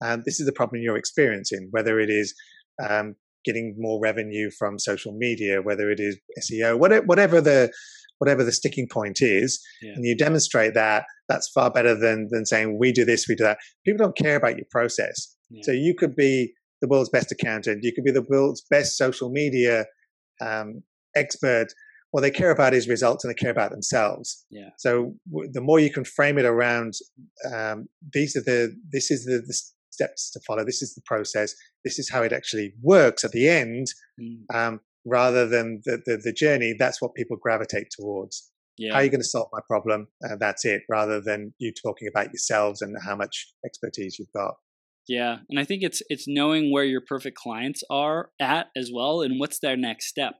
um, 0.03 0.23
this 0.25 0.39
is 0.39 0.47
the 0.47 0.51
problem 0.51 0.81
you're 0.81 0.97
experiencing. 0.97 1.67
Whether 1.71 1.99
it 1.99 2.09
is 2.09 2.33
um, 2.83 3.15
getting 3.45 3.75
more 3.77 3.99
revenue 4.01 4.49
from 4.51 4.77
social 4.77 5.13
media, 5.13 5.61
whether 5.61 5.89
it 5.89 5.99
is 5.99 6.17
SEO, 6.39 6.77
whatever, 6.77 7.05
whatever 7.05 7.39
the 7.39 7.71
whatever 8.19 8.43
the 8.43 8.51
sticking 8.51 8.87
point 8.91 9.21
is, 9.21 9.59
yeah. 9.81 9.93
and 9.95 10.05
you 10.05 10.15
demonstrate 10.15 10.73
that, 10.73 11.05
that's 11.29 11.49
far 11.49 11.71
better 11.71 11.95
than 11.95 12.27
than 12.31 12.45
saying 12.45 12.77
we 12.79 12.91
do 12.91 13.05
this, 13.05 13.27
we 13.27 13.35
do 13.35 13.43
that. 13.43 13.59
People 13.85 14.05
don't 14.05 14.17
care 14.17 14.35
about 14.35 14.57
your 14.57 14.65
process. 14.71 15.35
Yeah. 15.49 15.61
So 15.63 15.71
you 15.71 15.93
could 15.97 16.15
be 16.15 16.53
the 16.81 16.87
world's 16.87 17.09
best 17.09 17.31
accountant, 17.31 17.83
you 17.83 17.93
could 17.93 18.03
be 18.03 18.11
the 18.11 18.25
world's 18.29 18.63
best 18.69 18.97
social 18.97 19.29
media 19.29 19.85
um, 20.41 20.83
expert. 21.15 21.67
What 22.11 22.21
they 22.21 22.31
care 22.31 22.51
about 22.51 22.73
is 22.73 22.87
results, 22.87 23.25
and 23.25 23.29
they 23.29 23.35
care 23.35 23.51
about 23.51 23.71
themselves. 23.71 24.45
Yeah. 24.49 24.69
So 24.77 25.13
w- 25.29 25.51
the 25.51 25.61
more 25.61 25.79
you 25.79 25.91
can 25.91 26.05
frame 26.05 26.37
it 26.37 26.45
around, 26.45 26.93
um, 27.53 27.87
these 28.13 28.35
are 28.37 28.41
the 28.41 28.73
this 28.91 29.11
is 29.11 29.25
the, 29.25 29.43
the 29.45 29.53
steps 29.91 30.31
to 30.31 30.39
follow. 30.47 30.63
This 30.63 30.81
is 30.81 30.93
the 30.95 31.01
process. 31.05 31.53
This 31.83 31.99
is 31.99 32.09
how 32.09 32.23
it 32.23 32.31
actually 32.31 32.73
works 32.81 33.23
at 33.23 33.31
the 33.31 33.49
end. 33.49 33.87
Mm. 34.21 34.55
Um, 34.55 34.79
rather 35.07 35.47
than 35.47 35.81
the, 35.85 36.01
the, 36.05 36.17
the 36.23 36.33
journey, 36.33 36.75
that's 36.77 37.01
what 37.01 37.15
people 37.15 37.37
gravitate 37.37 37.87
towards. 37.97 38.51
Yeah. 38.77 38.93
How 38.93 38.99
are 38.99 39.03
you 39.03 39.09
going 39.09 39.21
to 39.21 39.27
solve 39.27 39.47
my 39.51 39.61
problem? 39.67 40.07
Uh, 40.23 40.35
that's 40.39 40.63
it, 40.65 40.83
rather 40.89 41.19
than 41.19 41.53
you 41.57 41.73
talking 41.73 42.07
about 42.07 42.27
yourselves 42.27 42.81
and 42.81 42.95
how 43.03 43.15
much 43.15 43.47
expertise 43.65 44.19
you've 44.19 44.31
got. 44.35 44.55
Yeah, 45.07 45.37
and 45.49 45.57
I 45.57 45.63
think 45.63 45.83
it's 45.83 46.01
it's 46.09 46.25
knowing 46.27 46.71
where 46.71 46.83
your 46.83 46.99
perfect 46.99 47.37
clients 47.37 47.81
are 47.89 48.29
at 48.41 48.67
as 48.75 48.91
well, 48.93 49.21
and 49.21 49.39
what's 49.39 49.59
their 49.59 49.77
next 49.77 50.07
step. 50.07 50.33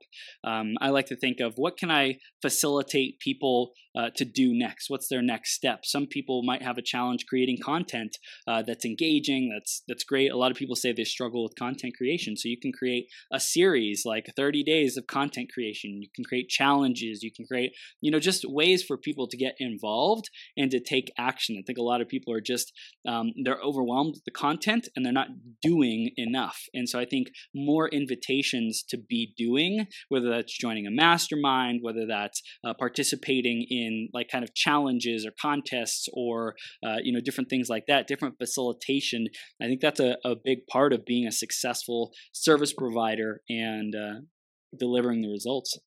Um, 0.44 0.74
I 0.82 0.90
like 0.90 1.06
to 1.06 1.16
think 1.16 1.40
of 1.40 1.54
what 1.56 1.78
can 1.78 1.90
I 1.90 2.18
facilitate 2.42 3.20
people 3.20 3.72
uh, 3.98 4.10
to 4.16 4.26
do 4.26 4.54
next. 4.54 4.90
What's 4.90 5.08
their 5.08 5.22
next 5.22 5.54
step? 5.54 5.80
Some 5.84 6.06
people 6.06 6.44
might 6.44 6.62
have 6.62 6.78
a 6.78 6.84
challenge 6.84 7.26
creating 7.28 7.58
content 7.64 8.18
uh, 8.48 8.62
that's 8.62 8.86
engaging. 8.86 9.50
That's 9.52 9.82
that's 9.88 10.04
great. 10.04 10.32
A 10.32 10.38
lot 10.38 10.52
of 10.52 10.58
people 10.58 10.76
say 10.76 10.92
they 10.92 11.04
struggle 11.04 11.44
with 11.44 11.56
content 11.58 11.96
creation, 11.98 12.38
so 12.38 12.48
you 12.48 12.60
can 12.60 12.72
create 12.72 13.08
a 13.32 13.40
series 13.40 14.04
like 14.06 14.28
30 14.36 14.64
days 14.64 14.98
of 14.98 15.08
content 15.08 15.50
creation. 15.52 16.02
You 16.02 16.10
can 16.16 16.24
create 16.24 16.50
challenges. 16.50 17.24
You 17.24 17.32
can 17.36 17.46
create 17.46 17.72
you 18.02 18.12
know 18.12 18.20
just 18.20 18.46
ways 18.48 18.84
for 18.84 18.98
people 18.98 19.28
to 19.28 19.38
get 19.38 19.56
involved 19.60 20.30
and 20.56 20.70
to 20.72 20.80
take 20.80 21.12
action. 21.18 21.58
I 21.58 21.64
think 21.66 21.80
a 21.80 21.84
lot 21.84 22.02
of 22.02 22.08
people 22.08 22.34
are 22.34 22.42
just 22.42 22.72
um, 23.08 23.34
they're 23.44 23.62
overwhelmed 23.64 24.14
with 24.16 24.26
the 24.26 24.32
content 24.32 24.88
and 24.96 25.04
they're 25.04 25.14
not 25.14 25.30
doing 25.62 26.12
enough. 26.18 26.60
And 26.74 26.88
so 26.88 27.00
I 27.00 27.06
think 27.06 27.30
more 27.56 27.88
invitations 27.90 28.84
to 28.90 28.98
be 28.98 29.34
doing, 29.38 29.88
whether 30.10 30.30
that's 30.30 30.56
joining 30.58 30.86
a 30.86 30.92
mastermind, 30.92 31.80
whether 31.82 32.06
that's 32.06 32.42
uh, 32.64 32.74
participating 32.74 33.66
in 33.70 33.87
in 33.88 34.10
like 34.14 34.28
kind 34.32 34.44
of 34.44 34.54
challenges 34.54 35.26
or 35.26 35.32
contests 35.42 36.08
or 36.14 36.56
uh, 36.86 36.98
you 37.04 37.12
know 37.14 37.22
different 37.24 37.50
things 37.50 37.70
like 37.70 37.86
that, 37.88 38.08
different 38.08 38.36
facilitation. 38.38 39.28
I 39.62 39.66
think 39.66 39.82
that's 39.82 40.00
a, 40.00 40.18
a 40.24 40.36
big 40.44 40.60
part 40.72 40.94
of 40.94 41.06
being 41.06 41.28
a 41.28 41.32
successful 41.32 42.12
service 42.32 42.74
provider 42.74 43.42
and 43.50 43.96
uh, 43.96 44.20
delivering 44.78 45.22
the 45.22 45.30
results. 45.30 45.78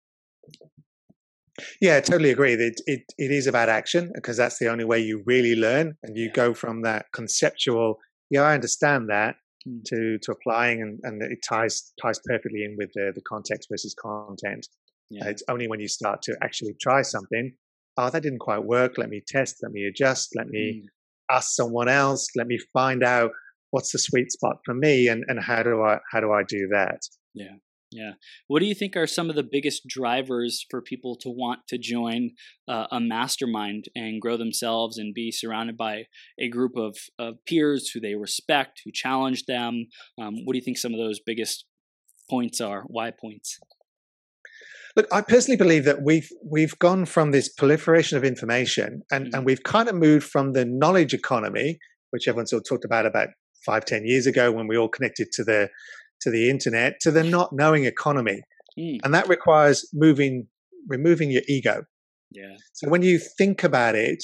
Yeah, 1.80 1.96
I 1.96 2.00
totally 2.00 2.30
agree. 2.30 2.54
It, 2.54 2.80
it 2.86 3.02
it 3.18 3.30
is 3.30 3.46
about 3.46 3.68
action 3.68 4.10
because 4.14 4.36
that's 4.36 4.58
the 4.58 4.68
only 4.68 4.84
way 4.84 5.00
you 5.00 5.22
really 5.26 5.54
learn, 5.54 5.96
and 6.02 6.16
you 6.16 6.26
yeah. 6.26 6.32
go 6.32 6.54
from 6.54 6.82
that 6.82 7.06
conceptual. 7.12 7.98
Yeah, 8.30 8.42
I 8.42 8.54
understand 8.54 9.10
that 9.10 9.36
mm. 9.68 9.82
to 9.86 10.18
to 10.22 10.32
applying, 10.32 10.80
and, 10.82 10.98
and 11.02 11.22
it 11.22 11.40
ties 11.46 11.92
ties 12.00 12.20
perfectly 12.24 12.64
in 12.64 12.76
with 12.78 12.90
the 12.94 13.12
the 13.14 13.22
context 13.22 13.68
versus 13.70 13.94
content. 14.00 14.66
Yeah. 15.10 15.26
it's 15.26 15.42
only 15.48 15.66
when 15.66 15.80
you 15.80 15.88
start 15.88 16.22
to 16.22 16.36
actually 16.40 16.74
try 16.80 17.02
something. 17.02 17.52
Oh, 17.96 18.10
that 18.10 18.22
didn't 18.22 18.38
quite 18.38 18.64
work. 18.64 18.98
Let 18.98 19.08
me 19.08 19.22
test. 19.26 19.56
Let 19.62 19.72
me 19.72 19.84
adjust. 19.84 20.30
Let 20.36 20.48
me 20.48 20.82
mm. 20.84 21.34
ask 21.34 21.54
someone 21.54 21.88
else. 21.88 22.28
Let 22.36 22.46
me 22.46 22.58
find 22.72 23.02
out 23.02 23.30
what's 23.70 23.92
the 23.92 23.98
sweet 23.98 24.32
spot 24.32 24.58
for 24.64 24.74
me, 24.74 25.08
and 25.08 25.24
and 25.28 25.40
how 25.40 25.62
do 25.62 25.82
I 25.82 25.98
how 26.10 26.20
do 26.20 26.32
I 26.32 26.42
do 26.42 26.68
that? 26.72 27.00
Yeah. 27.34 27.56
Yeah. 27.92 28.12
What 28.46 28.60
do 28.60 28.66
you 28.66 28.74
think 28.74 28.96
are 28.96 29.06
some 29.06 29.30
of 29.30 29.36
the 29.36 29.42
biggest 29.42 29.82
drivers 29.86 30.64
for 30.70 30.80
people 30.80 31.16
to 31.22 31.28
want 31.28 31.60
to 31.68 31.78
join 31.78 32.30
uh, 32.68 32.86
a 32.92 33.00
mastermind 33.00 33.86
and 33.96 34.20
grow 34.20 34.36
themselves 34.36 34.96
and 34.96 35.12
be 35.12 35.32
surrounded 35.32 35.76
by 35.76 36.04
a 36.38 36.48
group 36.48 36.76
of, 36.76 36.96
of 37.18 37.44
peers 37.46 37.90
who 37.90 38.00
they 38.00 38.14
respect, 38.14 38.82
who 38.84 38.92
challenge 38.92 39.46
them? 39.46 39.86
Um, 40.20 40.36
what 40.44 40.52
do 40.52 40.58
you 40.58 40.64
think 40.64 40.78
some 40.78 40.94
of 40.94 41.00
those 41.00 41.18
biggest 41.18 41.64
points 42.28 42.60
are? 42.60 42.84
Why 42.86 43.10
points? 43.10 43.58
Look, 44.96 45.06
I 45.12 45.20
personally 45.20 45.56
believe 45.56 45.84
that 45.84 46.02
we've 46.02 46.28
we've 46.44 46.78
gone 46.78 47.06
from 47.06 47.30
this 47.30 47.48
proliferation 47.48 48.18
of 48.18 48.24
information 48.24 49.02
and, 49.10 49.26
mm-hmm. 49.26 49.34
and 49.34 49.46
we've 49.46 49.62
kind 49.62 49.88
of 49.88 49.94
moved 49.94 50.26
from 50.26 50.52
the 50.52 50.64
knowledge 50.64 51.14
economy, 51.14 51.78
which 52.10 52.26
everyone 52.26 52.46
sort 52.46 52.62
of 52.62 52.68
talked 52.68 52.84
about 52.84 53.06
about 53.06 53.28
five, 53.64 53.84
ten 53.84 54.04
years 54.04 54.26
ago 54.26 54.50
when 54.50 54.66
we 54.66 54.76
all 54.76 54.88
connected 54.88 55.28
to 55.32 55.44
the 55.44 55.68
to 56.20 56.30
the 56.30 56.50
internet 56.50 57.00
to 57.00 57.10
the 57.10 57.24
not 57.24 57.50
knowing 57.52 57.84
economy. 57.84 58.42
Mm. 58.78 58.98
And 59.04 59.14
that 59.14 59.28
requires 59.28 59.88
moving, 59.92 60.46
removing 60.88 61.30
your 61.30 61.42
ego. 61.48 61.84
Yeah. 62.30 62.56
So 62.72 62.88
when 62.88 63.02
you 63.02 63.18
think 63.18 63.64
about 63.64 63.94
it, 63.94 64.22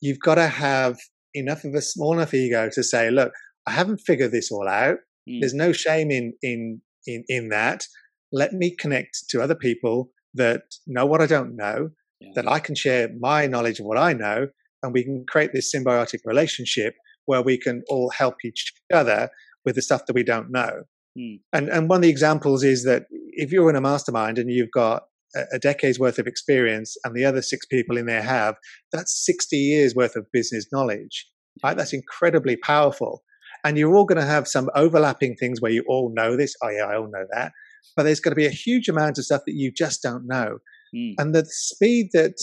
you've 0.00 0.20
got 0.20 0.34
to 0.36 0.48
have 0.48 0.98
enough 1.34 1.64
of 1.64 1.74
a 1.74 1.80
small 1.80 2.14
enough 2.14 2.34
ego 2.34 2.68
to 2.72 2.82
say, 2.82 3.10
look, 3.10 3.32
I 3.66 3.72
haven't 3.72 3.98
figured 3.98 4.32
this 4.32 4.50
all 4.50 4.68
out. 4.68 4.98
Mm. 5.28 5.40
There's 5.40 5.54
no 5.54 5.72
shame 5.72 6.10
in, 6.10 6.34
in, 6.42 6.80
in, 7.06 7.24
in 7.28 7.48
that. 7.50 7.84
Let 8.32 8.52
me 8.52 8.74
connect 8.74 9.28
to 9.30 9.42
other 9.42 9.54
people 9.54 10.10
that 10.34 10.62
know 10.86 11.06
what 11.06 11.20
I 11.20 11.26
don't 11.26 11.56
know, 11.56 11.90
yeah. 12.20 12.30
that 12.34 12.48
I 12.48 12.58
can 12.58 12.74
share 12.74 13.08
my 13.18 13.46
knowledge 13.46 13.80
of 13.80 13.86
what 13.86 13.98
I 13.98 14.12
know, 14.12 14.48
and 14.82 14.92
we 14.92 15.04
can 15.04 15.24
create 15.28 15.52
this 15.52 15.72
symbiotic 15.74 16.20
relationship 16.24 16.94
where 17.26 17.42
we 17.42 17.58
can 17.58 17.82
all 17.88 18.10
help 18.10 18.44
each 18.44 18.72
other 18.92 19.30
with 19.64 19.74
the 19.74 19.82
stuff 19.82 20.06
that 20.06 20.14
we 20.14 20.22
don't 20.22 20.50
know. 20.50 20.82
Mm. 21.18 21.40
And 21.52 21.68
and 21.68 21.88
one 21.88 21.96
of 21.96 22.02
the 22.02 22.08
examples 22.08 22.62
is 22.62 22.84
that 22.84 23.06
if 23.10 23.52
you're 23.52 23.70
in 23.70 23.76
a 23.76 23.80
mastermind 23.80 24.38
and 24.38 24.50
you've 24.50 24.70
got 24.70 25.04
a, 25.52 25.58
decade's 25.58 25.98
worth 25.98 26.18
of 26.18 26.26
experience 26.26 26.96
and 27.04 27.14
the 27.14 27.24
other 27.24 27.42
six 27.42 27.66
people 27.66 27.96
in 27.96 28.06
there 28.06 28.22
have, 28.22 28.56
that's 28.92 29.24
60 29.24 29.56
years 29.56 29.94
worth 29.94 30.16
of 30.16 30.30
business 30.32 30.66
knowledge. 30.72 31.26
Right? 31.62 31.76
That's 31.76 31.92
incredibly 31.92 32.56
powerful. 32.56 33.22
And 33.64 33.76
you're 33.76 33.96
all 33.96 34.04
going 34.04 34.20
to 34.20 34.26
have 34.26 34.46
some 34.46 34.70
overlapping 34.74 35.36
things 35.36 35.60
where 35.60 35.72
you 35.72 35.84
all 35.88 36.12
know 36.14 36.36
this. 36.36 36.54
Oh 36.62 36.68
yeah, 36.68 36.84
I 36.84 36.96
all 36.96 37.10
know 37.10 37.26
that. 37.32 37.52
But 37.94 38.02
there's 38.04 38.20
going 38.20 38.32
to 38.32 38.36
be 38.36 38.46
a 38.46 38.50
huge 38.50 38.88
amount 38.88 39.18
of 39.18 39.24
stuff 39.24 39.42
that 39.46 39.54
you 39.54 39.70
just 39.70 40.02
don't 40.02 40.26
know. 40.26 40.58
Mm. 40.94 41.14
And 41.18 41.34
the 41.34 41.44
speed 41.46 42.10
that 42.12 42.34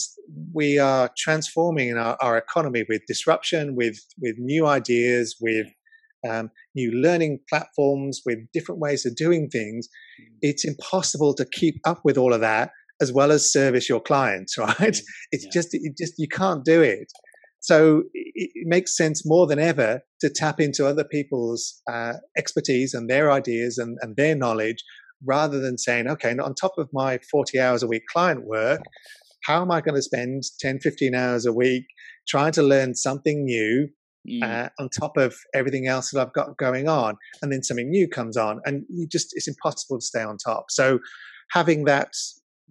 we 0.53 0.77
are 0.77 1.09
transforming 1.17 1.89
in 1.89 1.97
our, 1.97 2.17
our, 2.21 2.37
economy 2.37 2.83
with 2.89 3.01
disruption, 3.07 3.75
with 3.75 3.97
with 4.19 4.35
new 4.37 4.67
ideas, 4.67 5.37
with 5.39 5.67
um, 6.29 6.51
new 6.75 6.91
learning 6.91 7.39
platforms 7.49 8.21
with 8.25 8.39
different 8.53 8.81
ways 8.81 9.05
of 9.05 9.15
doing 9.15 9.49
things, 9.49 9.87
mm. 10.21 10.25
it's 10.41 10.65
impossible 10.65 11.33
to 11.35 11.45
keep 11.45 11.75
up 11.85 12.01
with 12.03 12.17
all 12.17 12.33
of 12.33 12.41
that 12.41 12.71
as 13.01 13.11
well 13.11 13.31
as 13.31 13.51
service 13.51 13.89
your 13.89 14.01
clients, 14.01 14.57
right? 14.57 14.77
Mm. 14.77 15.01
It's 15.31 15.45
yeah. 15.45 15.51
just, 15.53 15.69
it 15.73 15.97
just, 15.97 16.13
you 16.17 16.27
can't 16.27 16.63
do 16.65 16.81
it. 16.81 17.11
So 17.59 18.03
it, 18.13 18.51
makes 18.65 18.95
sense 18.97 19.23
more 19.25 19.47
than 19.47 19.59
ever 19.59 20.01
to 20.21 20.29
tap 20.29 20.59
into 20.59 20.85
other 20.85 21.03
people's 21.03 21.81
uh, 21.89 22.13
expertise 22.37 22.93
and 22.93 23.09
their 23.09 23.31
ideas 23.31 23.77
and, 23.77 23.97
and 24.01 24.15
their 24.15 24.35
knowledge 24.35 24.83
rather 25.25 25.59
than 25.59 25.77
saying, 25.77 26.07
okay, 26.07 26.35
on 26.37 26.55
top 26.55 26.73
of 26.77 26.89
my 26.93 27.19
40 27.31 27.59
hours 27.59 27.83
a 27.83 27.87
week 27.87 28.03
client 28.11 28.45
work, 28.45 28.81
how 29.43 29.61
am 29.61 29.71
I 29.71 29.81
going 29.81 29.95
to 29.95 30.01
spend 30.01 30.43
10, 30.59 30.79
15 30.79 31.15
hours 31.15 31.45
a 31.45 31.53
week 31.53 31.85
trying 32.27 32.51
to 32.53 32.63
learn 32.63 32.95
something 32.95 33.43
new 33.43 33.89
mm. 34.27 34.43
uh, 34.43 34.69
on 34.79 34.89
top 34.89 35.17
of 35.17 35.35
everything 35.53 35.87
else 35.87 36.11
that 36.11 36.21
I've 36.21 36.33
got 36.33 36.57
going 36.57 36.87
on. 36.87 37.15
And 37.41 37.51
then 37.51 37.63
something 37.63 37.89
new 37.89 38.07
comes 38.07 38.37
on, 38.37 38.61
and 38.65 38.85
you 38.89 39.07
just 39.07 39.29
it's 39.33 39.47
impossible 39.47 39.99
to 39.99 40.05
stay 40.05 40.23
on 40.23 40.37
top. 40.37 40.65
So 40.69 40.99
having 41.51 41.85
that 41.85 42.09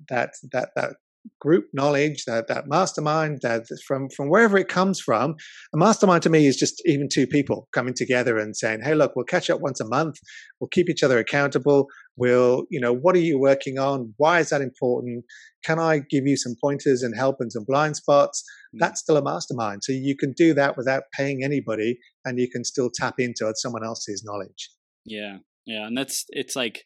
that 0.08 0.34
that 0.52 0.70
that 0.76 0.94
group 1.40 1.66
knowledge, 1.72 2.24
that 2.26 2.48
that 2.48 2.68
mastermind, 2.68 3.40
that 3.42 3.66
from 3.86 4.08
from 4.10 4.28
wherever 4.28 4.56
it 4.58 4.68
comes 4.68 5.00
from. 5.00 5.34
A 5.74 5.78
mastermind 5.78 6.22
to 6.24 6.30
me 6.30 6.46
is 6.46 6.56
just 6.56 6.82
even 6.86 7.08
two 7.08 7.26
people 7.26 7.68
coming 7.72 7.94
together 7.94 8.38
and 8.38 8.56
saying, 8.56 8.80
"Hey, 8.82 8.94
look, 8.94 9.12
we'll 9.14 9.24
catch 9.24 9.50
up 9.50 9.60
once 9.60 9.80
a 9.80 9.86
month. 9.86 10.16
We'll 10.60 10.68
keep 10.68 10.88
each 10.88 11.02
other 11.02 11.18
accountable. 11.18 11.88
We'll, 12.16 12.64
you 12.70 12.80
know, 12.80 12.92
what 12.92 13.16
are 13.16 13.20
you 13.20 13.38
working 13.38 13.78
on? 13.78 14.14
Why 14.16 14.40
is 14.40 14.50
that 14.50 14.60
important? 14.60 15.24
Can 15.64 15.78
I 15.78 16.00
give 16.10 16.26
you 16.26 16.36
some 16.36 16.54
pointers 16.62 17.02
and 17.02 17.16
help 17.16 17.36
and 17.40 17.52
some 17.52 17.64
blind 17.66 17.96
spots?" 17.96 18.42
Mm. 18.74 18.78
That's 18.80 19.00
still 19.00 19.16
a 19.16 19.22
mastermind. 19.22 19.82
So 19.84 19.92
you 19.92 20.16
can 20.16 20.32
do 20.32 20.54
that 20.54 20.76
without 20.76 21.04
paying 21.16 21.42
anybody, 21.44 21.98
and 22.24 22.38
you 22.38 22.48
can 22.50 22.64
still 22.64 22.90
tap 22.94 23.14
into 23.18 23.52
someone 23.56 23.84
else's 23.84 24.22
knowledge. 24.24 24.70
Yeah, 25.04 25.38
yeah, 25.66 25.86
and 25.86 25.96
that's 25.96 26.24
it's 26.30 26.56
like 26.56 26.84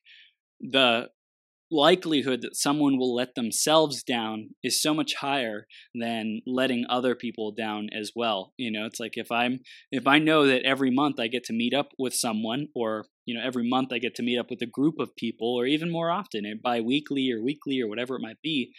the 0.60 1.08
likelihood 1.70 2.42
that 2.42 2.56
someone 2.56 2.98
will 2.98 3.14
let 3.14 3.34
themselves 3.34 4.02
down 4.02 4.50
is 4.62 4.80
so 4.80 4.94
much 4.94 5.14
higher 5.16 5.66
than 5.94 6.40
letting 6.46 6.84
other 6.88 7.14
people 7.14 7.52
down 7.52 7.88
as 7.92 8.12
well 8.14 8.52
you 8.56 8.70
know? 8.70 8.86
It's 8.86 9.00
like 9.00 9.16
if 9.16 9.30
i'm 9.32 9.60
if 9.90 10.06
i 10.06 10.18
know 10.18 10.46
that 10.46 10.62
every 10.62 10.90
month 10.90 11.18
i 11.18 11.26
get 11.26 11.44
to 11.44 11.52
meet 11.52 11.74
up 11.74 11.88
with 11.98 12.14
someone 12.14 12.68
or 12.74 13.06
you 13.24 13.34
know 13.34 13.44
every 13.44 13.68
month 13.68 13.92
i 13.92 13.98
get 13.98 14.14
to 14.16 14.22
meet 14.22 14.38
up 14.38 14.50
with 14.50 14.62
a 14.62 14.66
group 14.66 14.94
of 14.98 15.16
people 15.16 15.54
or 15.54 15.66
even 15.66 15.90
more 15.90 16.10
often 16.10 16.46
eh, 16.46 16.54
bi-weekly 16.62 17.30
or 17.32 17.42
weekly 17.42 17.80
or 17.80 17.88
whatever 17.88 18.16
it 18.16 18.22
might 18.22 18.40
be 18.42 18.72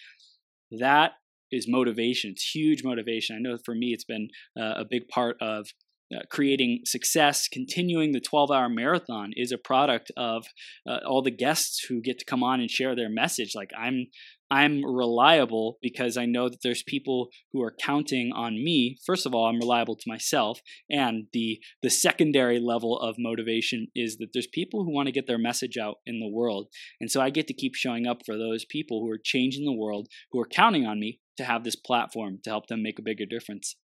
that 0.71 1.13
is 1.51 1.65
motivation. 1.67 2.31
It's 2.31 2.49
huge 2.53 2.83
motivation. 2.83 3.35
I 3.35 3.39
know 3.39 3.57
for 3.63 3.73
me 3.73 3.93
it's 3.93 4.03
been 4.03 4.29
uh, 4.59 4.73
a 4.77 4.85
big 4.89 5.07
part 5.07 5.37
of 5.41 5.67
uh, 6.15 6.19
creating 6.29 6.81
success, 6.85 7.47
continuing 7.47 8.11
the 8.11 8.21
12 8.21 8.51
hour 8.51 8.69
marathon 8.69 9.31
is 9.35 9.51
a 9.51 9.57
product 9.57 10.11
of 10.15 10.45
uh, 10.87 10.99
all 11.05 11.21
the 11.21 11.31
guests 11.31 11.85
who 11.87 12.01
get 12.01 12.19
to 12.19 12.25
come 12.25 12.43
on 12.43 12.59
and 12.59 12.69
share 12.69 12.95
their 12.95 13.09
message. 13.09 13.51
Like 13.55 13.71
I'm, 13.77 14.07
I'm 14.49 14.83
reliable 14.85 15.77
because 15.81 16.15
I 16.15 16.25
know 16.25 16.47
that 16.47 16.59
there's 16.63 16.83
people 16.83 17.29
who 17.51 17.61
are 17.61 17.75
counting 17.81 18.31
on 18.33 18.63
me. 18.63 18.97
First 19.05 19.25
of 19.25 19.35
all, 19.35 19.45
I'm 19.47 19.59
reliable 19.59 19.95
to 19.95 20.03
myself, 20.07 20.61
and 20.89 21.25
the 21.33 21.59
the 21.81 21.89
secondary 21.89 22.59
level 22.59 22.97
of 22.97 23.15
motivation 23.19 23.87
is 23.93 24.17
that 24.17 24.29
there's 24.33 24.47
people 24.47 24.85
who 24.85 24.93
want 24.93 25.07
to 25.07 25.11
get 25.11 25.27
their 25.27 25.37
message 25.37 25.77
out 25.77 25.97
in 26.05 26.19
the 26.19 26.29
world, 26.29 26.67
and 27.01 27.11
so 27.11 27.19
I 27.21 27.29
get 27.29 27.47
to 27.47 27.53
keep 27.53 27.75
showing 27.75 28.07
up 28.07 28.19
for 28.25 28.37
those 28.37 28.63
people 28.63 29.01
who 29.01 29.11
are 29.11 29.19
changing 29.21 29.65
the 29.65 29.73
world, 29.73 30.07
who 30.31 30.39
are 30.39 30.47
counting 30.47 30.85
on 30.85 30.99
me 30.99 31.19
to 31.37 31.43
have 31.43 31.63
this 31.63 31.75
platform 31.75 32.39
to 32.43 32.49
help 32.49 32.67
them 32.67 32.81
make 32.81 32.99
a 32.99 33.03
bigger 33.03 33.25
difference. 33.25 33.75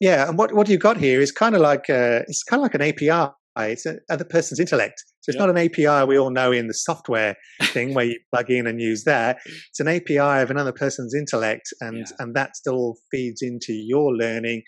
Yeah, 0.00 0.28
and 0.28 0.38
what 0.38 0.52
what 0.54 0.68
you've 0.68 0.80
got 0.80 0.96
here 0.96 1.20
is 1.20 1.32
kind 1.32 1.54
of 1.54 1.60
like 1.60 1.88
uh, 1.88 2.22
it's 2.28 2.42
kind 2.42 2.60
of 2.60 2.62
like 2.62 2.74
an 2.74 2.82
API. 2.82 3.32
It's 3.58 3.86
another 3.86 4.24
person's 4.24 4.60
intellect. 4.60 5.02
So 5.22 5.30
it's 5.30 5.38
not 5.38 5.48
an 5.48 5.56
API 5.56 6.04
we 6.06 6.18
all 6.18 6.30
know 6.30 6.52
in 6.52 6.68
the 6.68 6.74
software 6.74 7.36
thing 7.62 7.94
where 7.94 8.04
you 8.04 8.18
plug 8.30 8.50
in 8.50 8.66
and 8.66 8.80
use 8.80 9.04
that. 9.04 9.38
It's 9.46 9.80
an 9.80 9.88
API 9.88 10.42
of 10.42 10.50
another 10.50 10.72
person's 10.72 11.14
intellect, 11.14 11.68
and 11.80 11.98
yeah. 11.98 12.04
and 12.18 12.34
that 12.36 12.56
still 12.56 12.96
feeds 13.10 13.40
into 13.42 13.72
your 13.72 14.14
learning, 14.14 14.62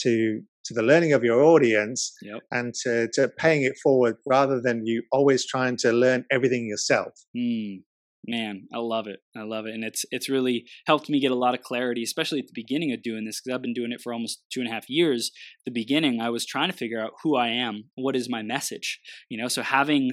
to 0.00 0.40
to 0.64 0.74
the 0.74 0.82
learning 0.82 1.12
of 1.12 1.24
your 1.24 1.42
audience, 1.42 2.12
yep. 2.22 2.40
and 2.50 2.72
to, 2.84 3.08
to 3.14 3.28
paying 3.36 3.64
it 3.64 3.72
forward 3.82 4.16
rather 4.26 4.60
than 4.60 4.86
you 4.86 5.02
always 5.10 5.44
trying 5.44 5.76
to 5.76 5.92
learn 5.92 6.24
everything 6.30 6.68
yourself. 6.68 7.12
Mm 7.36 7.82
man 8.26 8.66
i 8.72 8.78
love 8.78 9.06
it 9.06 9.20
i 9.36 9.42
love 9.42 9.66
it 9.66 9.74
and 9.74 9.84
it's 9.84 10.04
it's 10.10 10.28
really 10.28 10.64
helped 10.86 11.08
me 11.08 11.20
get 11.20 11.32
a 11.32 11.36
lot 11.36 11.54
of 11.54 11.62
clarity 11.62 12.02
especially 12.02 12.38
at 12.38 12.46
the 12.46 12.52
beginning 12.54 12.92
of 12.92 13.02
doing 13.02 13.24
this 13.24 13.40
because 13.40 13.54
i've 13.54 13.62
been 13.62 13.74
doing 13.74 13.92
it 13.92 14.00
for 14.00 14.12
almost 14.12 14.42
two 14.52 14.60
and 14.60 14.68
a 14.68 14.72
half 14.72 14.88
years. 14.88 15.30
The 15.64 15.72
beginning 15.72 16.20
i 16.20 16.30
was 16.30 16.46
trying 16.46 16.70
to 16.70 16.76
figure 16.76 17.00
out 17.00 17.12
who 17.22 17.36
i 17.36 17.48
am 17.48 17.84
what 17.94 18.16
is 18.16 18.28
my 18.28 18.42
message 18.42 19.00
you 19.28 19.40
know 19.40 19.48
so 19.48 19.62
having 19.62 20.12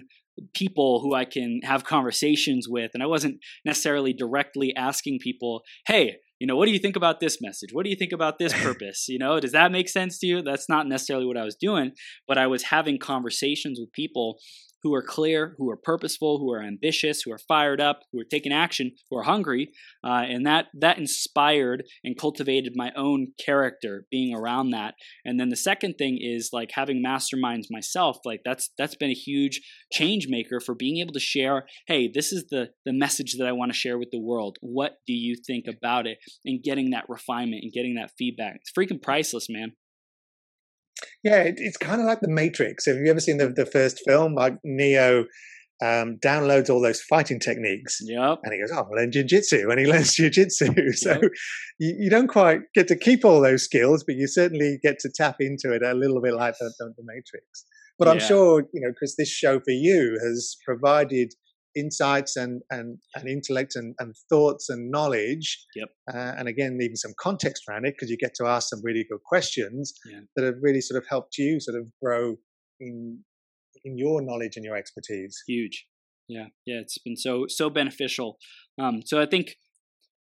people 0.54 1.02
who 1.02 1.14
i 1.14 1.26
can 1.26 1.60
have 1.64 1.84
conversations 1.84 2.68
with 2.70 2.92
and 2.94 3.04
i 3.04 3.08
wasn't 3.08 3.38
necessarily 3.66 4.14
directly 4.14 4.74
asking 4.76 5.20
people 5.22 5.62
hey 5.88 6.16
you 6.40 6.48
know 6.48 6.56
what 6.56 6.68
do 6.68 6.72
you 6.72 6.80
think 6.80 6.96
about 6.96 7.20
this 7.20 7.40
message? 7.42 7.72
What 7.74 7.84
do 7.84 7.90
you 7.90 7.98
think 7.98 8.14
about 8.14 8.40
this 8.40 8.54
purpose? 8.64 9.08
You 9.10 9.20
know 9.20 9.40
does 9.40 9.52
that 9.52 9.72
make 9.72 9.90
sense 9.90 10.18
to 10.20 10.26
you? 10.28 10.42
That's 10.42 10.70
not 10.70 10.88
necessarily 10.88 11.26
what 11.26 11.38
i 11.38 11.44
was 11.44 11.58
doing 11.60 11.92
but 12.28 12.38
i 12.38 12.48
was 12.48 12.64
having 12.64 12.98
conversations 12.98 13.80
with 13.80 13.92
people 13.92 14.38
who 14.84 14.94
are 14.94 15.04
clear, 15.04 15.56
who 15.58 15.70
are 15.70 15.78
purposeful, 15.78 16.40
who 16.40 16.52
are 16.52 16.62
ambitious, 16.62 17.22
who 17.22 17.32
are 17.32 17.40
fired 17.40 17.82
up, 17.82 18.02
who 18.12 18.20
are 18.20 18.26
taking 18.30 18.52
action, 18.52 18.92
who 19.10 19.18
are 19.18 19.24
hungry, 19.24 19.72
uh, 20.04 20.24
and 20.28 20.46
that 20.46 20.68
that 20.74 20.98
inspired 20.98 21.84
and 22.04 22.18
cultivated 22.18 22.74
my 22.76 22.92
own 22.96 23.28
character 23.44 24.06
being 24.12 24.36
around 24.36 24.72
that. 24.72 24.96
And 25.26 25.40
then 25.40 25.50
the 25.50 25.56
second 25.56 25.96
thing 25.98 26.20
is 26.22 26.50
like 26.54 26.72
having 26.74 27.04
masterminds 27.04 27.68
myself. 27.70 28.18
Like 28.26 28.42
that's 28.46 28.72
that's 28.78 28.96
been 28.96 29.12
a 29.12 29.14
huge 29.14 29.62
change 29.92 30.28
maker 30.30 30.60
for 30.60 30.76
being 30.76 30.98
able 30.98 31.14
to 31.14 31.20
share. 31.20 31.66
Hey, 31.88 32.10
this 32.12 32.32
is 32.32 32.46
the 32.50 32.70
the 32.86 32.94
message 32.94 33.36
that 33.38 33.48
I 33.48 33.52
want 33.52 33.72
to 33.72 33.78
share 33.78 33.98
with 33.98 34.12
the 34.12 34.20
world. 34.20 34.58
What 34.62 34.94
do 35.06 35.14
you 35.14 35.36
think 35.36 35.66
about 35.68 36.08
it? 36.08 36.18
And 36.46 36.64
getting 36.64 36.92
that 36.92 37.10
refinement 37.10 37.64
and 37.64 37.74
getting 37.74 37.96
that 37.96 38.12
feedback. 38.18 38.56
It's 38.62 38.72
freaking 38.72 39.02
priceless, 39.02 39.48
man. 39.50 39.74
Yeah, 41.24 41.42
it, 41.44 41.56
it's 41.58 41.78
kind 41.78 42.02
of 42.02 42.08
like 42.08 42.22
the 42.22 42.30
Matrix. 42.30 42.86
Have 42.86 42.98
you 42.98 43.10
ever 43.10 43.20
seen 43.20 43.38
the, 43.38 43.50
the 43.50 43.66
first 43.66 44.02
film? 44.06 44.36
Like 44.36 44.56
Neo 44.64 45.26
um, 45.82 46.18
downloads 46.24 46.70
all 46.70 46.82
those 46.82 47.02
fighting 47.02 47.40
techniques. 47.40 48.00
Yep. 48.02 48.40
And 48.44 48.54
he 48.54 48.60
goes, 48.60 48.72
oh, 48.72 48.86
well, 48.90 49.00
then 49.00 49.12
jujitsu. 49.12 49.70
And 49.70 49.80
he 49.80 49.86
learns 49.92 50.16
jujitsu. 50.16 50.94
so 50.96 51.12
yep. 51.12 51.22
you, 51.80 51.96
you, 52.00 52.10
don't 52.10 52.28
quite 52.28 52.60
get 52.76 52.88
to 52.90 52.98
keep 52.98 53.24
all 53.24 53.42
those 53.42 53.64
skills, 53.64 54.04
but 54.06 54.16
you 54.16 54.28
certainly 54.28 54.80
get 54.84 55.00
to 55.00 55.10
tap 55.14 55.38
into 55.40 55.74
it 55.74 55.84
a 55.84 55.94
little 55.94 56.22
bit 56.22 56.34
like 56.34 56.56
the, 56.60 56.74
the, 56.80 56.94
the 56.98 57.04
Matrix. 57.06 57.66
But 57.98 58.08
yeah. 58.08 58.14
I'm 58.14 58.20
sure, 58.20 58.64
you 58.74 58.82
know, 58.82 58.94
Chris, 58.98 59.16
this 59.18 59.30
show 59.30 59.60
for 59.60 59.72
you 59.72 60.20
has 60.24 60.58
provided– 60.66 61.34
insights 61.80 62.36
and 62.36 62.62
and, 62.70 62.98
and 63.16 63.28
intellect 63.28 63.76
and, 63.76 63.96
and 64.00 64.14
thoughts 64.30 64.70
and 64.70 64.92
knowledge 64.92 65.66
yep. 65.76 65.90
uh, 66.14 66.34
and 66.38 66.48
again 66.48 66.78
even 66.82 66.96
some 66.96 67.14
context 67.20 67.64
around 67.68 67.86
it 67.86 67.96
because 67.96 68.10
you 68.10 68.18
get 68.18 68.34
to 68.36 68.46
ask 68.46 68.70
some 68.70 68.82
really 68.84 69.06
good 69.10 69.24
questions 69.26 69.94
yeah. 70.10 70.20
that 70.36 70.46
have 70.46 70.56
really 70.62 70.82
sort 70.82 71.02
of 71.02 71.08
helped 71.10 71.38
you 71.38 71.60
sort 71.60 71.78
of 71.80 71.88
grow 72.04 72.36
in 72.80 73.20
in 73.86 73.98
your 73.98 74.22
knowledge 74.22 74.58
and 74.58 74.66
your 74.66 74.76
expertise. 74.76 75.42
Huge. 75.48 75.86
Yeah. 76.28 76.48
Yeah 76.66 76.80
it's 76.82 76.98
been 76.98 77.16
so 77.16 77.46
so 77.48 77.70
beneficial. 77.70 78.38
Um 78.80 79.02
so 79.06 79.22
i 79.22 79.26
think 79.26 79.56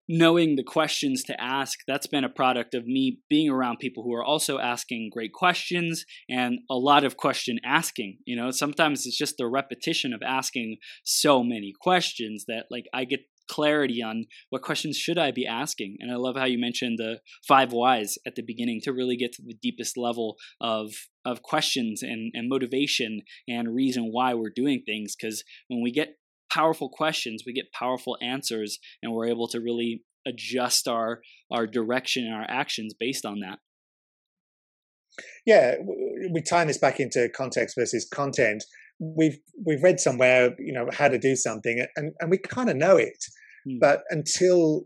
knowing 0.09 0.57
the 0.57 0.65
questions 0.65 1.23
to 1.25 1.41
ask 1.41 1.79
that's 1.87 2.07
been 2.07 2.25
a 2.25 2.29
product 2.29 2.75
of 2.75 2.87
me 2.87 3.19
being 3.29 3.49
around 3.49 3.79
people 3.79 4.03
who 4.03 4.15
are 4.15 4.25
also 4.25 4.59
asking 4.59 5.11
great 5.13 5.33
questions 5.33 6.05
and 6.29 6.59
a 6.71 6.75
lot 6.75 7.05
of 7.05 7.17
question 7.17 7.59
asking 7.65 8.19
you 8.27 8.37
know? 8.37 8.51
Sometimes 8.51 9.07
it's 9.07 9.19
just 9.19 9.37
the 9.39 9.47
repetition 9.47 10.13
of 10.13 10.23
asking 10.23 10.77
so 11.05 11.43
many 11.43 11.73
questions 11.81 12.45
that 12.49 12.67
like 12.71 12.85
i 12.93 13.05
get 13.05 13.21
clarity 13.49 14.03
on 14.03 14.25
what 14.51 14.63
questions 14.63 14.97
should 14.97 15.19
i 15.19 15.31
be 15.31 15.47
asking 15.47 15.97
and 16.01 16.11
i 16.11 16.15
love 16.17 16.37
how 16.37 16.45
you 16.45 16.59
mentioned 16.59 16.99
the 16.99 17.19
five 17.47 17.73
whys 17.73 18.17
at 18.27 18.35
the 18.35 18.43
beginning 18.43 18.81
to 18.83 18.93
really 18.93 19.17
get 19.17 19.33
to 19.33 19.43
the 19.43 19.57
deepest 19.61 19.97
level 19.97 20.37
of 20.61 20.93
of 21.25 21.43
questions 21.43 22.03
and, 22.03 22.33
and 22.35 22.49
motivation 22.49 23.21
and 23.49 23.75
reason 23.75 24.11
why 24.11 24.33
we're 24.35 24.53
doing 24.55 24.83
things 24.85 25.15
because 25.15 25.45
when 25.69 25.83
we 25.83 25.93
get 25.93 26.17
powerful 26.53 26.89
questions, 26.89 27.45
we 27.47 27.53
get 27.53 27.73
powerful 27.73 28.17
answers, 28.23 28.79
and 29.03 29.13
we're 29.13 29.29
able 29.29 29.49
to 29.49 29.61
really 29.61 30.03
adjust 30.27 30.87
our 30.89 31.21
our 31.51 31.67
direction 31.67 32.25
and 32.25 32.35
our 32.35 32.47
actions 32.49 32.95
based 32.99 33.25
on 33.25 33.41
that. 33.41 33.59
Yeah, 35.47 35.75
we 36.33 36.43
tie 36.43 36.65
this 36.65 36.79
back 36.79 37.01
into 37.01 37.29
context 37.35 37.77
versus 37.79 38.09
content. 38.13 38.65
We've 38.99 39.39
we've 39.67 39.83
read 39.83 40.01
somewhere, 40.01 40.55
you 40.59 40.73
know, 40.73 40.89
how 40.93 41.09
to 41.09 41.19
do 41.19 41.37
something, 41.37 41.85
and 41.97 42.13
and 42.21 42.31
we 42.31 42.39
kind 42.39 42.71
of 42.71 42.77
know 42.77 42.97
it, 42.97 43.19
hmm. 43.67 43.79
but 43.81 44.03
until 44.11 44.85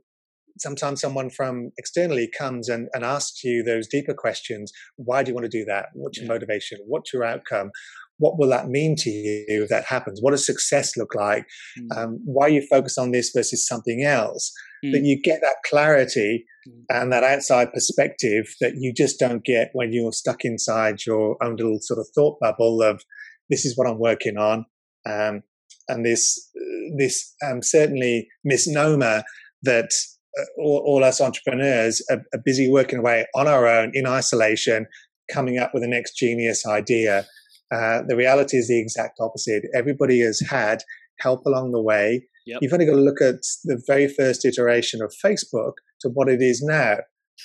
sometimes 0.58 1.00
someone 1.00 1.28
from 1.28 1.70
externally 1.78 2.30
comes 2.36 2.68
and, 2.68 2.88
and 2.94 3.04
asks 3.04 3.44
you 3.44 3.62
those 3.62 3.86
deeper 3.86 4.14
questions 4.14 4.72
why 4.96 5.22
do 5.22 5.30
you 5.30 5.34
want 5.34 5.44
to 5.44 5.50
do 5.50 5.64
that 5.64 5.86
what's 5.94 6.18
your 6.18 6.26
motivation 6.26 6.78
what's 6.86 7.12
your 7.12 7.24
outcome 7.24 7.70
what 8.18 8.38
will 8.38 8.48
that 8.48 8.68
mean 8.68 8.94
to 8.96 9.10
you 9.10 9.62
if 9.62 9.68
that 9.68 9.84
happens? 9.84 10.20
What 10.22 10.30
does 10.30 10.46
success 10.46 10.96
look 10.96 11.14
like? 11.14 11.46
Mm. 11.78 11.96
Um, 11.96 12.20
why 12.24 12.48
you 12.48 12.66
focus 12.68 12.96
on 12.96 13.10
this 13.10 13.30
versus 13.34 13.66
something 13.66 14.02
else? 14.02 14.52
Mm. 14.84 14.92
That 14.92 15.02
you 15.04 15.20
get 15.22 15.40
that 15.42 15.56
clarity 15.66 16.44
mm. 16.68 16.82
and 16.88 17.12
that 17.12 17.24
outside 17.24 17.72
perspective 17.72 18.46
that 18.60 18.74
you 18.76 18.92
just 18.94 19.18
don't 19.18 19.44
get 19.44 19.70
when 19.72 19.92
you're 19.92 20.12
stuck 20.12 20.44
inside 20.44 21.04
your 21.06 21.36
own 21.42 21.56
little 21.56 21.78
sort 21.80 22.00
of 22.00 22.08
thought 22.14 22.38
bubble 22.40 22.82
of 22.82 23.02
this 23.50 23.64
is 23.64 23.76
what 23.76 23.86
I'm 23.86 23.98
working 23.98 24.38
on. 24.38 24.64
Um, 25.08 25.42
and 25.88 26.04
this, 26.04 26.50
this 26.98 27.34
um, 27.46 27.62
certainly 27.62 28.28
misnomer 28.44 29.22
that 29.62 29.90
uh, 30.38 30.44
all, 30.58 30.82
all, 30.84 31.04
us 31.04 31.20
entrepreneurs 31.20 32.04
are, 32.10 32.22
are 32.34 32.40
busy 32.44 32.68
working 32.68 32.98
away 32.98 33.26
on 33.34 33.46
our 33.46 33.66
own 33.68 33.92
in 33.94 34.06
isolation, 34.06 34.86
coming 35.32 35.58
up 35.58 35.70
with 35.72 35.82
the 35.82 35.88
next 35.88 36.16
genius 36.16 36.66
idea 36.66 37.24
uh, 37.72 38.02
the 38.06 38.16
reality 38.16 38.56
is 38.56 38.68
the 38.68 38.80
exact 38.80 39.18
opposite. 39.20 39.64
Everybody 39.74 40.20
has 40.20 40.40
had 40.40 40.82
help 41.18 41.44
along 41.46 41.72
the 41.72 41.82
way. 41.82 42.26
Yep. 42.46 42.58
You've 42.62 42.72
only 42.72 42.86
got 42.86 42.92
to 42.92 43.00
look 43.00 43.20
at 43.20 43.40
the 43.64 43.82
very 43.86 44.08
first 44.08 44.44
iteration 44.44 45.02
of 45.02 45.12
Facebook 45.24 45.72
to 46.02 46.08
what 46.08 46.28
it 46.28 46.40
is 46.40 46.62
now. 46.62 46.98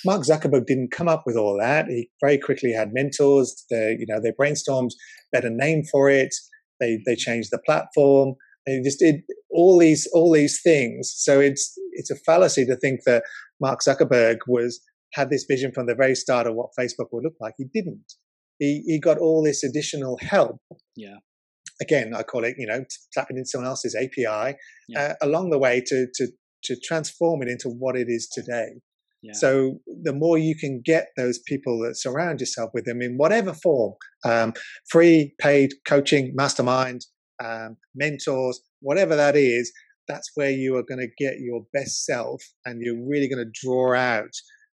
Mark 0.06 0.22
Zuckerberg 0.22 0.68
didn't 0.68 0.92
come 0.92 1.08
up 1.08 1.24
with 1.26 1.36
all 1.36 1.58
that. 1.60 1.88
He 1.88 2.10
very 2.22 2.38
quickly 2.38 2.72
had 2.72 2.94
mentors. 2.94 3.66
They, 3.70 3.98
you 4.00 4.06
know, 4.08 4.22
they 4.22 4.32
brainstormed 4.32 4.92
better 5.32 5.50
name 5.50 5.84
for 5.92 6.10
it. 6.10 6.34
They 6.80 7.00
they 7.06 7.16
changed 7.16 7.50
the 7.52 7.60
platform. 7.60 8.36
They 8.66 8.80
just 8.82 9.00
did 9.00 9.22
all 9.50 9.78
these 9.78 10.08
all 10.14 10.32
these 10.32 10.62
things. 10.62 11.12
So 11.16 11.40
it's 11.40 11.74
it's 11.94 12.12
a 12.12 12.16
fallacy 12.16 12.66
to 12.66 12.76
think 12.76 13.02
that 13.06 13.24
Mark 13.60 13.80
Zuckerberg 13.86 14.38
was 14.48 14.80
had 15.14 15.30
this 15.30 15.46
vision 15.46 15.72
from 15.74 15.88
the 15.88 15.96
very 15.96 16.16
start 16.16 16.48
of 16.48 16.56
what 16.56 16.70
Facebook 16.80 17.08
would 17.12 17.24
look 17.24 17.36
like. 17.42 17.56
He 17.58 17.66
didn't 17.74 18.14
he, 18.62 18.84
he 18.86 19.00
got 19.00 19.18
all 19.18 19.44
this 19.44 19.64
additional 19.64 20.20
help. 20.22 20.58
Yeah. 20.96 21.16
Again, 21.82 22.14
I 22.16 22.22
call 22.22 22.44
it, 22.44 22.56
you 22.60 22.68
know, 22.68 22.86
tapping 23.12 23.38
into 23.38 23.48
someone 23.48 23.68
else's 23.68 23.96
API 23.96 24.56
yeah. 24.88 25.00
uh, 25.00 25.14
along 25.24 25.50
the 25.50 25.58
way 25.58 25.82
to, 25.88 26.06
to, 26.14 26.28
to 26.66 26.76
transform 26.84 27.42
it 27.42 27.48
into 27.48 27.70
what 27.70 27.96
it 27.96 28.06
is 28.08 28.30
today. 28.32 28.68
Yeah. 29.24 29.34
So 29.34 29.80
the 30.04 30.14
more 30.14 30.38
you 30.38 30.56
can 30.56 30.82
get 30.86 31.08
those 31.18 31.40
people 31.40 31.80
that 31.80 31.96
surround 31.98 32.40
yourself 32.40 32.70
with 32.72 32.86
them 32.86 33.02
in 33.02 33.16
whatever 33.18 33.52
form, 33.52 33.94
um, 34.26 34.54
free, 34.92 35.34
paid 35.40 35.72
coaching, 35.88 36.32
mastermind, 36.36 37.02
um, 37.44 37.78
mentors, 37.96 38.62
whatever 38.82 39.16
that 39.16 39.36
is, 39.36 39.72
that's 40.08 40.30
where 40.36 40.52
you 40.52 40.76
are 40.76 40.84
going 40.84 41.00
to 41.00 41.10
get 41.24 41.40
your 41.40 41.62
best 41.74 42.06
self 42.06 42.44
and 42.66 42.80
you're 42.84 43.08
really 43.08 43.28
going 43.28 43.44
to 43.44 43.52
draw 43.66 43.96
out 43.96 44.30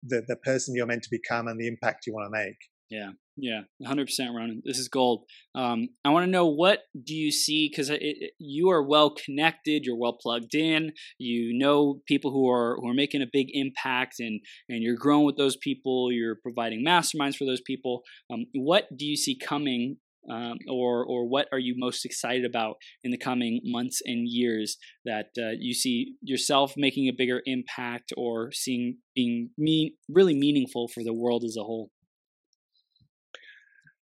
the, 0.03 0.23
the 0.27 0.37
person 0.37 0.73
you're 0.73 0.85
meant 0.85 1.03
to 1.03 1.09
become 1.11 1.47
and 1.47 1.59
the 1.59 1.67
impact 1.67 2.05
you 2.07 2.13
want 2.13 2.33
to 2.33 2.45
make. 2.45 2.57
Yeah, 2.89 3.11
yeah, 3.35 3.61
100% 3.83 4.07
Ronan. 4.35 4.61
This 4.63 4.77
is 4.77 4.87
gold. 4.87 5.25
Um, 5.55 5.89
I 6.05 6.09
want 6.09 6.25
to 6.25 6.31
know 6.31 6.45
what 6.45 6.81
do 7.03 7.15
you 7.15 7.31
see 7.31 7.67
because 7.69 7.91
you 8.37 8.69
are 8.69 8.83
well 8.83 9.09
connected, 9.09 9.85
you're 9.85 9.97
well 9.97 10.17
plugged 10.21 10.53
in, 10.53 10.91
you 11.17 11.57
know 11.57 12.01
people 12.07 12.31
who 12.31 12.49
are 12.49 12.77
who 12.79 12.87
are 12.89 12.93
making 12.93 13.23
a 13.23 13.27
big 13.31 13.47
impact, 13.53 14.19
and 14.19 14.39
and 14.69 14.83
you're 14.83 14.95
growing 14.95 15.25
with 15.25 15.37
those 15.37 15.57
people. 15.57 16.11
You're 16.11 16.37
providing 16.43 16.85
masterminds 16.85 17.35
for 17.35 17.45
those 17.45 17.61
people. 17.61 18.03
Um, 18.31 18.45
what 18.53 18.87
do 18.95 19.05
you 19.05 19.17
see 19.17 19.35
coming, 19.35 19.97
um, 20.31 20.59
or 20.69 21.03
or 21.03 21.27
what 21.27 21.47
are 21.51 21.59
you 21.59 21.73
most 21.75 22.05
excited 22.05 22.45
about 22.45 22.75
in 23.03 23.09
the 23.09 23.17
coming 23.17 23.61
months 23.63 23.99
and 24.05 24.27
years 24.27 24.77
that 25.05 25.29
uh, 25.39 25.51
you 25.57 25.73
see 25.73 26.15
yourself 26.21 26.73
making 26.77 27.07
a 27.07 27.13
bigger 27.17 27.41
impact, 27.45 28.13
or 28.15 28.51
seeing 28.51 28.97
being 29.15 29.49
mean, 29.57 29.93
really 30.07 30.35
meaningful 30.35 30.87
for 30.87 31.03
the 31.03 31.13
world 31.13 31.43
as 31.43 31.57
a 31.57 31.63
whole? 31.63 31.89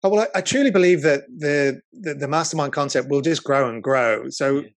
Oh, 0.02 0.08
well, 0.08 0.26
I, 0.34 0.38
I 0.38 0.40
truly 0.40 0.70
believe 0.70 1.02
that 1.02 1.22
the, 1.28 1.80
the, 1.92 2.14
the 2.14 2.28
mastermind 2.28 2.72
concept 2.72 3.08
will 3.08 3.20
just 3.20 3.44
grow 3.44 3.68
and 3.68 3.82
grow. 3.82 4.28
So. 4.28 4.60
Yeah. 4.60 4.68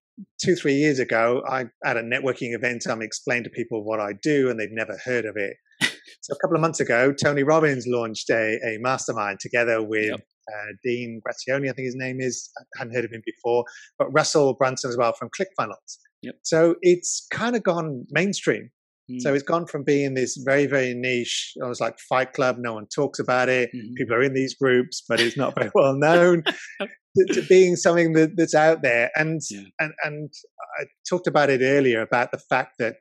Two, 0.42 0.56
three 0.56 0.76
years 0.76 0.98
ago, 1.00 1.44
I 1.46 1.66
at 1.84 1.98
a 1.98 2.00
networking 2.00 2.56
event, 2.56 2.86
I'm 2.90 3.02
explained 3.02 3.44
to 3.44 3.50
people 3.50 3.84
what 3.84 4.00
I 4.00 4.14
do, 4.24 4.50
and 4.50 4.58
they've 4.58 4.72
never 4.72 4.98
heard 5.04 5.26
of 5.26 5.36
it. 5.36 5.58
so 6.22 6.34
a 6.34 6.38
couple 6.42 6.56
of 6.56 6.62
months 6.62 6.80
ago, 6.80 7.12
Tony 7.12 7.44
Robbins 7.44 7.86
launched 7.86 8.30
a, 8.30 8.58
a 8.66 8.78
mastermind 8.80 9.40
together 9.42 9.84
with 9.84 10.12
yep. 10.12 10.22
uh, 10.22 10.72
Dean 10.86 11.20
Graziosi, 11.20 11.70
I 11.70 11.74
think 11.74 11.86
his 11.86 11.98
name 11.98 12.22
is. 12.22 12.50
I 12.58 12.80
hadn't 12.80 12.96
heard 12.96 13.04
of 13.04 13.12
him 13.12 13.24
before, 13.26 13.66
but 14.00 14.08
Russell 14.14 14.54
Brunson 14.54 14.90
as 14.90 14.96
well 14.96 15.12
from 15.12 15.30
ClickFunnels. 15.38 15.98
Yep. 16.22 16.36
So 16.44 16.76
it's 16.82 17.28
kind 17.32 17.56
of 17.56 17.64
gone 17.64 18.06
mainstream. 18.10 18.72
Mm. 19.10 19.22
So 19.22 19.34
it's 19.34 19.44
gone 19.44 19.68
from 19.68 19.84
being 19.84 20.16
this 20.16 20.38
very, 20.44 20.66
very 20.66 20.94
niche, 20.94 21.54
I 21.64 21.68
was 21.68 21.80
like 21.80 22.00
Fight 22.00 22.34
Club, 22.34 22.58
no 22.60 22.74
one 22.74 22.88
talks 22.94 23.20
about 23.20 23.50
it. 23.50 23.70
Mm. 23.76 23.96
People 23.96 24.16
are 24.16 24.24
in 24.24 24.34
these 24.34 24.56
groups, 24.56 25.04
but 25.08 25.20
it's 25.20 25.38
not 25.38 25.54
very 25.56 25.70
well 25.76 25.96
known, 25.96 26.44
to, 26.80 27.34
to, 27.34 27.42
being 27.50 27.76
something 27.76 28.14
that, 28.14 28.32
that's 28.36 28.56
out 28.56 28.82
there. 28.82 29.12
And, 29.16 29.42
yeah. 29.50 29.62
and, 29.80 29.94
and 30.04 30.30
I 30.80 30.86
talked 31.08 31.28
about 31.28 31.50
it 31.50 31.62
earlier 31.62 32.02
about 32.02 32.32
the 32.32 32.40
fact 32.50 32.76
that 32.80 32.96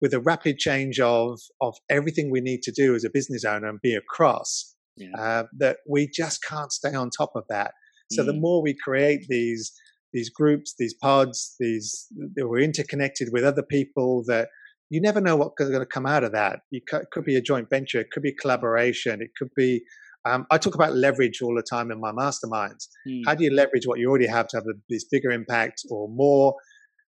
with 0.00 0.12
the 0.12 0.20
rapid 0.20 0.56
change 0.58 0.98
of, 0.98 1.38
of 1.60 1.76
everything 1.90 2.30
we 2.30 2.40
need 2.40 2.62
to 2.62 2.72
do 2.72 2.94
as 2.94 3.04
a 3.04 3.10
business 3.10 3.44
owner 3.44 3.68
and 3.68 3.80
be 3.82 3.94
across, 3.94 4.74
yeah. 4.96 5.10
uh, 5.18 5.44
that 5.58 5.78
we 5.88 6.08
just 6.08 6.42
can't 6.42 6.72
stay 6.72 6.94
on 6.94 7.10
top 7.10 7.32
of 7.34 7.44
that. 7.50 7.72
So 8.12 8.22
mm. 8.22 8.26
the 8.26 8.32
more 8.32 8.62
we 8.62 8.74
create 8.82 9.26
these, 9.28 9.72
these 10.14 10.30
groups, 10.30 10.74
these 10.78 10.94
pods, 10.94 11.54
these, 11.60 12.06
that 12.34 12.48
we're 12.48 12.60
interconnected 12.60 13.28
with 13.30 13.44
other 13.44 13.62
people 13.62 14.24
that 14.26 14.48
you 14.90 15.00
never 15.00 15.20
know 15.20 15.36
what's 15.36 15.54
going 15.58 15.72
to 15.78 15.86
come 15.86 16.04
out 16.04 16.24
of 16.24 16.32
that. 16.32 16.60
It 16.70 16.82
could 17.12 17.24
be 17.24 17.36
a 17.36 17.40
joint 17.40 17.70
venture, 17.70 18.00
it 18.00 18.10
could 18.12 18.22
be 18.22 18.34
collaboration, 18.34 19.22
it 19.22 19.30
could 19.38 19.50
be 19.56 19.82
Um, 20.28 20.46
I 20.50 20.58
talk 20.58 20.74
about 20.74 20.94
leverage 20.94 21.40
all 21.40 21.54
the 21.54 21.62
time 21.62 21.90
in 21.90 21.98
my 21.98 22.12
masterminds. 22.12 22.88
Mm. 23.08 23.22
How 23.26 23.34
do 23.34 23.44
you 23.44 23.52
leverage 23.54 23.86
what 23.86 23.98
you 23.98 24.08
already 24.10 24.26
have 24.26 24.48
to 24.48 24.56
have 24.58 24.66
a, 24.66 24.74
this 24.90 25.04
bigger 25.10 25.30
impact 25.30 25.82
or 25.90 26.08
more? 26.08 26.54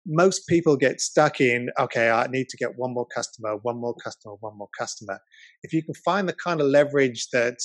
Most 0.06 0.46
people 0.46 0.76
get 0.76 1.00
stuck 1.00 1.40
in, 1.40 1.70
okay, 1.78 2.10
I 2.10 2.26
need 2.26 2.48
to 2.50 2.56
get 2.56 2.70
one 2.76 2.92
more 2.92 3.06
customer, 3.06 3.56
one 3.62 3.78
more 3.80 3.94
customer, 4.04 4.34
one 4.40 4.56
more 4.58 4.68
customer. 4.78 5.20
If 5.62 5.72
you 5.72 5.82
can 5.82 5.94
find 6.04 6.28
the 6.28 6.34
kind 6.34 6.60
of 6.60 6.66
leverage 6.66 7.28
that 7.32 7.58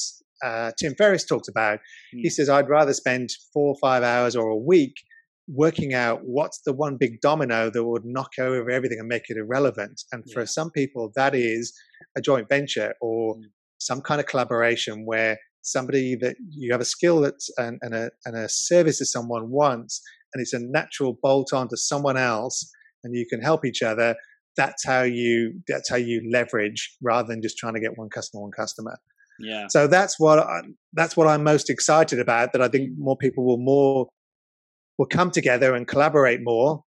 uh, 0.43 0.72
Tim 0.80 0.95
Ferriss 0.95 1.26
talks 1.26 1.47
about, 1.47 1.80
mm. 2.14 2.22
he 2.22 2.30
says, 2.30 2.49
I'd 2.49 2.70
rather 2.70 2.93
spend 2.93 3.30
four 3.53 3.70
or 3.74 3.78
five 3.82 4.03
hours 4.03 4.36
or 4.36 4.47
a 4.49 4.57
week 4.57 4.95
working 5.48 5.94
out 5.94 6.22
what's 6.24 6.62
the 6.66 6.74
one 6.74 6.98
big 6.98 7.20
domino 7.22 7.70
that 7.70 7.84
would 7.84 8.06
knock 8.06 8.32
over 8.39 8.70
everything 8.70 9.00
and 9.00 9.08
make 9.08 9.24
it 9.30 9.38
irrelevant. 9.38 10.02
And 10.12 10.24
yeah. 10.26 10.34
for 10.34 10.46
some 10.46 10.72
people, 10.72 11.12
that 11.16 11.36
is 11.36 11.74
a 12.16 12.22
joint 12.22 12.48
venture 12.48 12.94
or 13.02 13.36
mm. 13.36 13.44
some 13.78 14.02
kind 14.02 14.22
of 14.22 14.28
collaboration 14.28 15.06
where 15.06 15.38
somebody 15.62 16.16
that 16.16 16.36
you 16.50 16.72
have 16.72 16.82
a 16.82 16.86
skill 16.86 17.22
that's 17.22 17.50
and, 17.58 17.80
and, 17.82 17.94
a, 17.94 18.12
and 18.26 18.36
a 18.36 18.48
service 18.50 19.00
that 19.00 19.06
someone 19.06 19.50
wants, 19.50 20.02
and 20.34 20.41
it's 20.41 20.54
a 20.54 20.60
natural 20.60 21.18
bolt 21.22 21.54
on 21.54 21.68
to 21.70 21.78
someone 21.78 22.18
else, 22.18 22.70
and 23.04 23.16
you 23.16 23.26
can 23.30 23.41
help 23.41 23.66
each 23.66 23.82
other. 23.82 24.16
That's 24.56 24.86
how 24.86 25.02
you 25.02 25.62
that's 25.68 25.89
how 25.89 25.96
you 25.96 26.22
leverage 26.32 26.96
rather 27.02 27.28
than 27.28 27.41
just 27.41 27.58
trying 27.58 27.74
to 27.74 27.80
get 27.80 27.98
one 27.98 28.10
customer, 28.10 28.44
one 28.44 28.52
customer. 28.52 28.98
Yeah. 29.39 29.66
So 29.70 29.88
that's 29.88 30.20
what 30.20 30.39
I, 30.39 30.62
that's 30.94 31.18
what 31.18 31.28
I'm 31.28 31.44
most 31.44 31.70
excited 31.70 32.20
about. 32.20 32.54
That 32.54 32.62
I 32.62 32.68
think 32.68 32.91
more 32.98 33.18
people 33.18 33.46
will 33.46 33.58
more 33.58 34.10
will 34.98 35.08
come 35.08 35.32
together 35.32 35.74
and 35.74 35.88
collaborate 35.88 36.39
more 36.44 36.84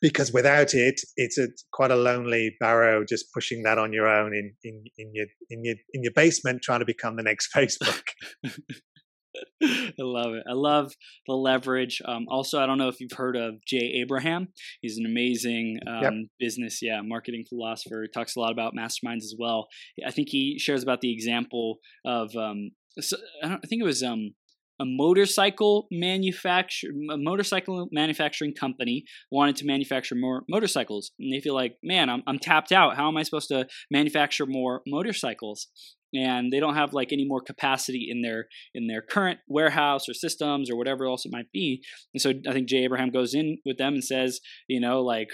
because 0.00 0.32
without 0.32 0.74
it 0.74 1.00
it's 1.16 1.38
a 1.38 1.48
quite 1.72 1.90
a 1.90 1.96
lonely 1.96 2.54
barrow 2.60 3.04
just 3.08 3.26
pushing 3.32 3.62
that 3.62 3.78
on 3.78 3.92
your 3.92 4.08
own 4.08 4.34
in 4.34 4.52
in, 4.64 4.84
in 4.98 5.10
your 5.14 5.26
in 5.50 5.64
your 5.64 5.74
in 5.92 6.02
your 6.02 6.12
basement 6.14 6.60
trying 6.62 6.80
to 6.80 6.86
become 6.86 7.16
the 7.16 7.22
next 7.22 7.52
facebook 7.56 8.02
I 9.62 9.92
love 9.98 10.34
it. 10.34 10.44
I 10.48 10.52
love 10.52 10.92
the 11.26 11.34
leverage. 11.34 12.02
Um, 12.04 12.26
also, 12.28 12.60
I 12.60 12.66
don't 12.66 12.78
know 12.78 12.88
if 12.88 13.00
you've 13.00 13.16
heard 13.16 13.36
of 13.36 13.54
Jay 13.66 14.00
Abraham. 14.02 14.48
He's 14.80 14.98
an 14.98 15.06
amazing 15.06 15.78
um, 15.86 16.02
yep. 16.02 16.12
business, 16.38 16.80
yeah, 16.82 17.00
marketing 17.02 17.44
philosopher. 17.48 18.02
He 18.02 18.08
talks 18.08 18.36
a 18.36 18.40
lot 18.40 18.52
about 18.52 18.74
masterminds 18.74 19.24
as 19.24 19.34
well. 19.38 19.68
I 20.06 20.10
think 20.10 20.28
he 20.28 20.58
shares 20.58 20.82
about 20.82 21.00
the 21.00 21.12
example 21.12 21.78
of, 22.04 22.34
um, 22.36 22.72
so, 23.00 23.16
I, 23.42 23.54
I, 23.54 23.66
think 23.66 23.80
it 23.80 23.86
was 23.86 24.02
um, 24.02 24.34
a 24.80 24.84
motorcycle 24.84 25.86
manufacture 25.90 26.88
a 27.10 27.16
motorcycle 27.16 27.88
manufacturing 27.92 28.54
company 28.54 29.04
wanted 29.30 29.56
to 29.56 29.66
manufacture 29.66 30.14
more 30.14 30.44
motorcycles. 30.48 31.12
And 31.18 31.32
they 31.32 31.40
feel 31.40 31.54
like 31.54 31.76
man 31.82 32.08
I'm, 32.08 32.22
I'm 32.26 32.38
tapped 32.38 32.72
out. 32.72 32.96
How 32.96 33.08
am 33.08 33.16
i 33.16 33.22
supposed 33.22 33.48
to 33.48 33.66
manufacture 33.90 34.46
more 34.46 34.82
motorcycles 34.86 35.68
and 36.14 36.52
they 36.52 36.60
don't 36.60 36.74
have 36.74 36.92
like 36.92 37.12
any 37.12 37.24
more 37.26 37.40
capacity 37.40 38.08
in 38.10 38.22
their 38.22 38.46
in 38.74 38.86
their 38.86 39.02
current 39.02 39.40
warehouse 39.48 40.08
or 40.08 40.14
systems 40.14 40.70
or 40.70 40.76
whatever 40.76 41.06
else 41.06 41.24
it 41.24 41.32
might 41.32 41.50
be. 41.52 41.82
And 42.14 42.20
so 42.20 42.32
i 42.48 42.52
think 42.52 42.68
jay 42.68 42.84
abraham 42.84 43.10
goes 43.10 43.34
in 43.34 43.58
with 43.64 43.78
them 43.78 43.94
and 43.94 44.04
says 44.04 44.40
you 44.68 44.80
know 44.80 45.00
like 45.00 45.28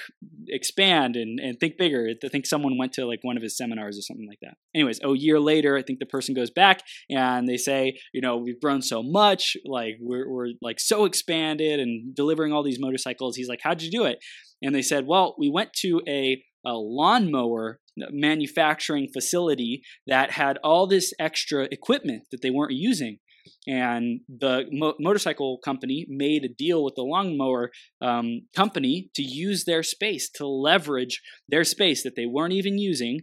expand 0.49 1.17
and, 1.17 1.39
and 1.41 1.59
think 1.59 1.79
bigger. 1.79 2.09
I 2.25 2.29
think 2.29 2.47
someone 2.47 2.79
went 2.79 2.93
to 2.95 3.07
like 3.07 3.21
one 3.23 3.37
of 3.37 3.43
his 3.43 3.57
seminars 3.57 3.99
or 3.99 4.03
something 4.03 4.27
like 4.29 4.41
that. 4.43 4.55
Anyways 4.75 5.01
a 5.03 5.13
year 5.15 5.41
later 5.41 5.77
i 5.77 5.83
think 5.83 5.99
the 5.99 6.07
person 6.07 6.35
goes 6.35 6.51
back 6.51 6.83
and 7.11 7.49
they 7.49 7.57
say 7.57 7.99
you 8.13 8.21
know 8.21 8.37
we've 8.37 8.61
grown 8.61 8.83
so 8.83 9.03
much 9.03 9.57
like 9.65 9.97
we're, 10.01 10.29
we're 10.29 10.49
like 10.63 10.81
so 10.81 11.05
expanded 11.05 11.81
and 11.81 12.15
delivering 12.15 12.53
all 12.53 12.63
these 12.63 12.81
motorcycles. 12.81 13.37
He's 13.37 13.49
like 13.49 13.61
how'd 13.63 13.83
you 13.83 13.91
do 13.91 14.05
it? 14.05 14.19
And 14.63 14.75
they 14.75 14.83
said 14.83 15.07
well 15.07 15.35
we 15.39 15.51
went 15.51 15.73
to 15.85 16.01
a 16.09 16.43
a 16.67 16.73
lawnmower 16.73 17.81
manufacturing 18.11 19.09
facility 19.13 19.83
that 20.07 20.33
had 20.33 20.59
all 20.65 20.87
this 20.87 21.13
extra 21.19 21.69
equipment 21.71 22.25
that 22.31 22.43
they 22.43 22.51
weren't 22.51 22.73
using. 22.73 23.19
And 23.67 24.21
the 24.29 24.67
mo- 24.71 24.95
motorcycle 24.99 25.59
company 25.59 26.07
made 26.09 26.45
a 26.45 26.49
deal 26.49 26.85
with 26.85 26.95
the 26.95 27.03
lawnmower 27.03 27.71
um, 28.01 28.43
company 28.55 29.11
to 29.15 29.23
use 29.23 29.65
their 29.65 29.83
space, 29.83 30.29
to 30.37 30.47
leverage 30.47 31.23
their 31.49 31.65
space 31.65 32.03
that 32.03 32.17
they 32.17 32.27
weren't 32.27 32.53
even 32.53 32.79
using 32.79 33.21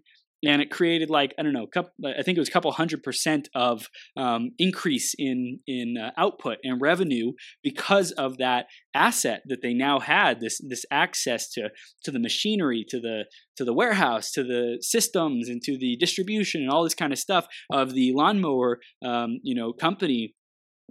and 0.47 0.61
it 0.61 0.69
created 0.69 1.09
like 1.09 1.33
I 1.39 1.43
don't 1.43 1.53
know, 1.53 1.67
couple, 1.67 1.91
I 2.05 2.21
think 2.21 2.37
it 2.37 2.41
was 2.41 2.49
a 2.49 2.51
couple 2.51 2.71
hundred 2.71 3.03
percent 3.03 3.49
of 3.55 3.87
um, 4.15 4.51
increase 4.57 5.15
in 5.17 5.59
in 5.67 5.97
uh, 5.97 6.11
output 6.17 6.57
and 6.63 6.81
revenue 6.81 7.33
because 7.63 8.11
of 8.11 8.37
that 8.37 8.67
asset 8.93 9.41
that 9.45 9.61
they 9.61 9.73
now 9.73 9.99
had 9.99 10.39
this 10.39 10.59
this 10.67 10.85
access 10.91 11.49
to 11.51 11.69
to 12.03 12.11
the 12.11 12.19
machinery, 12.19 12.85
to 12.89 12.99
the 12.99 13.25
to 13.57 13.65
the 13.65 13.73
warehouse, 13.73 14.31
to 14.31 14.43
the 14.43 14.77
systems, 14.81 15.49
and 15.49 15.61
to 15.63 15.77
the 15.77 15.95
distribution 15.97 16.61
and 16.61 16.69
all 16.69 16.83
this 16.83 16.95
kind 16.95 17.13
of 17.13 17.19
stuff 17.19 17.47
of 17.71 17.93
the 17.93 18.11
lawnmower 18.13 18.79
um, 19.03 19.39
you 19.43 19.55
know 19.55 19.73
company. 19.73 20.35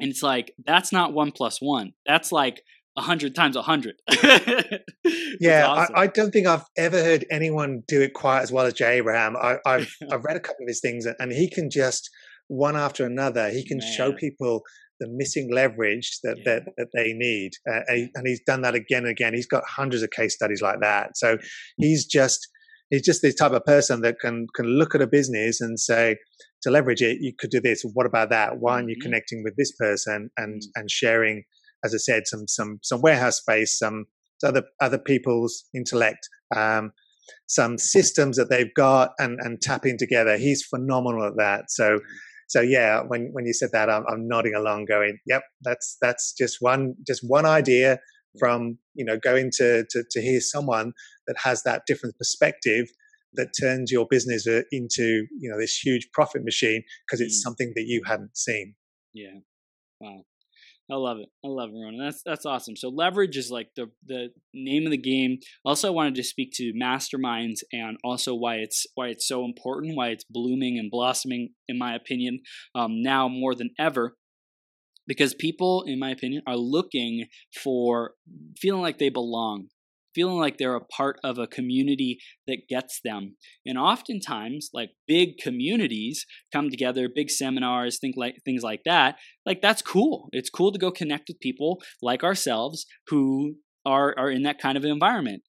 And 0.00 0.10
it's 0.10 0.22
like 0.22 0.52
that's 0.64 0.92
not 0.92 1.12
one 1.12 1.30
plus 1.30 1.58
one. 1.60 1.92
That's 2.04 2.32
like 2.32 2.62
hundred 2.96 3.34
times 3.34 3.56
a 3.56 3.62
hundred. 3.62 3.96
yeah, 5.40 5.66
awesome. 5.66 5.94
I, 5.96 6.02
I, 6.02 6.06
don't 6.06 6.30
think 6.30 6.46
I've 6.46 6.64
ever 6.76 7.02
heard 7.02 7.24
anyone 7.30 7.82
do 7.88 8.00
it 8.00 8.14
quite 8.14 8.42
as 8.42 8.52
well 8.52 8.66
as 8.66 8.74
Jay 8.74 8.98
Abraham. 8.98 9.36
I, 9.36 9.58
have 9.66 9.88
I've 10.12 10.24
read 10.24 10.36
a 10.36 10.40
couple 10.40 10.64
of 10.64 10.68
his 10.68 10.80
things, 10.80 11.06
and 11.06 11.32
he 11.32 11.50
can 11.50 11.70
just 11.70 12.08
one 12.48 12.76
after 12.76 13.04
another. 13.04 13.50
He 13.50 13.66
can 13.66 13.78
Man. 13.78 13.92
show 13.96 14.12
people 14.12 14.62
the 15.00 15.08
missing 15.10 15.50
leverage 15.52 16.18
that 16.22 16.38
yeah. 16.38 16.60
that, 16.60 16.62
that 16.76 16.88
they 16.94 17.12
need, 17.12 17.52
uh, 17.68 17.80
and 17.88 18.26
he's 18.26 18.42
done 18.46 18.62
that 18.62 18.74
again 18.74 19.02
and 19.02 19.10
again. 19.10 19.34
He's 19.34 19.48
got 19.48 19.64
hundreds 19.66 20.02
of 20.02 20.10
case 20.10 20.34
studies 20.34 20.62
like 20.62 20.80
that. 20.80 21.16
So 21.16 21.38
he's 21.78 22.06
just 22.06 22.48
he's 22.90 23.02
just 23.02 23.22
the 23.22 23.32
type 23.32 23.52
of 23.52 23.64
person 23.64 24.02
that 24.02 24.16
can 24.20 24.46
can 24.54 24.66
look 24.66 24.94
at 24.94 25.02
a 25.02 25.06
business 25.06 25.60
and 25.60 25.78
say 25.80 26.16
to 26.62 26.70
leverage 26.70 27.02
it, 27.02 27.18
you 27.20 27.32
could 27.38 27.50
do 27.50 27.60
this. 27.60 27.82
What 27.92 28.06
about 28.06 28.30
that? 28.30 28.58
Why 28.58 28.74
aren't 28.74 28.88
you 28.88 28.96
mm-hmm. 28.96 29.02
connecting 29.02 29.42
with 29.44 29.54
this 29.56 29.72
person 29.72 30.30
and 30.36 30.62
mm-hmm. 30.62 30.80
and 30.80 30.90
sharing? 30.90 31.44
As 31.84 31.94
I 31.94 31.98
said, 31.98 32.26
some 32.26 32.46
some 32.48 32.78
some 32.82 33.00
warehouse 33.00 33.38
space, 33.38 33.78
some 33.78 34.06
other 34.44 34.64
other 34.80 34.98
people's 34.98 35.64
intellect, 35.74 36.28
um, 36.54 36.92
some 37.46 37.78
systems 37.78 38.36
that 38.36 38.50
they've 38.50 38.74
got, 38.74 39.12
and 39.18 39.38
and 39.40 39.60
tapping 39.60 39.98
together. 39.98 40.36
He's 40.36 40.64
phenomenal 40.64 41.26
at 41.26 41.36
that. 41.36 41.70
So. 41.70 42.00
So 42.46 42.60
yeah, 42.60 43.00
when, 43.00 43.30
when 43.32 43.46
you 43.46 43.54
said 43.54 43.70
that, 43.72 43.88
I'm, 43.88 44.04
I'm 44.06 44.28
nodding 44.28 44.54
along, 44.54 44.84
going, 44.84 45.18
"Yep, 45.26 45.42
that's 45.62 45.96
that's 46.02 46.34
just 46.34 46.58
one 46.60 46.94
just 47.04 47.22
one 47.26 47.46
idea 47.46 47.98
from 48.38 48.78
you 48.94 49.04
know 49.04 49.18
going 49.18 49.50
to, 49.54 49.84
to 49.90 50.04
to 50.10 50.20
hear 50.20 50.40
someone 50.40 50.92
that 51.26 51.36
has 51.42 51.62
that 51.62 51.82
different 51.86 52.16
perspective 52.18 52.86
that 53.34 53.48
turns 53.58 53.90
your 53.90 54.06
business 54.08 54.46
uh, 54.46 54.62
into 54.70 55.26
you 55.38 55.50
know 55.50 55.58
this 55.58 55.78
huge 55.78 56.08
profit 56.12 56.44
machine 56.44 56.82
because 57.06 57.20
it's 57.20 57.38
mm. 57.38 57.42
something 57.42 57.72
that 57.74 57.84
you 57.86 58.02
hadn't 58.06 58.36
seen. 58.36 58.74
Yeah, 59.12 59.38
wow. 60.00 60.22
I 60.90 60.96
love 60.96 61.18
it. 61.18 61.30
I 61.42 61.48
love 61.48 61.70
it, 61.70 61.78
Ronan. 61.82 61.98
That's 61.98 62.22
that's 62.24 62.44
awesome. 62.44 62.76
So 62.76 62.90
leverage 62.90 63.36
is 63.36 63.50
like 63.50 63.68
the 63.74 63.90
the 64.06 64.28
name 64.52 64.84
of 64.84 64.90
the 64.90 64.98
game. 64.98 65.38
Also, 65.64 65.88
I 65.88 65.92
wanted 65.92 66.14
to 66.16 66.22
speak 66.22 66.50
to 66.54 66.72
masterminds 66.74 67.60
and 67.72 67.96
also 68.04 68.34
why 68.34 68.56
it's 68.56 68.86
why 68.94 69.08
it's 69.08 69.26
so 69.26 69.44
important, 69.46 69.96
why 69.96 70.08
it's 70.08 70.24
blooming 70.28 70.78
and 70.78 70.90
blossoming, 70.90 71.50
in 71.68 71.78
my 71.78 71.94
opinion, 71.94 72.40
um, 72.74 73.02
now 73.02 73.28
more 73.28 73.54
than 73.54 73.70
ever. 73.78 74.16
Because 75.06 75.34
people, 75.34 75.84
in 75.86 75.98
my 75.98 76.10
opinion, 76.10 76.42
are 76.46 76.56
looking 76.56 77.26
for 77.62 78.12
feeling 78.58 78.82
like 78.82 78.98
they 78.98 79.10
belong, 79.10 79.68
feeling 80.14 80.38
like 80.38 80.58
they're 80.58 80.76
a 80.76 80.84
part 80.84 81.18
of 81.24 81.38
a 81.38 81.46
community 81.46 82.18
that 82.46 82.68
gets 82.68 83.00
them. 83.02 83.36
And 83.66 83.78
oftentimes, 83.78 84.70
like 84.72 84.90
big 85.06 85.38
communities 85.38 86.26
come 86.52 86.70
together, 86.70 87.08
big 87.14 87.30
seminars, 87.30 87.98
think 87.98 88.16
like 88.16 88.36
things 88.44 88.62
like 88.62 88.82
that. 88.84 89.16
Like 89.44 89.60
that's 89.60 89.82
cool. 89.82 90.28
It's 90.32 90.50
cool 90.50 90.72
to 90.72 90.78
go 90.78 90.90
connect 90.90 91.28
with 91.28 91.40
people 91.40 91.82
like 92.02 92.22
ourselves 92.22 92.86
who 93.08 93.56
are 93.84 94.14
are 94.18 94.30
in 94.30 94.42
that 94.42 94.60
kind 94.60 94.76
of 94.76 94.84
environment. 94.84 95.42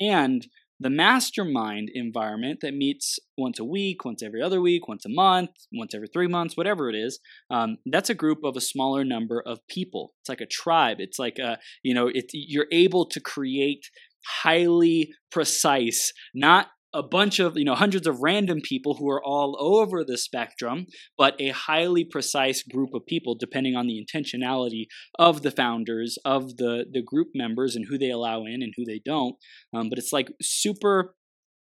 And 0.00 0.46
the 0.82 0.90
mastermind 0.90 1.90
environment 1.92 2.60
that 2.62 2.74
meets 2.74 3.18
once 3.36 3.58
a 3.58 3.64
week, 3.64 4.02
once 4.06 4.22
every 4.22 4.40
other 4.40 4.62
week, 4.62 4.88
once 4.88 5.04
a 5.04 5.10
month, 5.10 5.50
once 5.74 5.94
every 5.94 6.08
three 6.08 6.26
months, 6.26 6.56
whatever 6.56 6.88
it 6.88 6.96
is, 6.96 7.20
um, 7.50 7.76
that's 7.84 8.08
a 8.08 8.14
group 8.14 8.38
of 8.42 8.56
a 8.56 8.62
smaller 8.62 9.04
number 9.04 9.42
of 9.44 9.60
people. 9.68 10.14
It's 10.22 10.30
like 10.30 10.40
a 10.40 10.46
tribe. 10.46 10.96
It's 10.98 11.18
like 11.18 11.38
a, 11.38 11.58
you 11.82 11.92
know, 11.92 12.08
it, 12.08 12.30
you're 12.32 12.66
able 12.72 13.04
to 13.10 13.20
create 13.20 13.90
highly 14.42 15.12
precise, 15.30 16.12
not 16.34 16.68
a 16.92 17.02
bunch 17.02 17.38
of, 17.38 17.56
you 17.56 17.64
know, 17.64 17.74
hundreds 17.74 18.06
of 18.06 18.20
random 18.20 18.60
people 18.62 18.96
who 18.96 19.08
are 19.08 19.22
all 19.24 19.56
over 19.60 20.04
the 20.04 20.18
spectrum, 20.18 20.86
but 21.16 21.40
a 21.40 21.50
highly 21.50 22.04
precise 22.04 22.62
group 22.64 22.90
of 22.94 23.06
people 23.06 23.36
depending 23.38 23.76
on 23.76 23.86
the 23.86 24.04
intentionality 24.04 24.86
of 25.18 25.42
the 25.42 25.52
founders, 25.52 26.18
of 26.24 26.56
the, 26.56 26.86
the 26.90 27.02
group 27.02 27.28
members, 27.34 27.76
and 27.76 27.86
who 27.88 27.96
they 27.96 28.10
allow 28.10 28.44
in 28.44 28.60
and 28.62 28.74
who 28.76 28.84
they 28.84 29.00
don't. 29.04 29.36
Um, 29.72 29.88
but 29.88 29.98
it's 29.98 30.12
like 30.12 30.32
super 30.42 31.14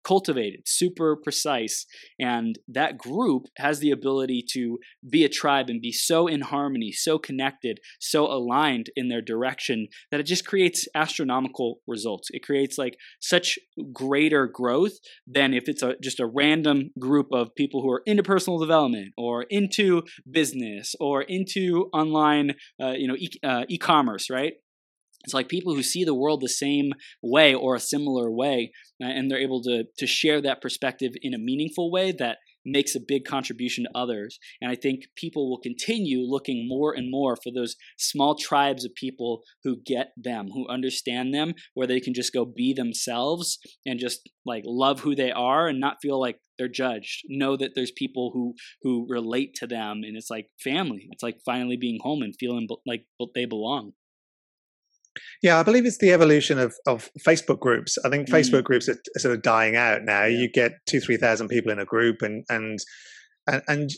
cultivated, 0.04 0.60
super 0.66 1.16
precise. 1.16 1.86
And 2.18 2.58
that 2.68 2.98
group 2.98 3.46
has 3.56 3.80
the 3.80 3.90
ability 3.90 4.44
to 4.52 4.78
be 5.08 5.24
a 5.24 5.28
tribe 5.28 5.68
and 5.68 5.80
be 5.80 5.92
so 5.92 6.26
in 6.26 6.42
harmony, 6.42 6.92
so 6.92 7.18
connected, 7.18 7.80
so 7.98 8.26
aligned 8.26 8.90
in 8.96 9.08
their 9.08 9.22
direction 9.22 9.88
that 10.10 10.20
it 10.20 10.24
just 10.24 10.46
creates 10.46 10.86
astronomical 10.94 11.80
results. 11.86 12.28
It 12.30 12.42
creates 12.44 12.78
like 12.78 12.96
such 13.20 13.58
greater 13.92 14.46
growth 14.46 14.94
than 15.26 15.54
if 15.54 15.68
it's 15.68 15.82
a, 15.82 15.94
just 16.02 16.20
a 16.20 16.26
random 16.26 16.90
group 16.98 17.28
of 17.32 17.54
people 17.54 17.82
who 17.82 17.90
are 17.90 18.02
into 18.06 18.22
personal 18.22 18.58
development 18.58 19.12
or 19.16 19.44
into 19.50 20.02
business 20.30 20.94
or 21.00 21.22
into 21.22 21.90
online, 21.92 22.54
uh, 22.82 22.92
you 22.92 23.06
know, 23.06 23.16
e- 23.16 23.40
uh, 23.42 23.64
e-commerce, 23.68 24.30
right? 24.30 24.54
It's 25.24 25.34
like 25.34 25.48
people 25.48 25.74
who 25.74 25.82
see 25.82 26.04
the 26.04 26.14
world 26.14 26.40
the 26.40 26.48
same 26.48 26.92
way 27.22 27.54
or 27.54 27.74
a 27.74 27.80
similar 27.80 28.30
way 28.30 28.72
uh, 29.02 29.06
and 29.06 29.30
they're 29.30 29.38
able 29.38 29.62
to 29.62 29.84
to 29.98 30.06
share 30.06 30.40
that 30.40 30.62
perspective 30.62 31.12
in 31.22 31.34
a 31.34 31.38
meaningful 31.38 31.90
way 31.90 32.12
that 32.12 32.38
makes 32.64 32.94
a 32.94 33.00
big 33.00 33.24
contribution 33.24 33.84
to 33.84 33.98
others. 33.98 34.38
And 34.60 34.70
i 34.70 34.74
think 34.74 35.04
people 35.16 35.48
will 35.48 35.60
continue 35.60 36.20
looking 36.20 36.68
more 36.68 36.92
and 36.92 37.10
more 37.10 37.36
for 37.36 37.50
those 37.54 37.76
small 37.98 38.34
tribes 38.34 38.84
of 38.84 38.94
people 38.94 39.42
who 39.64 39.76
get 39.84 40.12
them 40.16 40.48
who 40.52 40.68
understand 40.68 41.32
them 41.34 41.54
where 41.74 41.86
they 41.86 42.00
can 42.00 42.14
just 42.14 42.32
go 42.32 42.44
be 42.44 42.72
themselves 42.72 43.58
and 43.86 43.98
just 43.98 44.28
like 44.44 44.62
love 44.66 45.00
who 45.00 45.14
they 45.14 45.32
are 45.32 45.68
and 45.68 45.80
not 45.80 45.98
feel 46.02 46.20
like 46.20 46.38
they're 46.58 46.68
judged. 46.68 47.22
Know 47.28 47.56
that 47.56 47.72
there's 47.74 47.92
people 47.92 48.32
who 48.34 48.54
who 48.82 49.06
relate 49.08 49.54
to 49.56 49.66
them 49.66 50.02
and 50.04 50.16
it's 50.16 50.30
like 50.30 50.48
family. 50.62 51.08
It's 51.10 51.22
like 51.22 51.38
finally 51.44 51.78
being 51.78 51.98
home 52.02 52.22
and 52.22 52.34
feeling 52.38 52.68
like 52.86 53.06
they 53.34 53.46
belong 53.46 53.92
yeah, 55.42 55.58
I 55.58 55.62
believe 55.62 55.86
it's 55.86 55.98
the 55.98 56.12
evolution 56.12 56.58
of, 56.58 56.74
of 56.86 57.10
Facebook 57.26 57.60
groups. 57.60 57.98
I 58.04 58.08
think 58.08 58.28
Facebook 58.28 58.62
mm. 58.62 58.64
groups 58.64 58.88
are 58.88 58.96
sort 59.16 59.34
of 59.34 59.42
dying 59.42 59.76
out 59.76 60.02
now. 60.04 60.24
Yeah. 60.24 60.38
You 60.38 60.50
get 60.50 60.72
two, 60.86 61.00
three 61.00 61.16
thousand 61.16 61.48
people 61.48 61.72
in 61.72 61.78
a 61.78 61.84
group, 61.84 62.22
and 62.22 62.44
and 62.48 62.78
and 63.46 63.62
and 63.68 63.90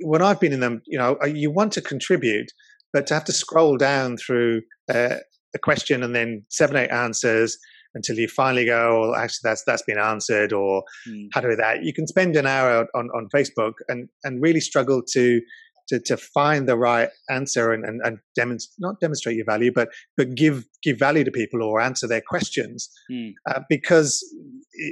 when 0.00 0.22
I've 0.22 0.40
been 0.40 0.52
in 0.52 0.60
them, 0.60 0.82
you 0.86 0.98
know, 0.98 1.16
you 1.24 1.50
want 1.50 1.72
to 1.72 1.80
contribute, 1.80 2.50
but 2.92 3.06
to 3.08 3.14
have 3.14 3.24
to 3.24 3.32
scroll 3.32 3.76
down 3.76 4.16
through 4.16 4.62
uh, 4.92 5.16
a 5.54 5.58
question 5.58 6.02
and 6.02 6.14
then 6.14 6.44
seven, 6.48 6.76
eight 6.76 6.90
answers 6.90 7.58
until 7.94 8.16
you 8.16 8.26
finally 8.26 8.64
go, 8.64 9.00
well, 9.00 9.14
actually, 9.14 9.40
that's 9.44 9.64
that's 9.64 9.82
been 9.82 9.98
answered, 9.98 10.52
or 10.52 10.82
mm. 11.08 11.28
how 11.32 11.40
do 11.40 11.54
that? 11.56 11.82
You 11.82 11.92
can 11.92 12.06
spend 12.06 12.36
an 12.36 12.46
hour 12.46 12.86
on 12.94 13.08
on 13.10 13.28
Facebook 13.34 13.72
and 13.88 14.08
and 14.24 14.42
really 14.42 14.60
struggle 14.60 15.02
to 15.12 15.40
to, 15.88 16.00
to 16.00 16.16
find 16.16 16.68
the 16.68 16.76
right 16.76 17.08
answer 17.30 17.72
and, 17.72 17.84
and, 17.84 18.00
and 18.04 18.18
demonstrate 18.34 18.74
not 18.78 19.00
demonstrate 19.00 19.36
your 19.36 19.44
value 19.44 19.72
but 19.74 19.88
but 20.16 20.34
give 20.34 20.64
give 20.82 20.98
value 20.98 21.24
to 21.24 21.30
people 21.30 21.62
or 21.62 21.80
answer 21.80 22.06
their 22.06 22.22
questions 22.26 22.90
mm. 23.10 23.32
uh, 23.48 23.60
because 23.68 24.24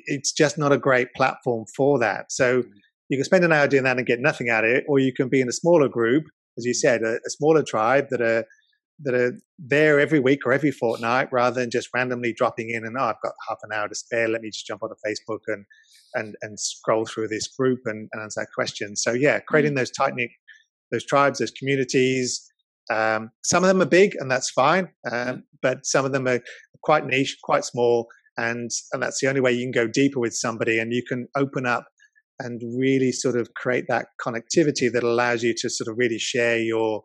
it's 0.06 0.32
just 0.32 0.58
not 0.58 0.72
a 0.72 0.78
great 0.78 1.12
platform 1.14 1.64
for 1.76 1.98
that 1.98 2.30
so 2.30 2.62
mm. 2.62 2.68
you 3.08 3.16
can 3.16 3.24
spend 3.24 3.44
an 3.44 3.52
hour 3.52 3.66
doing 3.66 3.84
that 3.84 3.96
and 3.96 4.06
get 4.06 4.20
nothing 4.20 4.48
out 4.48 4.64
of 4.64 4.70
it 4.70 4.84
or 4.88 4.98
you 4.98 5.12
can 5.12 5.28
be 5.28 5.40
in 5.40 5.48
a 5.48 5.52
smaller 5.52 5.88
group 5.88 6.24
as 6.58 6.64
you 6.64 6.74
said 6.74 7.02
a, 7.02 7.16
a 7.26 7.30
smaller 7.30 7.62
tribe 7.62 8.06
that 8.10 8.20
are 8.20 8.44
that 9.02 9.14
are 9.14 9.38
there 9.58 9.98
every 9.98 10.20
week 10.20 10.40
or 10.44 10.52
every 10.52 10.70
fortnight 10.70 11.28
rather 11.32 11.60
than 11.60 11.70
just 11.70 11.88
randomly 11.94 12.32
dropping 12.32 12.70
in 12.70 12.84
and 12.84 12.96
oh, 12.98 13.04
I've 13.04 13.20
got 13.22 13.32
half 13.48 13.58
an 13.62 13.70
hour 13.72 13.88
to 13.88 13.94
spare. 13.94 14.28
Let 14.28 14.42
me 14.42 14.50
just 14.50 14.66
jump 14.66 14.82
onto 14.82 14.94
Facebook 15.06 15.40
and 15.46 15.64
and 16.14 16.34
and 16.42 16.58
scroll 16.58 17.06
through 17.06 17.28
this 17.28 17.48
group 17.48 17.80
and, 17.84 18.08
and 18.12 18.22
answer 18.22 18.46
questions. 18.54 19.02
So 19.02 19.12
yeah, 19.12 19.40
creating 19.40 19.72
mm. 19.72 19.76
those 19.76 19.90
tight 19.90 20.14
knit 20.14 20.30
those 20.90 21.04
tribes, 21.04 21.38
those 21.38 21.50
communities. 21.50 22.46
Um, 22.90 23.30
some 23.44 23.62
of 23.62 23.68
them 23.68 23.80
are 23.80 23.86
big, 23.86 24.16
and 24.18 24.30
that's 24.30 24.50
fine. 24.50 24.88
Um, 25.10 25.44
but 25.62 25.86
some 25.86 26.04
of 26.04 26.12
them 26.12 26.26
are 26.26 26.40
quite 26.82 27.06
niche, 27.06 27.38
quite 27.42 27.64
small, 27.64 28.08
and 28.36 28.70
and 28.92 29.02
that's 29.02 29.20
the 29.20 29.28
only 29.28 29.40
way 29.40 29.52
you 29.52 29.64
can 29.64 29.72
go 29.72 29.86
deeper 29.86 30.20
with 30.20 30.34
somebody, 30.34 30.78
and 30.78 30.92
you 30.92 31.02
can 31.08 31.28
open 31.36 31.66
up 31.66 31.86
and 32.40 32.60
really 32.78 33.12
sort 33.12 33.36
of 33.36 33.52
create 33.54 33.84
that 33.88 34.06
connectivity 34.24 34.90
that 34.90 35.02
allows 35.02 35.42
you 35.42 35.54
to 35.58 35.68
sort 35.68 35.88
of 35.88 35.98
really 35.98 36.18
share 36.18 36.58
your 36.58 37.02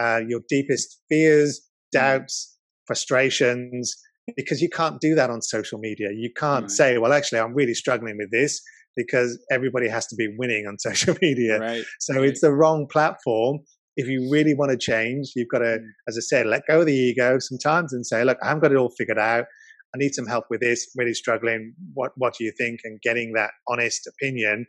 uh, 0.00 0.20
your 0.26 0.40
deepest 0.48 1.00
fears, 1.08 1.60
mm. 1.60 1.98
doubts, 1.98 2.56
frustrations, 2.86 3.94
because 4.36 4.62
you 4.62 4.68
can't 4.68 5.00
do 5.00 5.14
that 5.14 5.30
on 5.30 5.42
social 5.42 5.78
media. 5.78 6.08
You 6.14 6.30
can't 6.36 6.64
right. 6.64 6.70
say, 6.70 6.98
"Well, 6.98 7.12
actually, 7.12 7.40
I'm 7.40 7.54
really 7.54 7.74
struggling 7.74 8.16
with 8.16 8.30
this." 8.30 8.60
Because 8.96 9.38
everybody 9.50 9.88
has 9.88 10.06
to 10.08 10.16
be 10.16 10.34
winning 10.38 10.66
on 10.66 10.78
social 10.78 11.16
media. 11.20 11.58
Right. 11.58 11.84
So 12.00 12.14
right. 12.14 12.24
it's 12.24 12.40
the 12.40 12.52
wrong 12.52 12.86
platform. 12.90 13.60
If 13.96 14.06
you 14.06 14.28
really 14.30 14.54
want 14.54 14.70
to 14.70 14.78
change, 14.78 15.32
you've 15.34 15.48
got 15.48 15.58
to, 15.58 15.78
mm. 15.78 15.86
as 16.08 16.16
I 16.16 16.20
said, 16.20 16.46
let 16.46 16.62
go 16.68 16.80
of 16.80 16.86
the 16.86 16.94
ego 16.94 17.38
sometimes 17.40 17.92
and 17.92 18.06
say, 18.06 18.24
look, 18.24 18.38
I 18.42 18.48
haven't 18.48 18.62
got 18.62 18.72
it 18.72 18.76
all 18.76 18.92
figured 18.96 19.18
out. 19.18 19.46
I 19.94 19.98
need 19.98 20.14
some 20.14 20.26
help 20.26 20.44
with 20.50 20.60
this, 20.60 20.90
really 20.96 21.14
struggling. 21.14 21.74
What 21.94 22.12
what 22.16 22.34
do 22.38 22.44
you 22.44 22.52
think? 22.58 22.80
And 22.84 23.00
getting 23.00 23.32
that 23.34 23.50
honest 23.68 24.06
opinion 24.06 24.66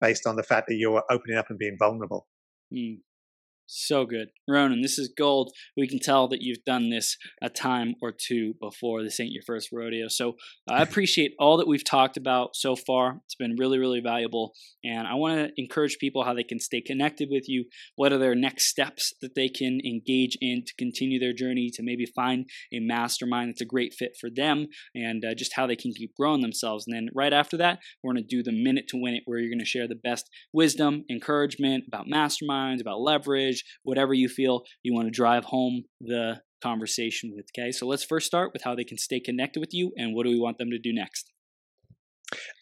based 0.00 0.26
on 0.26 0.36
the 0.36 0.42
fact 0.42 0.66
that 0.68 0.76
you're 0.76 1.04
opening 1.10 1.36
up 1.36 1.46
and 1.50 1.58
being 1.58 1.76
vulnerable. 1.78 2.26
Mm. 2.74 2.98
So 3.74 4.04
good. 4.04 4.28
Ronan, 4.46 4.82
this 4.82 4.98
is 4.98 5.14
gold. 5.16 5.50
We 5.78 5.88
can 5.88 5.98
tell 5.98 6.28
that 6.28 6.42
you've 6.42 6.62
done 6.66 6.90
this 6.90 7.16
a 7.40 7.48
time 7.48 7.94
or 8.02 8.12
two 8.12 8.52
before. 8.60 9.02
This 9.02 9.18
ain't 9.18 9.32
your 9.32 9.42
first 9.46 9.70
rodeo. 9.72 10.08
So 10.08 10.34
I 10.68 10.82
appreciate 10.82 11.32
all 11.38 11.56
that 11.56 11.66
we've 11.66 11.82
talked 11.84 12.18
about 12.18 12.50
so 12.54 12.76
far. 12.76 13.22
It's 13.24 13.34
been 13.34 13.56
really, 13.58 13.78
really 13.78 14.00
valuable. 14.00 14.52
And 14.84 15.08
I 15.08 15.14
want 15.14 15.38
to 15.38 15.52
encourage 15.56 15.96
people 15.98 16.22
how 16.22 16.34
they 16.34 16.42
can 16.42 16.60
stay 16.60 16.82
connected 16.82 17.28
with 17.30 17.48
you. 17.48 17.64
What 17.96 18.12
are 18.12 18.18
their 18.18 18.34
next 18.34 18.66
steps 18.66 19.14
that 19.22 19.34
they 19.34 19.48
can 19.48 19.80
engage 19.86 20.36
in 20.42 20.64
to 20.66 20.74
continue 20.76 21.18
their 21.18 21.32
journey, 21.32 21.70
to 21.72 21.82
maybe 21.82 22.04
find 22.04 22.44
a 22.74 22.80
mastermind 22.80 23.48
that's 23.48 23.62
a 23.62 23.66
great 23.66 23.94
fit 23.98 24.12
for 24.20 24.28
them, 24.28 24.66
and 24.94 25.24
uh, 25.24 25.34
just 25.34 25.54
how 25.56 25.66
they 25.66 25.76
can 25.76 25.92
keep 25.92 26.14
growing 26.14 26.42
themselves. 26.42 26.86
And 26.86 26.94
then 26.94 27.08
right 27.14 27.32
after 27.32 27.56
that, 27.56 27.78
we're 28.04 28.12
going 28.12 28.22
to 28.22 28.36
do 28.36 28.42
the 28.42 28.52
minute 28.52 28.88
to 28.88 29.00
win 29.00 29.14
it, 29.14 29.22
where 29.24 29.38
you're 29.38 29.48
going 29.48 29.58
to 29.60 29.64
share 29.64 29.88
the 29.88 29.94
best 29.94 30.28
wisdom, 30.52 31.04
encouragement 31.08 31.84
about 31.88 32.06
masterminds, 32.06 32.82
about 32.82 33.00
leverage, 33.00 33.61
whatever 33.82 34.14
you 34.14 34.28
feel 34.28 34.62
you 34.82 34.94
want 34.94 35.06
to 35.06 35.10
drive 35.10 35.44
home 35.44 35.84
the 36.00 36.40
conversation 36.62 37.32
with. 37.34 37.46
Okay, 37.56 37.72
so 37.72 37.86
let's 37.86 38.04
first 38.04 38.26
start 38.26 38.52
with 38.52 38.62
how 38.62 38.74
they 38.74 38.84
can 38.84 38.98
stay 38.98 39.20
connected 39.20 39.60
with 39.60 39.74
you 39.74 39.92
and 39.96 40.14
what 40.14 40.24
do 40.24 40.30
we 40.30 40.38
want 40.38 40.58
them 40.58 40.70
to 40.70 40.78
do 40.78 40.92
next? 40.92 41.32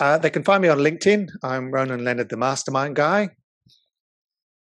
Uh, 0.01 0.19
they 0.19 0.31
can 0.31 0.43
find 0.43 0.63
me 0.63 0.69
on 0.69 0.79
LinkedIn. 0.79 1.29
I'm 1.43 1.71
Ronan 1.71 2.05
Leonard, 2.05 2.29
the 2.29 2.37
mastermind 2.37 2.97
guy. 2.97 3.31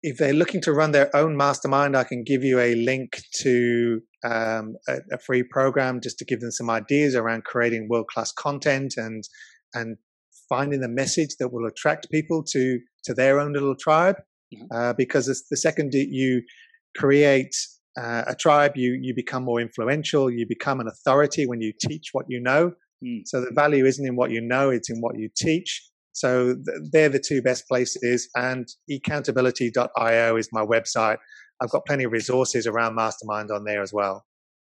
If 0.01 0.17
they're 0.17 0.33
looking 0.33 0.61
to 0.61 0.73
run 0.73 0.91
their 0.91 1.13
own 1.15 1.35
mastermind, 1.37 1.95
I 1.95 2.03
can 2.03 2.23
give 2.23 2.43
you 2.43 2.59
a 2.59 2.75
link 2.75 3.21
to 3.41 4.01
um, 4.23 4.75
a, 4.87 4.97
a, 5.13 5.17
free 5.17 5.43
program 5.43 6.01
just 6.01 6.17
to 6.19 6.25
give 6.25 6.41
them 6.41 6.51
some 6.51 6.69
ideas 6.69 7.15
around 7.15 7.45
creating 7.45 7.87
world 7.89 8.07
class 8.07 8.31
content 8.31 8.95
and 8.97 9.23
and 9.73 9.97
finding 10.49 10.81
the 10.81 10.89
message 10.89 11.35
that 11.39 11.51
will 11.51 11.65
attract 11.65 12.11
people 12.11 12.43
to 12.51 12.79
to 13.05 13.13
their 13.13 13.39
own 13.39 13.53
little 13.53 13.75
tribe. 13.75 14.15
Mm-hmm. 14.53 14.65
Uh, 14.75 14.93
because 14.93 15.25
the 15.49 15.57
second 15.57 15.93
you 15.93 16.41
create 16.95 17.55
uh, 17.99 18.23
a 18.27 18.35
tribe, 18.35 18.73
you 18.75 18.97
you 19.01 19.13
become 19.15 19.43
more 19.43 19.61
influential. 19.61 20.29
You 20.29 20.45
become 20.47 20.79
an 20.79 20.87
authority 20.87 21.45
when 21.45 21.61
you 21.61 21.73
teach 21.79 22.09
what 22.11 22.25
you 22.27 22.39
know. 22.39 22.73
Mm. 23.03 23.21
So 23.25 23.41
the 23.41 23.51
value 23.51 23.85
isn't 23.85 24.05
in 24.05 24.15
what 24.15 24.31
you 24.31 24.41
know; 24.41 24.69
it's 24.69 24.89
in 24.89 24.99
what 25.01 25.17
you 25.17 25.29
teach. 25.35 25.81
So 26.13 26.55
th- 26.55 26.89
they're 26.91 27.09
the 27.09 27.19
two 27.19 27.41
best 27.41 27.67
places. 27.67 28.29
And 28.35 28.67
accountability.io 28.89 30.35
is 30.35 30.49
my 30.51 30.63
website. 30.63 31.17
I've 31.61 31.69
got 31.69 31.85
plenty 31.85 32.03
of 32.03 32.11
resources 32.11 32.67
around 32.67 32.95
Mastermind 32.95 33.51
on 33.51 33.63
there 33.63 33.81
as 33.81 33.93
well. 33.93 34.25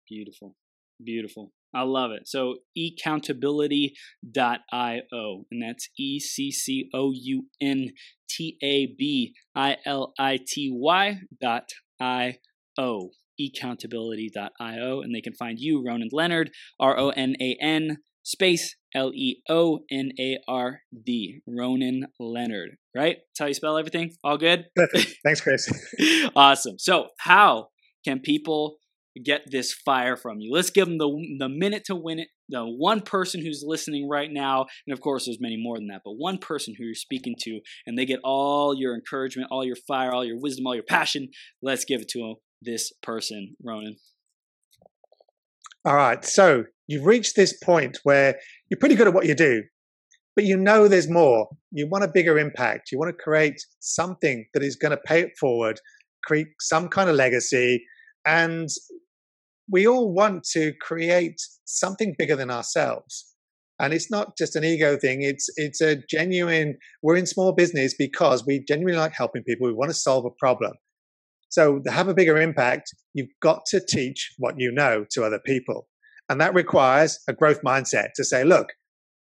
Beautiful, 0.08 0.56
beautiful. 1.04 1.52
I 1.74 1.84
love 1.84 2.12
it. 2.12 2.28
So 2.28 2.58
accountability.io, 2.78 5.46
and 5.52 5.62
that's 5.62 5.90
E 5.98 6.20
C 6.20 6.52
C 6.52 6.90
O 6.94 7.12
U 7.14 7.46
N 7.62 7.90
T 8.30 8.58
A 8.64 8.88
B 8.98 9.34
I 9.56 9.78
L 9.86 10.14
I 10.18 10.40
T 10.46 10.70
Y 10.74 11.20
dot 11.42 11.70
I 12.00 12.38
O. 12.78 13.12
Accountability.io, 13.40 15.02
and 15.02 15.14
they 15.14 15.22
can 15.22 15.36
find 15.36 15.60
you, 15.60 15.84
Ronan 15.86 16.10
Leonard, 16.12 16.50
R 16.80 16.98
O 16.98 17.10
N 17.10 17.36
A 17.40 17.56
N 17.62 17.98
space 18.24 18.76
L 18.96 19.12
E 19.14 19.44
O 19.48 19.82
N 19.92 20.12
A 20.20 20.40
R 20.48 20.80
D, 21.06 21.42
Ronan 21.48 22.08
Leonard, 22.20 22.78
right? 22.96 23.18
That's 23.18 23.40
how 23.40 23.46
you 23.46 23.54
spell 23.54 23.78
everything? 23.78 24.16
All 24.24 24.38
good? 24.38 24.66
Thanks, 25.24 25.42
Chris. 25.42 25.70
awesome. 26.36 26.80
So, 26.80 27.10
how 27.20 27.68
can 28.04 28.20
people 28.20 28.78
get 29.24 29.50
this 29.50 29.74
fire 29.74 30.16
from 30.16 30.40
you. 30.40 30.52
Let's 30.54 30.70
give 30.70 30.88
them 30.88 30.98
the, 30.98 31.10
the 31.40 31.50
minute 31.50 31.84
to 31.86 31.96
win 31.96 32.20
it. 32.20 32.30
The 32.50 32.64
one 32.64 33.02
person 33.02 33.42
who's 33.42 33.64
listening 33.66 34.08
right 34.08 34.32
now, 34.32 34.68
and 34.86 34.94
of 34.94 35.02
course, 35.02 35.26
there's 35.26 35.42
many 35.42 35.58
more 35.58 35.78
than 35.78 35.88
that, 35.88 36.02
but 36.06 36.14
one 36.14 36.38
person 36.38 36.76
who 36.78 36.86
you're 36.86 36.94
speaking 36.96 37.36
to, 37.42 37.60
and 37.86 37.98
they 37.98 38.06
get 38.06 38.20
all 38.24 38.74
your 38.74 38.96
encouragement, 38.96 39.50
all 39.52 39.66
your 39.66 39.76
fire, 39.88 40.12
all 40.12 40.24
your 40.24 40.40
wisdom, 40.40 40.66
all 40.66 40.76
your 40.76 40.84
passion. 40.84 41.30
Let's 41.62 41.86
give 41.86 42.02
it 42.02 42.10
to 42.10 42.36
this 42.62 42.92
person, 43.04 43.56
Ronan. 43.64 43.98
All 45.86 45.96
right. 45.96 46.24
So 46.26 46.66
you've 46.88 47.06
reached 47.06 47.36
this 47.36 47.58
point 47.64 48.00
where 48.04 48.38
you're 48.70 48.80
pretty 48.80 48.96
good 48.96 49.08
at 49.08 49.14
what 49.14 49.26
you 49.26 49.36
do, 49.36 49.64
but 50.36 50.46
you 50.46 50.58
know 50.58 50.88
there's 50.88 51.10
more. 51.10 51.48
You 51.72 51.88
want 51.88 52.04
a 52.04 52.10
bigger 52.10 52.38
impact. 52.38 52.92
You 52.92 53.00
want 53.00 53.10
to 53.10 53.24
create 53.24 53.62
something 53.80 54.46
that 54.54 54.64
is 54.64 54.76
going 54.76 54.92
to 54.92 54.98
pay 54.98 55.22
it 55.22 55.32
forward, 55.40 55.80
create 56.24 56.48
some 56.60 56.90
kind 56.90 57.10
of 57.10 57.16
legacy, 57.16 57.84
and 58.26 58.68
we 59.70 59.88
all 59.88 60.14
want 60.14 60.44
to 60.54 60.74
create 60.82 61.40
something 61.66 62.16
bigger 62.18 62.36
than 62.36 62.52
ourselves. 62.52 63.34
And 63.80 63.94
it's 63.94 64.10
not 64.10 64.38
just 64.38 64.56
an 64.56 64.64
ego 64.64 64.98
thing. 64.98 65.22
It's 65.22 65.50
it's 65.56 65.82
a 65.82 65.98
genuine. 66.10 66.78
We're 67.04 67.16
in 67.16 67.28
small 67.28 67.52
business 67.52 67.94
because 67.98 68.46
we 68.46 68.64
genuinely 68.68 69.00
like 69.00 69.14
helping 69.14 69.44
people. 69.44 69.68
We 69.68 69.74
want 69.74 69.92
to 69.92 69.98
solve 69.98 70.26
a 70.26 70.32
problem. 70.40 70.74
So 71.50 71.80
to 71.86 71.92
have 71.92 72.08
a 72.08 72.14
bigger 72.14 72.38
impact, 72.42 72.90
you've 73.14 73.30
got 73.42 73.66
to 73.68 73.80
teach 73.80 74.34
what 74.38 74.56
you 74.58 74.72
know 74.72 75.06
to 75.12 75.24
other 75.24 75.40
people, 75.46 75.88
and 76.28 76.42
that 76.42 76.56
requires 76.56 77.20
a 77.28 77.34
growth 77.34 77.62
mindset 77.62 78.10
to 78.16 78.24
say, 78.24 78.44
look, 78.44 78.70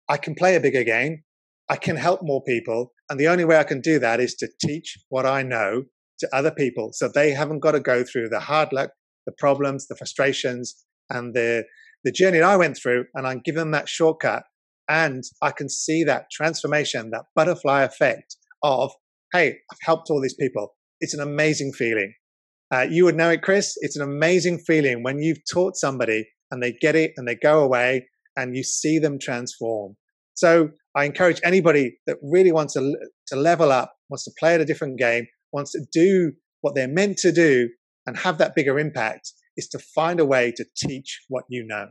I 0.09 0.17
can 0.17 0.33
play 0.33 0.55
a 0.55 0.59
bigger 0.59 0.83
game. 0.83 1.23
I 1.69 1.75
can 1.75 1.95
help 1.95 2.21
more 2.23 2.43
people, 2.43 2.93
and 3.09 3.19
the 3.19 3.27
only 3.27 3.45
way 3.45 3.57
I 3.57 3.63
can 3.63 3.81
do 3.81 3.99
that 3.99 4.19
is 4.19 4.33
to 4.35 4.49
teach 4.59 4.97
what 5.09 5.27
I 5.27 5.43
know 5.43 5.83
to 6.19 6.35
other 6.35 6.51
people, 6.51 6.89
so 6.91 7.07
they 7.07 7.31
haven't 7.31 7.59
got 7.59 7.73
to 7.73 7.79
go 7.79 8.03
through 8.03 8.29
the 8.29 8.39
hard 8.39 8.73
luck, 8.73 8.89
the 9.29 9.35
problems, 9.37 9.87
the 9.87 9.95
frustrations, 9.95 10.75
and 11.09 11.33
the 11.33 11.65
the 12.03 12.11
journey 12.11 12.41
I 12.41 12.55
went 12.55 12.77
through, 12.77 13.05
and 13.13 13.27
I'm 13.27 13.41
them 13.45 13.71
that 13.71 13.89
shortcut. 13.89 14.43
And 14.87 15.23
I 15.41 15.51
can 15.51 15.69
see 15.69 16.03
that 16.05 16.31
transformation, 16.31 17.11
that 17.11 17.25
butterfly 17.35 17.83
effect 17.83 18.37
of, 18.63 18.91
hey, 19.33 19.57
I've 19.71 19.77
helped 19.81 20.09
all 20.09 20.21
these 20.21 20.33
people. 20.33 20.75
It's 21.01 21.13
an 21.13 21.19
amazing 21.19 21.73
feeling. 21.73 22.13
Uh, 22.73 22.87
you 22.89 23.05
would 23.05 23.15
know 23.15 23.29
it, 23.29 23.43
Chris. 23.43 23.75
It's 23.81 23.97
an 23.97 24.01
amazing 24.01 24.59
feeling 24.59 25.03
when 25.03 25.19
you've 25.19 25.41
taught 25.51 25.75
somebody 25.75 26.27
and 26.51 26.63
they 26.63 26.71
get 26.71 26.95
it 26.95 27.11
and 27.17 27.27
they 27.27 27.35
go 27.35 27.61
away 27.63 28.07
and 28.35 28.55
you 28.55 28.63
see 28.63 28.97
them 28.97 29.19
transform. 29.19 29.95
So 30.33 30.69
I 30.95 31.05
encourage 31.05 31.41
anybody 31.43 31.97
that 32.07 32.17
really 32.23 32.51
wants 32.51 32.73
to, 32.73 32.95
to 33.27 33.35
level 33.35 33.71
up, 33.71 33.93
wants 34.09 34.23
to 34.23 34.31
play 34.39 34.55
at 34.55 34.61
a 34.61 34.65
different 34.65 34.97
game, 34.97 35.27
wants 35.51 35.71
to 35.73 35.81
do 35.91 36.31
what 36.61 36.75
they're 36.75 36.87
meant 36.87 37.17
to 37.17 37.31
do 37.31 37.69
and 38.09 38.17
have 38.17 38.37
that 38.39 38.55
bigger 38.55 38.77
impact 38.77 39.31
is 39.55 39.67
to 39.69 39.79
find 39.79 40.19
a 40.19 40.25
way 40.25 40.51
to 40.57 40.65
teach 40.75 41.21
what 41.29 41.45
you 41.49 41.65
know. 41.65 41.87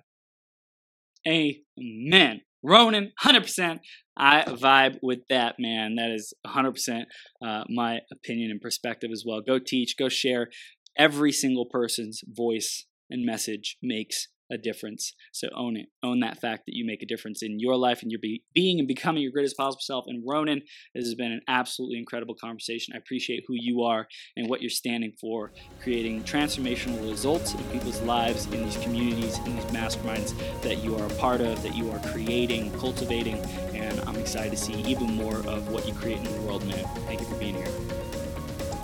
Amen. 1.26 2.42
Ronan, 2.62 3.12
100%. 3.22 3.78
I 4.16 4.42
vibe 4.42 4.98
with 5.02 5.20
that, 5.30 5.56
man. 5.58 5.94
That 5.94 6.10
is 6.10 6.34
100% 6.46 7.04
uh, 7.44 7.64
my 7.68 8.00
opinion 8.12 8.50
and 8.50 8.60
perspective 8.60 9.10
as 9.12 9.24
well. 9.26 9.40
Go 9.40 9.58
teach, 9.58 9.96
go 9.96 10.08
share. 10.08 10.48
Every 10.96 11.30
single 11.30 11.66
person's 11.66 12.22
voice 12.26 12.86
and 13.08 13.24
message 13.24 13.76
makes 13.80 14.28
a 14.50 14.58
difference. 14.58 15.14
So 15.32 15.48
own 15.56 15.76
it. 15.76 15.86
Own 16.02 16.20
that 16.20 16.40
fact 16.40 16.64
that 16.66 16.74
you 16.74 16.86
make 16.86 17.02
a 17.02 17.06
difference 17.06 17.42
in 17.42 17.58
your 17.58 17.76
life 17.76 18.02
and 18.02 18.10
your 18.10 18.20
be- 18.20 18.42
being 18.54 18.78
and 18.78 18.88
becoming 18.88 19.22
your 19.22 19.32
greatest 19.32 19.56
possible 19.56 19.80
self. 19.80 20.04
And 20.06 20.22
Ronan, 20.26 20.62
this 20.94 21.04
has 21.04 21.14
been 21.14 21.32
an 21.32 21.42
absolutely 21.48 21.98
incredible 21.98 22.34
conversation. 22.34 22.94
I 22.94 22.98
appreciate 22.98 23.44
who 23.46 23.54
you 23.54 23.82
are 23.82 24.06
and 24.36 24.48
what 24.48 24.60
you're 24.60 24.70
standing 24.70 25.12
for, 25.20 25.52
creating 25.82 26.24
transformational 26.24 27.08
results 27.08 27.54
in 27.54 27.62
people's 27.64 28.00
lives, 28.02 28.46
in 28.46 28.64
these 28.64 28.76
communities, 28.78 29.38
in 29.38 29.56
these 29.56 29.64
masterminds 29.66 30.34
that 30.62 30.82
you 30.82 30.96
are 30.96 31.06
a 31.06 31.14
part 31.14 31.40
of, 31.40 31.62
that 31.62 31.74
you 31.74 31.90
are 31.90 31.98
creating, 32.10 32.70
cultivating. 32.78 33.38
And 33.74 34.00
I'm 34.00 34.16
excited 34.16 34.50
to 34.50 34.56
see 34.56 34.74
even 34.82 35.14
more 35.14 35.38
of 35.46 35.68
what 35.70 35.86
you 35.86 35.94
create 35.94 36.18
in 36.18 36.24
the 36.24 36.40
world, 36.42 36.64
man. 36.66 36.84
Thank 37.06 37.20
you 37.20 37.26
for 37.26 37.36
being 37.36 37.54
here. 37.54 37.68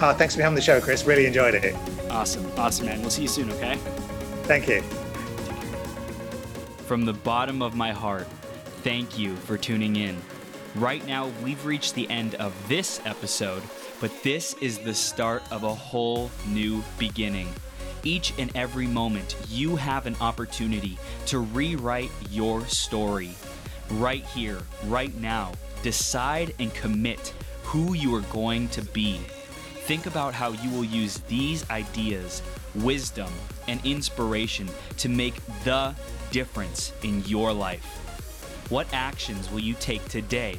Uh, 0.00 0.12
thanks 0.12 0.34
for 0.34 0.42
having 0.42 0.56
the 0.56 0.60
show, 0.60 0.80
Chris. 0.80 1.04
Really 1.04 1.26
enjoyed 1.26 1.54
it. 1.54 1.74
Awesome. 2.10 2.50
Awesome, 2.56 2.86
man. 2.86 3.00
We'll 3.00 3.10
see 3.10 3.22
you 3.22 3.28
soon, 3.28 3.50
okay? 3.52 3.76
Thank 4.44 4.68
you. 4.68 4.82
From 6.86 7.06
the 7.06 7.14
bottom 7.14 7.62
of 7.62 7.74
my 7.74 7.92
heart, 7.92 8.26
thank 8.82 9.18
you 9.18 9.34
for 9.36 9.56
tuning 9.56 9.96
in. 9.96 10.20
Right 10.74 11.04
now, 11.06 11.32
we've 11.42 11.64
reached 11.64 11.94
the 11.94 12.08
end 12.10 12.34
of 12.34 12.52
this 12.68 13.00
episode, 13.06 13.62
but 14.02 14.12
this 14.22 14.54
is 14.60 14.76
the 14.76 14.92
start 14.92 15.42
of 15.50 15.62
a 15.62 15.74
whole 15.74 16.30
new 16.46 16.84
beginning. 16.98 17.48
Each 18.02 18.34
and 18.38 18.54
every 18.54 18.86
moment, 18.86 19.34
you 19.48 19.76
have 19.76 20.04
an 20.04 20.14
opportunity 20.20 20.98
to 21.26 21.38
rewrite 21.38 22.10
your 22.30 22.60
story. 22.66 23.30
Right 23.92 24.24
here, 24.26 24.60
right 24.84 25.14
now, 25.14 25.52
decide 25.82 26.54
and 26.58 26.74
commit 26.74 27.32
who 27.62 27.94
you 27.94 28.14
are 28.14 28.20
going 28.32 28.68
to 28.68 28.82
be. 28.82 29.20
Think 29.86 30.04
about 30.04 30.34
how 30.34 30.52
you 30.52 30.68
will 30.68 30.84
use 30.84 31.16
these 31.28 31.68
ideas, 31.70 32.42
wisdom, 32.74 33.32
and 33.68 33.84
inspiration 33.84 34.68
to 34.98 35.08
make 35.08 35.34
the 35.64 35.94
difference 36.30 36.92
in 37.02 37.24
your 37.24 37.52
life? 37.52 37.84
What 38.70 38.86
actions 38.92 39.50
will 39.50 39.60
you 39.60 39.74
take 39.74 40.06
today 40.08 40.58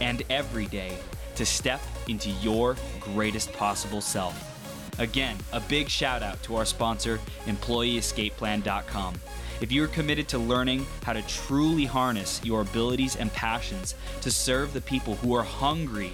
and 0.00 0.22
every 0.30 0.66
day 0.66 0.96
to 1.36 1.46
step 1.46 1.80
into 2.08 2.30
your 2.30 2.76
greatest 3.00 3.52
possible 3.52 4.00
self? 4.00 4.52
Again, 4.98 5.36
a 5.52 5.60
big 5.60 5.88
shout 5.88 6.22
out 6.22 6.42
to 6.44 6.56
our 6.56 6.64
sponsor, 6.64 7.20
EmployeeEscapePlan.com. 7.44 9.14
If 9.60 9.72
you 9.72 9.84
are 9.84 9.88
committed 9.88 10.28
to 10.28 10.38
learning 10.38 10.86
how 11.02 11.12
to 11.12 11.22
truly 11.22 11.84
harness 11.84 12.40
your 12.44 12.62
abilities 12.62 13.16
and 13.16 13.32
passions 13.32 13.94
to 14.22 14.30
serve 14.30 14.72
the 14.72 14.80
people 14.80 15.16
who 15.16 15.34
are 15.34 15.42
hungry 15.42 16.12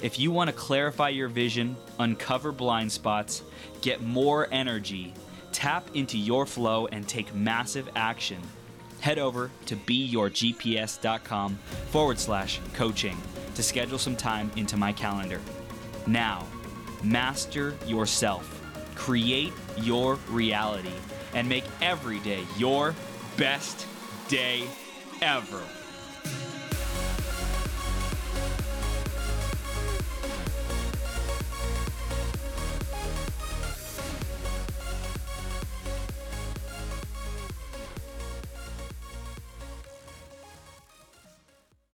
If 0.00 0.16
you 0.18 0.30
want 0.30 0.48
to 0.48 0.54
clarify 0.54 1.08
your 1.08 1.26
vision, 1.28 1.76
uncover 1.98 2.52
blind 2.52 2.92
spots, 2.92 3.42
get 3.80 4.02
more 4.02 4.46
energy, 4.52 5.12
Tap 5.58 5.90
into 5.94 6.16
your 6.16 6.46
flow 6.46 6.86
and 6.92 7.08
take 7.08 7.34
massive 7.34 7.88
action. 7.96 8.40
Head 9.00 9.18
over 9.18 9.50
to 9.66 9.74
beyourgps.com 9.74 11.56
forward 11.90 12.20
slash 12.20 12.60
coaching 12.74 13.16
to 13.56 13.62
schedule 13.64 13.98
some 13.98 14.14
time 14.14 14.52
into 14.54 14.76
my 14.76 14.92
calendar. 14.92 15.40
Now, 16.06 16.46
master 17.02 17.74
yourself, 17.88 18.48
create 18.94 19.52
your 19.78 20.14
reality, 20.30 20.94
and 21.34 21.48
make 21.48 21.64
every 21.82 22.20
day 22.20 22.44
your 22.56 22.94
best 23.36 23.84
day 24.28 24.62
ever. 25.20 25.64